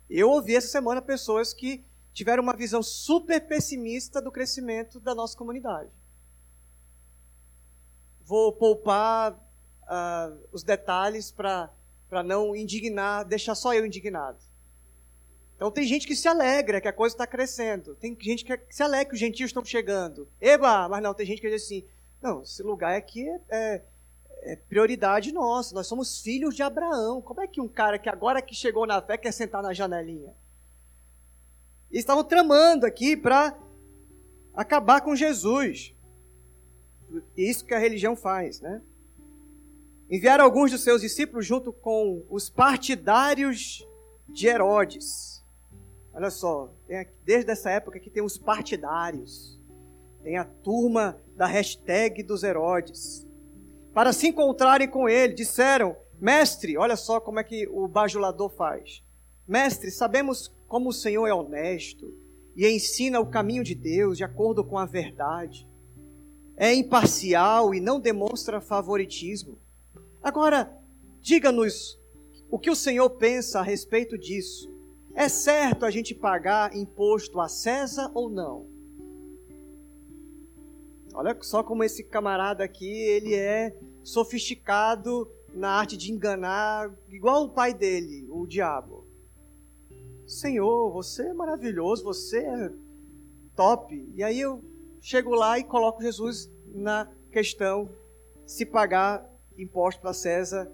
Eu 0.09 0.31
ouvi 0.31 0.57
essa 0.57 0.69
semana 0.69 1.03
pessoas 1.03 1.53
que 1.53 1.85
tiveram 2.13 2.43
uma 2.43 2.57
visão 2.57 2.83
super 2.83 3.47
pessimista 3.47 4.21
do 4.21 4.33
crescimento 4.33 4.99
da 4.99 5.15
nossa 5.15 5.37
comunidade. 5.37 5.91
Vou 8.21 8.53
poupar 8.53 9.33
uh, 9.33 10.49
os 10.51 10.63
detalhes 10.63 11.31
para 11.31 11.71
não 12.25 12.57
indignar, 12.57 13.25
deixar 13.25 13.55
só 13.55 13.75
eu 13.75 13.87
indignado. 13.87 14.39
Então 15.59 15.71
tem 15.71 15.85
gente 15.85 16.07
que 16.07 16.15
se 16.15 16.29
alegra 16.29 16.81
que 16.81 16.89
a 16.89 16.93
coisa 16.93 17.15
está 17.15 17.27
crescendo. 17.27 17.97
Tem 17.97 18.17
gente 18.21 18.45
que 18.45 18.61
se 18.71 18.83
alegra 18.83 19.07
que 19.07 19.15
os 19.15 19.21
gentios 19.21 19.51
estão 19.51 19.65
chegando. 19.65 20.29
Eba! 20.41 20.89
Mas 20.89 21.03
não, 21.03 21.13
tem 21.13 21.27
gente 21.27 21.41
que 21.41 21.51
diz 21.51 21.65
assim, 21.65 21.85
não, 22.23 22.43
esse 22.43 22.63
lugar 22.63 22.97
aqui 22.97 23.29
é, 23.29 23.41
é, 23.51 23.85
é, 24.43 24.57
prioridade 24.57 25.33
nossa. 25.33 25.75
Nós 25.75 25.87
somos 25.87 26.21
filhos 26.21 26.55
de 26.55 26.63
Abraão. 26.63 27.21
Como 27.21 27.41
é 27.41 27.47
que 27.47 27.61
um 27.61 27.69
cara 27.69 27.99
que 27.99 28.09
agora 28.09 28.43
que 28.43 28.55
chegou 28.55 28.87
na 28.87 29.01
fé 29.01 29.17
quer 29.17 29.33
sentar 29.33 29.63
na 29.63 29.73
janelinha? 29.73 30.35
Eles 31.91 32.03
estavam 32.03 32.25
tramando 32.25 32.87
aqui 32.87 33.17
para 33.17 33.57
acabar 34.55 35.01
com 35.01 35.17
Jesus. 35.17 35.95
Isso 37.37 37.65
que 37.65 37.75
a 37.75 37.79
religião 37.79 38.15
faz, 38.15 38.61
né? 38.61 38.83
Enviaram 40.11 40.45
alguns 40.45 40.71
dos 40.71 40.83
seus 40.83 41.01
discípulos 41.01 41.47
junto 41.47 41.73
com 41.73 42.25
os 42.29 42.51
partidários 42.51 43.87
de 44.29 44.47
Herodes 44.47 45.39
Olha 46.19 46.31
só, 46.31 46.75
desde 47.25 47.53
essa 47.53 47.71
época 47.71 48.01
que 48.01 48.11
tem 48.11 48.25
os 48.25 48.37
partidários, 48.37 49.57
tem 50.21 50.37
a 50.37 50.45
turma 50.45 51.17
da 51.37 51.47
hashtag 51.47 52.25
dos 52.25 52.43
Herodes. 52.43 53.25
Para 53.93 54.13
se 54.13 54.29
encontrarem 54.29 54.89
com 54.89 55.09
ele, 55.09 55.35
disseram: 55.35 55.97
Mestre, 56.21 56.77
olha 56.77 56.97
só 56.97 57.21
como 57.21 57.39
é 57.39 57.45
que 57.45 57.67
o 57.69 57.87
bajulador 57.89 58.51
faz. 58.51 59.03
Mestre, 59.47 59.91
sabemos 59.91 60.55
como 60.67 60.91
o 60.91 60.93
Senhor 60.93 61.27
é 61.27 61.33
honesto 61.33 62.13
e 62.55 62.67
ensina 62.69 63.21
o 63.21 63.31
caminho 63.31 63.65
de 63.65 63.75
Deus 63.75 64.19
de 64.19 64.25
acordo 64.25 64.65
com 64.65 64.77
a 64.77 64.85
verdade. 64.85 65.69
É 66.57 66.75
imparcial 66.75 67.73
e 67.73 67.81
não 67.81 68.01
demonstra 68.01 68.61
favoritismo. 68.61 69.59
Agora, 70.23 70.77
diga-nos 71.21 71.99
o 72.51 72.59
que 72.59 72.71
o 72.71 72.77
Senhor 72.77 73.09
pensa 73.11 73.61
a 73.61 73.63
respeito 73.63 74.19
disso. 74.19 74.69
É 75.15 75.29
certo 75.29 75.85
a 75.87 75.91
gente 75.91 76.15
pagar 76.15 76.77
imposto 76.77 77.41
a 77.41 77.49
César 77.49 78.11
ou 78.15 78.29
não? 78.29 78.67
Olha 81.15 81.37
só 81.41 81.63
como 81.63 81.85
esse 81.85 82.05
camarada 82.05 82.65
aqui, 82.65 82.89
ele 82.89 83.35
é 83.35 83.77
sofisticado 84.03 85.31
na 85.55 85.71
arte 85.71 85.97
de 85.97 86.13
enganar, 86.13 86.95
igual 87.09 87.45
o 87.45 87.51
pai 87.51 87.75
dele, 87.75 88.27
o 88.31 88.47
diabo. 88.47 89.07
Senhor, 90.27 90.93
você 90.93 91.29
é 91.29 91.33
maravilhoso, 91.33 92.05
você 92.05 92.39
é 92.39 92.73
top. 93.57 94.13
E 94.15 94.23
aí 94.23 94.41
eu 94.41 94.63
chego 95.01 95.35
lá 95.35 95.59
e 95.59 95.65
coloco 95.65 96.03
Jesus 96.03 96.51
na 96.67 97.11
questão 97.33 97.91
se 98.47 98.65
pagar 98.65 99.29
imposto 99.57 100.01
para 100.01 100.13
César 100.13 100.71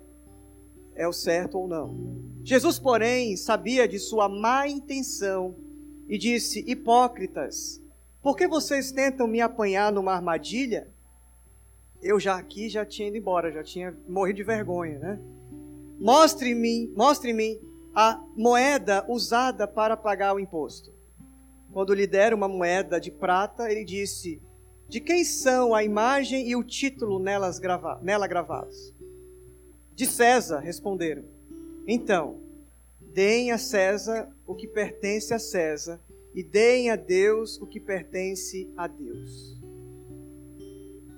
é 0.95 1.09
o 1.09 1.13
certo 1.13 1.59
ou 1.59 1.69
não. 1.69 2.15
Jesus, 2.43 2.79
porém, 2.79 3.37
sabia 3.37 3.89
de 3.89 3.99
sua 3.99 4.29
má 4.29 4.69
intenção 4.69 5.57
e 6.09 6.19
disse: 6.19 6.65
Hipócritas, 6.67 7.83
por 8.25 8.39
que 8.39 8.49
vocês 8.49 8.91
tentam 8.91 9.27
me 9.27 9.43
apanhar 9.43 9.93
numa 9.93 10.15
armadilha? 10.15 10.89
Eu 12.01 12.19
já 12.19 12.37
aqui 12.37 12.71
já 12.71 12.83
tinha 12.83 13.09
ido 13.09 13.19
embora, 13.19 13.53
já 13.53 13.63
tinha 13.63 13.95
morrido 14.09 14.39
de 14.39 14.43
vergonha, 14.43 14.99
né? 14.99 15.21
Mostre-me, 16.01 16.89
mostre-me 16.97 17.61
a 17.95 18.25
moeda 18.35 19.05
usada 19.11 19.69
para 19.69 19.95
pagar 19.95 20.35
o 20.35 20.41
imposto. 20.41 20.91
Quando 21.71 21.93
lhe 21.93 22.07
deram 22.07 22.39
uma 22.39 22.49
moeda 22.49 22.99
de 22.99 23.11
prata, 23.11 23.71
ele 23.71 23.85
disse: 23.85 24.41
De 24.89 25.01
quem 25.01 25.23
são 25.23 25.75
a 25.75 25.85
imagem 25.85 26.49
e 26.49 26.57
o 26.57 26.65
título 26.65 27.19
nelas 27.19 27.59
grava 27.59 28.01
nela 28.03 28.27
gravados? 28.27 28.95
De 29.95 30.07
César, 30.07 30.61
responderam. 30.61 31.25
Então, 31.87 32.41
deem 32.99 33.53
a 33.53 33.59
César 33.59 34.35
o 34.47 34.55
que 34.55 34.67
pertence 34.67 35.35
a 35.35 35.39
César 35.39 36.01
e 36.35 36.43
deem 36.43 36.91
a 36.91 36.97
Deus 36.97 37.61
o 37.61 37.67
que 37.67 37.79
pertence 37.79 38.71
a 38.77 38.87
Deus. 38.87 39.61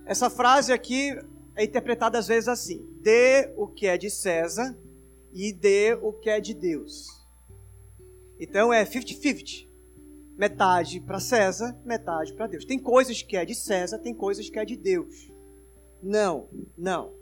Essa 0.04 0.28
frase 0.28 0.72
aqui 0.72 1.10
é 1.56 1.64
interpretada 1.64 2.18
às 2.18 2.28
vezes 2.28 2.48
assim: 2.48 2.86
dê 3.00 3.52
o 3.56 3.66
que 3.66 3.86
é 3.86 3.96
de 3.96 4.10
César 4.10 4.76
e 5.32 5.52
dê 5.52 5.94
o 6.00 6.12
que 6.12 6.28
é 6.28 6.40
de 6.40 6.54
Deus. 6.54 7.08
Então 8.38 8.72
é 8.72 8.84
50-50. 8.84 9.66
Metade 10.36 11.00
para 11.00 11.18
César, 11.18 11.74
metade 11.82 12.34
para 12.34 12.46
Deus. 12.46 12.66
Tem 12.66 12.78
coisas 12.78 13.22
que 13.22 13.38
é 13.38 13.44
de 13.46 13.54
César, 13.54 13.98
tem 13.98 14.14
coisas 14.14 14.50
que 14.50 14.58
é 14.58 14.66
de 14.66 14.76
Deus. 14.76 15.32
Não, 16.02 16.48
não. 16.76 17.14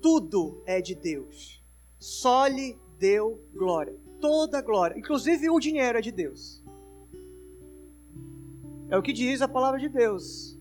Tudo 0.00 0.60
é 0.66 0.80
de 0.80 0.96
Deus. 0.96 1.64
Só 2.00 2.48
lhe 2.48 2.76
deu 2.98 3.40
glória. 3.54 3.96
Toda 4.20 4.60
glória. 4.60 4.98
Inclusive 4.98 5.48
o 5.48 5.60
dinheiro 5.60 5.98
é 5.98 6.00
de 6.00 6.10
Deus. 6.10 6.61
É 8.92 8.98
o 8.98 9.02
que 9.02 9.14
diz 9.14 9.40
a 9.40 9.48
palavra 9.48 9.80
de 9.80 9.88
Deus. 9.88 10.54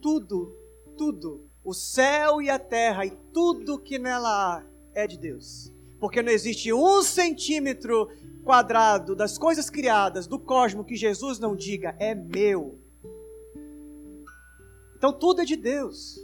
Tudo, 0.00 0.56
tudo, 0.96 1.46
o 1.62 1.74
céu 1.74 2.40
e 2.40 2.48
a 2.48 2.58
terra 2.58 3.04
e 3.04 3.10
tudo 3.30 3.78
que 3.78 3.98
nela 3.98 4.56
há 4.56 4.64
é 4.94 5.06
de 5.06 5.18
Deus. 5.18 5.70
Porque 5.98 6.22
não 6.22 6.32
existe 6.32 6.72
um 6.72 7.02
centímetro 7.02 8.08
quadrado 8.42 9.14
das 9.14 9.36
coisas 9.36 9.68
criadas 9.68 10.26
do 10.26 10.38
cosmos 10.38 10.86
que 10.86 10.96
Jesus 10.96 11.38
não 11.38 11.54
diga 11.54 11.94
é 11.98 12.14
meu. 12.14 12.78
Então 14.96 15.12
tudo 15.12 15.42
é 15.42 15.44
de 15.44 15.56
Deus. 15.56 16.18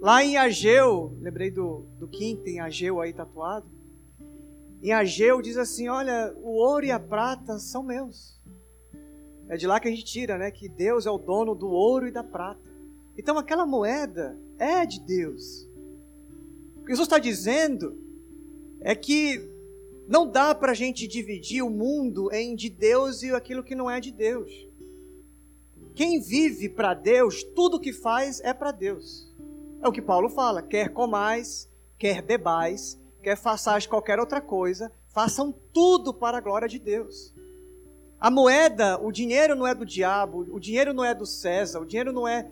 Lá 0.00 0.24
em 0.24 0.38
Ageu, 0.38 1.14
lembrei 1.20 1.50
do, 1.50 1.84
do 1.98 2.08
Kim, 2.08 2.60
Ageu 2.60 2.98
aí 2.98 3.12
tatuado. 3.12 3.68
Em 4.82 4.94
Ageu 4.94 5.42
diz 5.42 5.58
assim: 5.58 5.86
Olha, 5.90 6.34
o 6.38 6.52
ouro 6.52 6.86
e 6.86 6.90
a 6.90 6.98
prata 6.98 7.58
são 7.58 7.82
meus. 7.82 8.37
É 9.48 9.56
de 9.56 9.66
lá 9.66 9.80
que 9.80 9.88
a 9.88 9.90
gente 9.90 10.04
tira, 10.04 10.36
né? 10.36 10.50
Que 10.50 10.68
Deus 10.68 11.06
é 11.06 11.10
o 11.10 11.18
dono 11.18 11.54
do 11.54 11.68
ouro 11.68 12.06
e 12.06 12.10
da 12.10 12.22
prata. 12.22 12.68
Então 13.16 13.38
aquela 13.38 13.66
moeda 13.66 14.38
é 14.58 14.84
de 14.84 15.00
Deus. 15.00 15.68
O 16.76 16.84
que 16.84 16.90
Jesus 16.90 17.06
está 17.06 17.18
dizendo 17.18 17.96
é 18.80 18.94
que 18.94 19.40
não 20.06 20.30
dá 20.30 20.54
para 20.54 20.72
a 20.72 20.74
gente 20.74 21.06
dividir 21.06 21.62
o 21.62 21.70
mundo 21.70 22.32
em 22.32 22.54
de 22.54 22.70
Deus 22.70 23.22
e 23.22 23.30
aquilo 23.30 23.64
que 23.64 23.74
não 23.74 23.90
é 23.90 24.00
de 24.00 24.10
Deus. 24.10 24.68
Quem 25.94 26.20
vive 26.20 26.68
para 26.68 26.94
Deus, 26.94 27.42
tudo 27.42 27.80
que 27.80 27.92
faz 27.92 28.40
é 28.40 28.54
para 28.54 28.70
Deus. 28.70 29.28
É 29.82 29.88
o 29.88 29.92
que 29.92 30.00
Paulo 30.00 30.28
fala: 30.28 30.62
quer 30.62 30.90
comais, 30.90 31.68
quer 31.98 32.22
bebais, 32.22 32.98
quer 33.22 33.36
façais 33.36 33.86
qualquer 33.86 34.18
outra 34.18 34.40
coisa, 34.40 34.92
façam 35.08 35.52
tudo 35.72 36.14
para 36.14 36.38
a 36.38 36.40
glória 36.40 36.68
de 36.68 36.78
Deus. 36.78 37.34
A 38.20 38.30
moeda, 38.30 38.98
o 39.00 39.12
dinheiro 39.12 39.54
não 39.54 39.66
é 39.66 39.74
do 39.74 39.86
diabo, 39.86 40.46
o 40.50 40.58
dinheiro 40.58 40.92
não 40.92 41.04
é 41.04 41.14
do 41.14 41.24
César, 41.24 41.80
o 41.80 41.86
dinheiro 41.86 42.12
não 42.12 42.26
é 42.26 42.50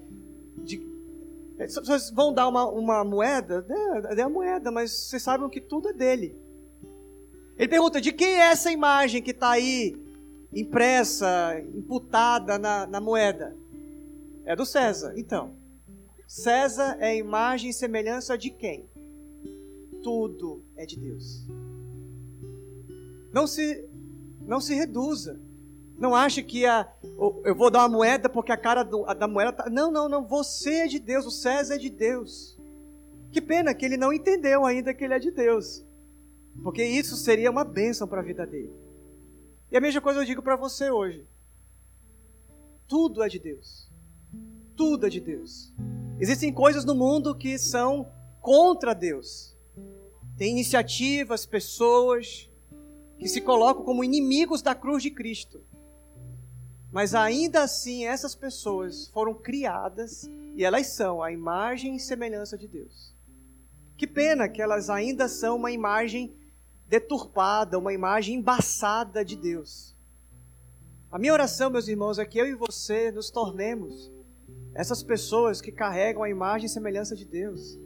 de. 0.59 0.81
É, 1.59 1.67
vocês 1.67 2.11
vão 2.11 2.33
dar 2.33 2.47
uma, 2.47 2.69
uma 2.69 3.05
moeda? 3.05 3.67
É, 3.69 4.21
é 4.21 4.23
a 4.23 4.29
moeda, 4.29 4.71
mas 4.71 4.93
vocês 4.93 5.23
sabem 5.23 5.49
que 5.49 5.61
tudo 5.61 5.89
é 5.89 5.93
dele. 5.93 6.37
Ele 7.59 7.69
pergunta: 7.69 8.01
de 8.01 8.13
quem 8.13 8.35
é 8.35 8.51
essa 8.51 8.71
imagem 8.71 9.21
que 9.21 9.33
está 9.33 9.51
aí 9.51 9.97
impressa, 10.53 11.61
imputada 11.75 12.59
na, 12.59 12.87
na 12.87 13.01
moeda? 13.01 13.57
É 14.45 14.55
do 14.55 14.65
César. 14.65 15.15
Então, 15.17 15.57
César 16.29 16.97
é 17.01 17.17
imagem 17.17 17.71
e 17.71 17.75
semelhança 17.75 18.39
de 18.39 18.51
quem? 18.51 18.89
Tudo 20.03 20.63
é 20.77 20.87
de 20.87 20.97
Deus. 20.97 21.45
Não 23.33 23.47
se, 23.49 23.85
não 24.43 24.61
se 24.61 24.73
reduza. 24.73 25.41
Não 25.99 26.15
ache 26.15 26.43
que 26.43 26.67
a, 26.67 26.87
eu 27.45 27.55
vou 27.55 27.71
dar 27.71 27.81
uma 27.81 27.89
moeda 27.89 28.29
porque 28.29 28.53
a 28.53 28.57
cara 28.57 28.83
do, 28.83 29.05
a, 29.07 29.15
da 29.15 29.27
moeda 29.27 29.53
tá. 29.53 29.71
Não, 29.71 29.91
não, 29.91 30.09
não. 30.09 30.27
Você 30.27 30.81
é 30.81 30.87
de 30.87 30.99
Deus. 30.99 31.25
O 31.25 31.31
César 31.31 31.77
é 31.77 31.79
de 31.79 31.89
Deus. 31.89 32.59
Que 33.33 33.41
pena 33.41 33.75
que 33.75 33.85
ele 33.85 33.97
não 33.97 34.13
entendeu 34.13 34.65
ainda 34.65 34.93
que 34.93 35.05
ele 35.05 35.15
é 35.15 35.19
de 35.19 35.31
Deus. 35.31 35.85
Porque 36.63 36.85
isso 36.85 37.17
seria 37.17 37.51
uma 37.51 37.65
bênção 37.65 38.07
para 38.07 38.21
a 38.21 38.25
vida 38.25 38.47
dele. 38.47 38.73
E 39.71 39.77
a 39.77 39.81
mesma 39.81 40.01
coisa 40.01 40.21
eu 40.21 40.25
digo 40.25 40.43
para 40.43 40.57
você 40.57 40.91
hoje. 40.91 41.27
Tudo 42.87 43.23
é 43.23 43.29
de 43.29 43.39
Deus. 43.39 43.91
Tudo 44.77 45.07
é 45.07 45.09
de 45.09 45.21
Deus. 45.21 45.73
Existem 46.21 46.53
coisas 46.53 46.85
no 46.85 46.95
mundo 46.95 47.35
que 47.35 47.59
são 47.59 48.11
contra 48.41 48.95
Deus. 48.95 49.57
Tem 50.37 50.53
iniciativas, 50.53 51.47
pessoas 51.47 52.51
que 53.19 53.29
se 53.29 53.41
colocam 53.41 53.83
como 53.83 54.05
inimigos 54.05 54.63
da 54.63 54.75
cruz 54.75 55.03
de 55.03 55.11
Cristo. 55.11 55.63
Mas 56.93 57.15
ainda 57.15 57.63
assim, 57.63 58.07
essas 58.07 58.35
pessoas 58.35 59.09
foram 59.09 59.35
criadas 59.35 60.29
e 60.55 60.65
elas 60.65 60.87
são 60.89 61.23
a 61.23 61.31
imagem 61.33 61.97
e 61.97 62.01
semelhança 62.01 62.57
de 62.57 62.67
Deus. 62.67 63.15
Que 63.97 64.07
pena 64.07 64.49
que 64.49 64.63
elas 64.63 64.89
ainda 64.89 65.29
são 65.29 65.57
uma 65.57 65.71
imagem 65.71 66.35
deturpada, 66.89 67.79
uma 67.79 67.93
imagem 67.93 68.37
embaçada 68.37 69.25
de 69.25 69.37
Deus. 69.37 69.97
A 71.11 71.19
minha 71.19 71.33
oração, 71.33 71.71
meus 71.71 71.89
irmãos, 71.89 72.19
é 72.19 72.25
que 72.25 72.39
eu 72.39 72.47
e 72.47 72.55
você 72.55 73.11
nos 73.11 73.31
tornemos 73.31 74.13
essas 74.75 75.03
pessoas 75.03 75.61
que 75.61 75.73
carregam 75.73 76.23
a 76.23 76.29
imagem 76.29 76.67
e 76.67 76.71
semelhança 76.71 77.17
de 77.17 77.25
Deus. 77.25 77.79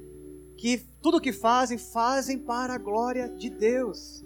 Que 0.57 0.79
tudo 1.01 1.21
que 1.21 1.33
fazem, 1.33 1.79
fazem 1.79 2.39
para 2.39 2.75
a 2.75 2.79
glória 2.79 3.29
de 3.29 3.49
Deus. 3.49 4.25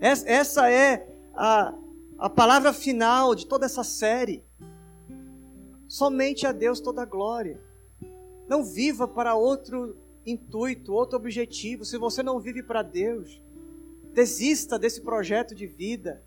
Essa 0.00 0.70
é 0.70 1.08
a, 1.34 1.74
a 2.18 2.28
palavra 2.28 2.72
final 2.72 3.34
de 3.34 3.46
toda 3.46 3.66
essa 3.66 3.84
série. 3.84 4.44
Somente 5.86 6.46
a 6.46 6.52
Deus 6.52 6.80
toda 6.80 7.02
a 7.02 7.06
glória. 7.06 7.60
Não 8.48 8.64
viva 8.64 9.06
para 9.06 9.36
outro 9.36 9.96
intuito, 10.26 10.92
outro 10.92 11.16
objetivo. 11.16 11.84
Se 11.84 11.96
você 11.96 12.22
não 12.22 12.40
vive 12.40 12.62
para 12.62 12.82
Deus, 12.82 13.40
desista 14.12 14.78
desse 14.78 15.00
projeto 15.00 15.54
de 15.54 15.66
vida. 15.66 16.22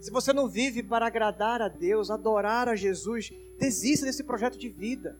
Se 0.00 0.10
você 0.10 0.32
não 0.32 0.48
vive 0.48 0.82
para 0.82 1.06
agradar 1.06 1.62
a 1.62 1.68
Deus, 1.68 2.10
adorar 2.10 2.68
a 2.68 2.74
Jesus, 2.74 3.32
desista 3.58 4.06
desse 4.06 4.24
projeto 4.24 4.58
de 4.58 4.68
vida. 4.68 5.16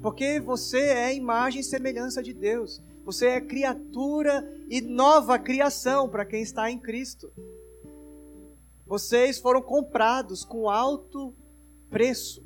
Porque 0.00 0.38
você 0.38 0.80
é 0.80 1.14
imagem 1.14 1.60
e 1.60 1.64
semelhança 1.64 2.22
de 2.22 2.32
Deus. 2.32 2.80
Você 3.04 3.26
é 3.26 3.40
criatura 3.40 4.48
e 4.68 4.80
nova 4.80 5.38
criação 5.38 6.08
para 6.08 6.24
quem 6.24 6.40
está 6.40 6.70
em 6.70 6.78
Cristo. 6.78 7.32
Vocês 8.90 9.38
foram 9.38 9.62
comprados 9.62 10.44
com 10.44 10.68
alto 10.68 11.32
preço. 11.88 12.44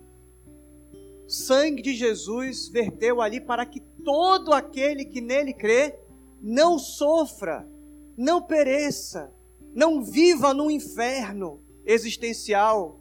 O 1.24 1.30
sangue 1.30 1.80
de 1.80 1.94
Jesus 1.94 2.68
verteu 2.68 3.22
ali 3.22 3.40
para 3.40 3.64
que 3.64 3.80
todo 3.80 4.52
aquele 4.52 5.06
que 5.06 5.22
nele 5.22 5.54
crê 5.54 5.98
não 6.42 6.78
sofra, 6.78 7.66
não 8.14 8.42
pereça, 8.42 9.32
não 9.74 10.04
viva 10.04 10.52
no 10.52 10.70
inferno 10.70 11.62
existencial, 11.82 13.00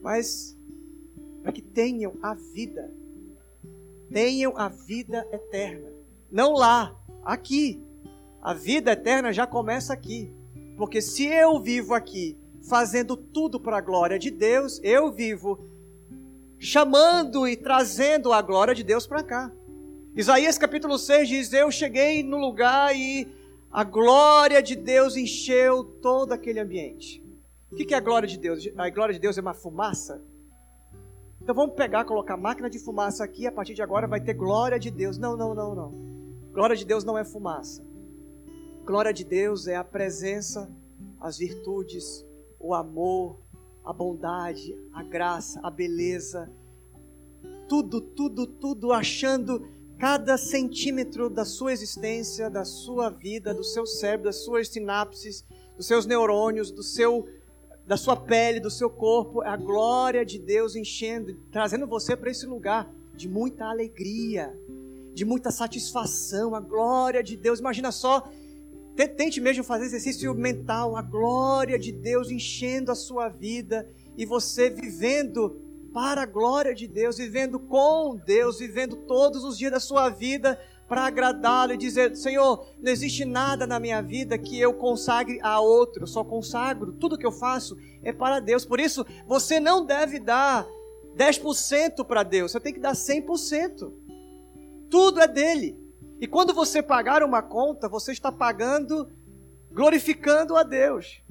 mas 0.00 0.56
para 1.42 1.52
que 1.52 1.60
tenham 1.60 2.14
a 2.22 2.32
vida, 2.32 2.90
tenham 4.10 4.56
a 4.56 4.70
vida 4.70 5.28
eterna. 5.30 5.92
Não 6.30 6.54
lá, 6.54 6.98
aqui. 7.22 7.84
A 8.40 8.54
vida 8.54 8.92
eterna 8.92 9.34
já 9.34 9.46
começa 9.46 9.92
aqui. 9.92 10.37
Porque 10.78 11.02
se 11.02 11.26
eu 11.26 11.58
vivo 11.58 11.92
aqui 11.92 12.38
fazendo 12.62 13.16
tudo 13.16 13.58
para 13.58 13.78
a 13.78 13.80
glória 13.80 14.16
de 14.16 14.30
Deus, 14.30 14.80
eu 14.84 15.10
vivo 15.10 15.58
chamando 16.56 17.48
e 17.48 17.56
trazendo 17.56 18.32
a 18.32 18.40
glória 18.40 18.72
de 18.72 18.84
Deus 18.84 19.04
para 19.04 19.24
cá. 19.24 19.50
Isaías 20.14 20.56
capítulo 20.56 20.96
6 20.96 21.28
diz: 21.28 21.52
Eu 21.52 21.68
cheguei 21.72 22.22
no 22.22 22.38
lugar 22.38 22.94
e 22.94 23.26
a 23.72 23.82
glória 23.82 24.62
de 24.62 24.76
Deus 24.76 25.16
encheu 25.16 25.82
todo 25.82 26.32
aquele 26.32 26.60
ambiente. 26.60 27.24
O 27.72 27.74
que 27.74 27.92
é 27.92 27.96
a 27.96 28.00
glória 28.00 28.28
de 28.28 28.38
Deus? 28.38 28.68
A 28.76 28.88
glória 28.88 29.12
de 29.12 29.20
Deus 29.20 29.36
é 29.36 29.40
uma 29.40 29.54
fumaça? 29.54 30.22
Então 31.42 31.56
vamos 31.56 31.74
pegar, 31.74 32.04
colocar 32.04 32.36
máquina 32.36 32.70
de 32.70 32.78
fumaça 32.78 33.24
aqui, 33.24 33.48
a 33.48 33.52
partir 33.52 33.74
de 33.74 33.82
agora 33.82 34.06
vai 34.06 34.20
ter 34.20 34.34
glória 34.34 34.78
de 34.78 34.92
Deus. 34.92 35.18
Não, 35.18 35.36
não, 35.36 35.56
não, 35.56 35.74
não. 35.74 35.90
Glória 36.52 36.76
de 36.76 36.84
Deus 36.84 37.02
não 37.02 37.18
é 37.18 37.24
fumaça. 37.24 37.87
Glória 38.88 39.12
de 39.12 39.22
Deus 39.22 39.66
é 39.66 39.76
a 39.76 39.84
presença, 39.84 40.66
as 41.20 41.36
virtudes, 41.36 42.24
o 42.58 42.72
amor, 42.72 43.38
a 43.84 43.92
bondade, 43.92 44.74
a 44.94 45.02
graça, 45.02 45.60
a 45.62 45.70
beleza. 45.70 46.50
Tudo, 47.68 48.00
tudo, 48.00 48.46
tudo 48.46 48.90
achando 48.90 49.68
cada 49.98 50.38
centímetro 50.38 51.28
da 51.28 51.44
sua 51.44 51.74
existência, 51.74 52.48
da 52.48 52.64
sua 52.64 53.10
vida, 53.10 53.52
do 53.52 53.62
seu 53.62 53.84
cérebro, 53.84 54.24
das 54.24 54.36
suas 54.36 54.68
sinapses, 54.68 55.44
dos 55.76 55.86
seus 55.86 56.06
neurônios, 56.06 56.70
do 56.70 56.82
seu 56.82 57.28
da 57.86 57.98
sua 57.98 58.16
pele, 58.16 58.58
do 58.58 58.70
seu 58.70 58.88
corpo, 58.88 59.42
a 59.42 59.56
glória 59.58 60.24
de 60.24 60.38
Deus 60.38 60.74
enchendo, 60.74 61.34
trazendo 61.52 61.86
você 61.86 62.16
para 62.16 62.30
esse 62.30 62.46
lugar 62.46 62.90
de 63.14 63.28
muita 63.28 63.66
alegria, 63.66 64.58
de 65.12 65.26
muita 65.26 65.50
satisfação, 65.50 66.54
a 66.54 66.60
glória 66.60 67.22
de 67.22 67.36
Deus. 67.36 67.60
Imagina 67.60 67.92
só 67.92 68.30
Tente 69.06 69.40
mesmo 69.40 69.62
fazer 69.62 69.84
exercício 69.84 70.34
mental, 70.34 70.96
a 70.96 71.02
glória 71.02 71.78
de 71.78 71.92
Deus 71.92 72.30
enchendo 72.30 72.90
a 72.90 72.96
sua 72.96 73.28
vida 73.28 73.88
e 74.16 74.26
você 74.26 74.68
vivendo 74.70 75.62
para 75.92 76.22
a 76.22 76.26
glória 76.26 76.74
de 76.74 76.88
Deus, 76.88 77.18
vivendo 77.18 77.58
com 77.58 78.16
Deus, 78.16 78.58
vivendo 78.58 78.96
todos 78.96 79.44
os 79.44 79.56
dias 79.56 79.70
da 79.70 79.80
sua 79.80 80.08
vida 80.08 80.58
para 80.88 81.04
agradá-lo 81.04 81.74
e 81.74 81.76
dizer: 81.76 82.16
Senhor, 82.16 82.66
não 82.80 82.90
existe 82.90 83.24
nada 83.24 83.66
na 83.66 83.78
minha 83.78 84.00
vida 84.02 84.38
que 84.38 84.58
eu 84.58 84.74
consagre 84.74 85.38
a 85.42 85.60
outro, 85.60 86.06
só 86.06 86.24
consagro, 86.24 86.92
tudo 86.92 87.18
que 87.18 87.26
eu 87.26 87.32
faço 87.32 87.76
é 88.02 88.12
para 88.12 88.40
Deus. 88.40 88.64
Por 88.64 88.80
isso, 88.80 89.04
você 89.26 89.60
não 89.60 89.84
deve 89.84 90.18
dar 90.18 90.66
10% 91.16 92.04
para 92.04 92.22
Deus, 92.22 92.52
você 92.52 92.60
tem 92.60 92.72
que 92.72 92.80
dar 92.80 92.94
100%. 92.94 93.92
Tudo 94.90 95.20
é 95.20 95.28
dele. 95.28 95.87
E 96.20 96.26
quando 96.26 96.52
você 96.52 96.82
pagar 96.82 97.22
uma 97.22 97.42
conta, 97.42 97.88
você 97.88 98.12
está 98.12 98.32
pagando, 98.32 99.10
glorificando 99.70 100.56
a 100.56 100.62
Deus. 100.62 101.22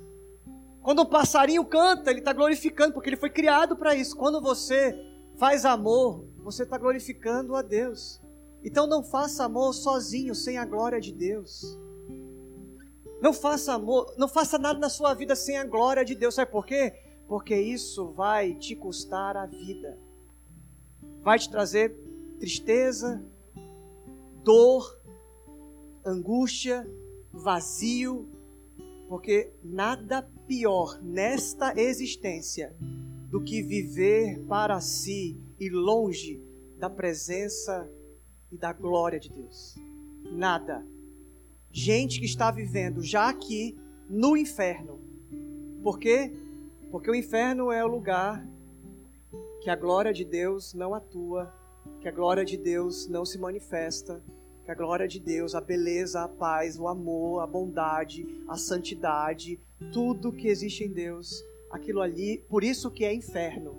Quando 0.82 1.02
um 1.02 1.06
passarinho 1.06 1.66
canta, 1.66 2.10
ele 2.10 2.20
está 2.20 2.32
glorificando, 2.32 2.94
porque 2.94 3.10
ele 3.10 3.18
foi 3.18 3.30
criado 3.30 3.76
para 3.76 3.94
isso. 3.94 4.16
Quando 4.16 4.42
você 4.42 4.98
faz 5.38 5.66
amor, 5.66 6.26
você 6.38 6.64
está 6.64 6.78
glorificando 6.78 7.56
a 7.56 7.62
Deus. 7.62 8.22
Então 8.64 8.88
não 8.88 9.04
faça 9.04 9.44
amor 9.44 9.74
sozinho, 9.74 10.34
sem 10.34 10.58
a 10.58 10.64
glória 10.64 11.02
de 11.02 11.12
Deus. 11.12 11.78
Não 13.22 13.34
faça 13.34 13.74
amor, 13.74 14.14
não 14.18 14.28
faça 14.28 14.58
nada 14.58 14.80
na 14.80 14.90
sua 14.90 15.14
vida 15.14 15.36
sem 15.36 15.58
a 15.58 15.66
glória 15.66 16.06
de 16.06 16.16
Deus. 16.16 16.36
Sabe 16.36 16.52
por 16.52 16.66
quê? 16.66 16.94
Porque 17.28 17.56
isso 17.56 18.12
vai 18.14 18.54
te 18.54 18.76
custar 18.76 19.36
a 19.36 19.46
vida. 19.46 20.00
Vai 21.22 21.38
te 21.38 21.50
trazer 21.50 21.98
tristeza, 22.40 23.22
dor, 24.48 24.98
angústia, 26.06 26.90
vazio, 27.34 28.30
porque 29.10 29.52
nada 29.62 30.22
pior 30.48 31.02
nesta 31.04 31.78
existência 31.78 32.74
do 33.30 33.44
que 33.44 33.62
viver 33.62 34.40
para 34.48 34.80
si 34.80 35.38
e 35.60 35.70
longe 35.70 36.42
da 36.80 36.90
presença 36.90 37.92
e 38.50 38.58
da 38.58 38.72
glória 38.72 39.20
de 39.20 39.30
Deus. 39.30 39.76
Nada. 40.32 40.88
Gente 41.70 42.18
que 42.18 42.26
está 42.26 42.50
vivendo 42.50 43.04
já 43.04 43.28
aqui 43.28 43.78
no 44.10 44.38
inferno. 44.38 45.02
Por 45.84 46.00
quê? 46.00 46.32
Porque 46.90 47.12
o 47.12 47.16
inferno 47.16 47.70
é 47.70 47.84
o 47.84 47.90
lugar 47.90 48.48
que 49.62 49.70
a 49.70 49.76
glória 49.76 50.14
de 50.14 50.24
Deus 50.24 50.74
não 50.74 50.94
atua, 50.94 51.54
que 52.00 52.08
a 52.08 52.12
glória 52.14 52.46
de 52.46 52.56
Deus 52.56 53.10
não 53.10 53.26
se 53.26 53.38
manifesta, 53.38 54.24
que 54.68 54.72
a 54.72 54.76
glória 54.76 55.08
de 55.08 55.18
Deus, 55.18 55.56
a 55.56 55.62
beleza, 55.62 56.24
a 56.24 56.28
paz, 56.28 56.78
o 56.78 56.90
amor, 56.90 57.40
a 57.40 57.48
bondade, 57.48 58.44
a 58.50 58.58
santidade, 58.58 59.58
tudo 59.94 60.34
que 60.34 60.50
existe 60.50 60.84
em 60.84 60.92
Deus, 60.92 61.42
aquilo 61.72 62.02
ali, 62.02 62.44
por 62.50 62.66
isso 62.66 62.92
que 62.92 63.06
é 63.06 63.14
inferno. 63.14 63.78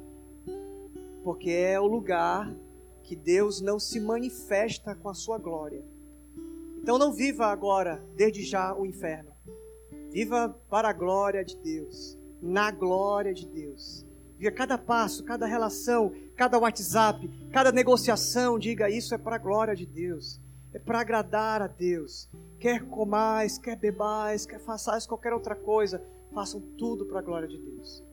Porque 1.22 1.50
é 1.50 1.78
o 1.78 1.86
lugar 1.86 2.50
que 3.02 3.14
Deus 3.14 3.60
não 3.60 3.78
se 3.78 4.00
manifesta 4.00 4.94
com 4.94 5.10
a 5.10 5.14
sua 5.14 5.36
glória. 5.36 5.84
Então 6.80 6.96
não 6.96 7.12
viva 7.12 7.48
agora, 7.48 8.02
desde 8.16 8.42
já, 8.42 8.74
o 8.74 8.86
inferno. 8.86 9.32
Viva 10.10 10.48
para 10.70 10.88
a 10.88 10.94
glória 10.94 11.44
de 11.44 11.58
Deus, 11.58 12.18
na 12.40 12.70
glória 12.70 13.34
de 13.34 13.46
Deus. 13.46 14.06
Viva 14.38 14.52
cada 14.52 14.78
passo, 14.78 15.22
cada 15.22 15.44
relação, 15.44 16.14
cada 16.34 16.58
WhatsApp, 16.58 17.28
cada 17.52 17.70
negociação, 17.70 18.58
diga 18.58 18.88
isso 18.88 19.14
é 19.14 19.18
para 19.18 19.36
a 19.36 19.38
glória 19.38 19.76
de 19.76 19.84
Deus. 19.84 20.40
É 20.78 20.80
para 20.80 21.00
agradar 21.00 21.60
a 21.60 21.66
Deus. 21.66 22.30
Quer 22.60 22.88
comais, 22.88 23.58
quer 23.58 23.74
bebais, 23.74 24.46
quer 24.46 24.60
façais 24.60 25.08
qualquer 25.08 25.32
outra 25.32 25.56
coisa, 25.56 26.00
façam 26.32 26.60
tudo 26.78 27.04
para 27.04 27.18
a 27.18 27.22
glória 27.22 27.48
de 27.48 27.58
Deus. 27.58 28.07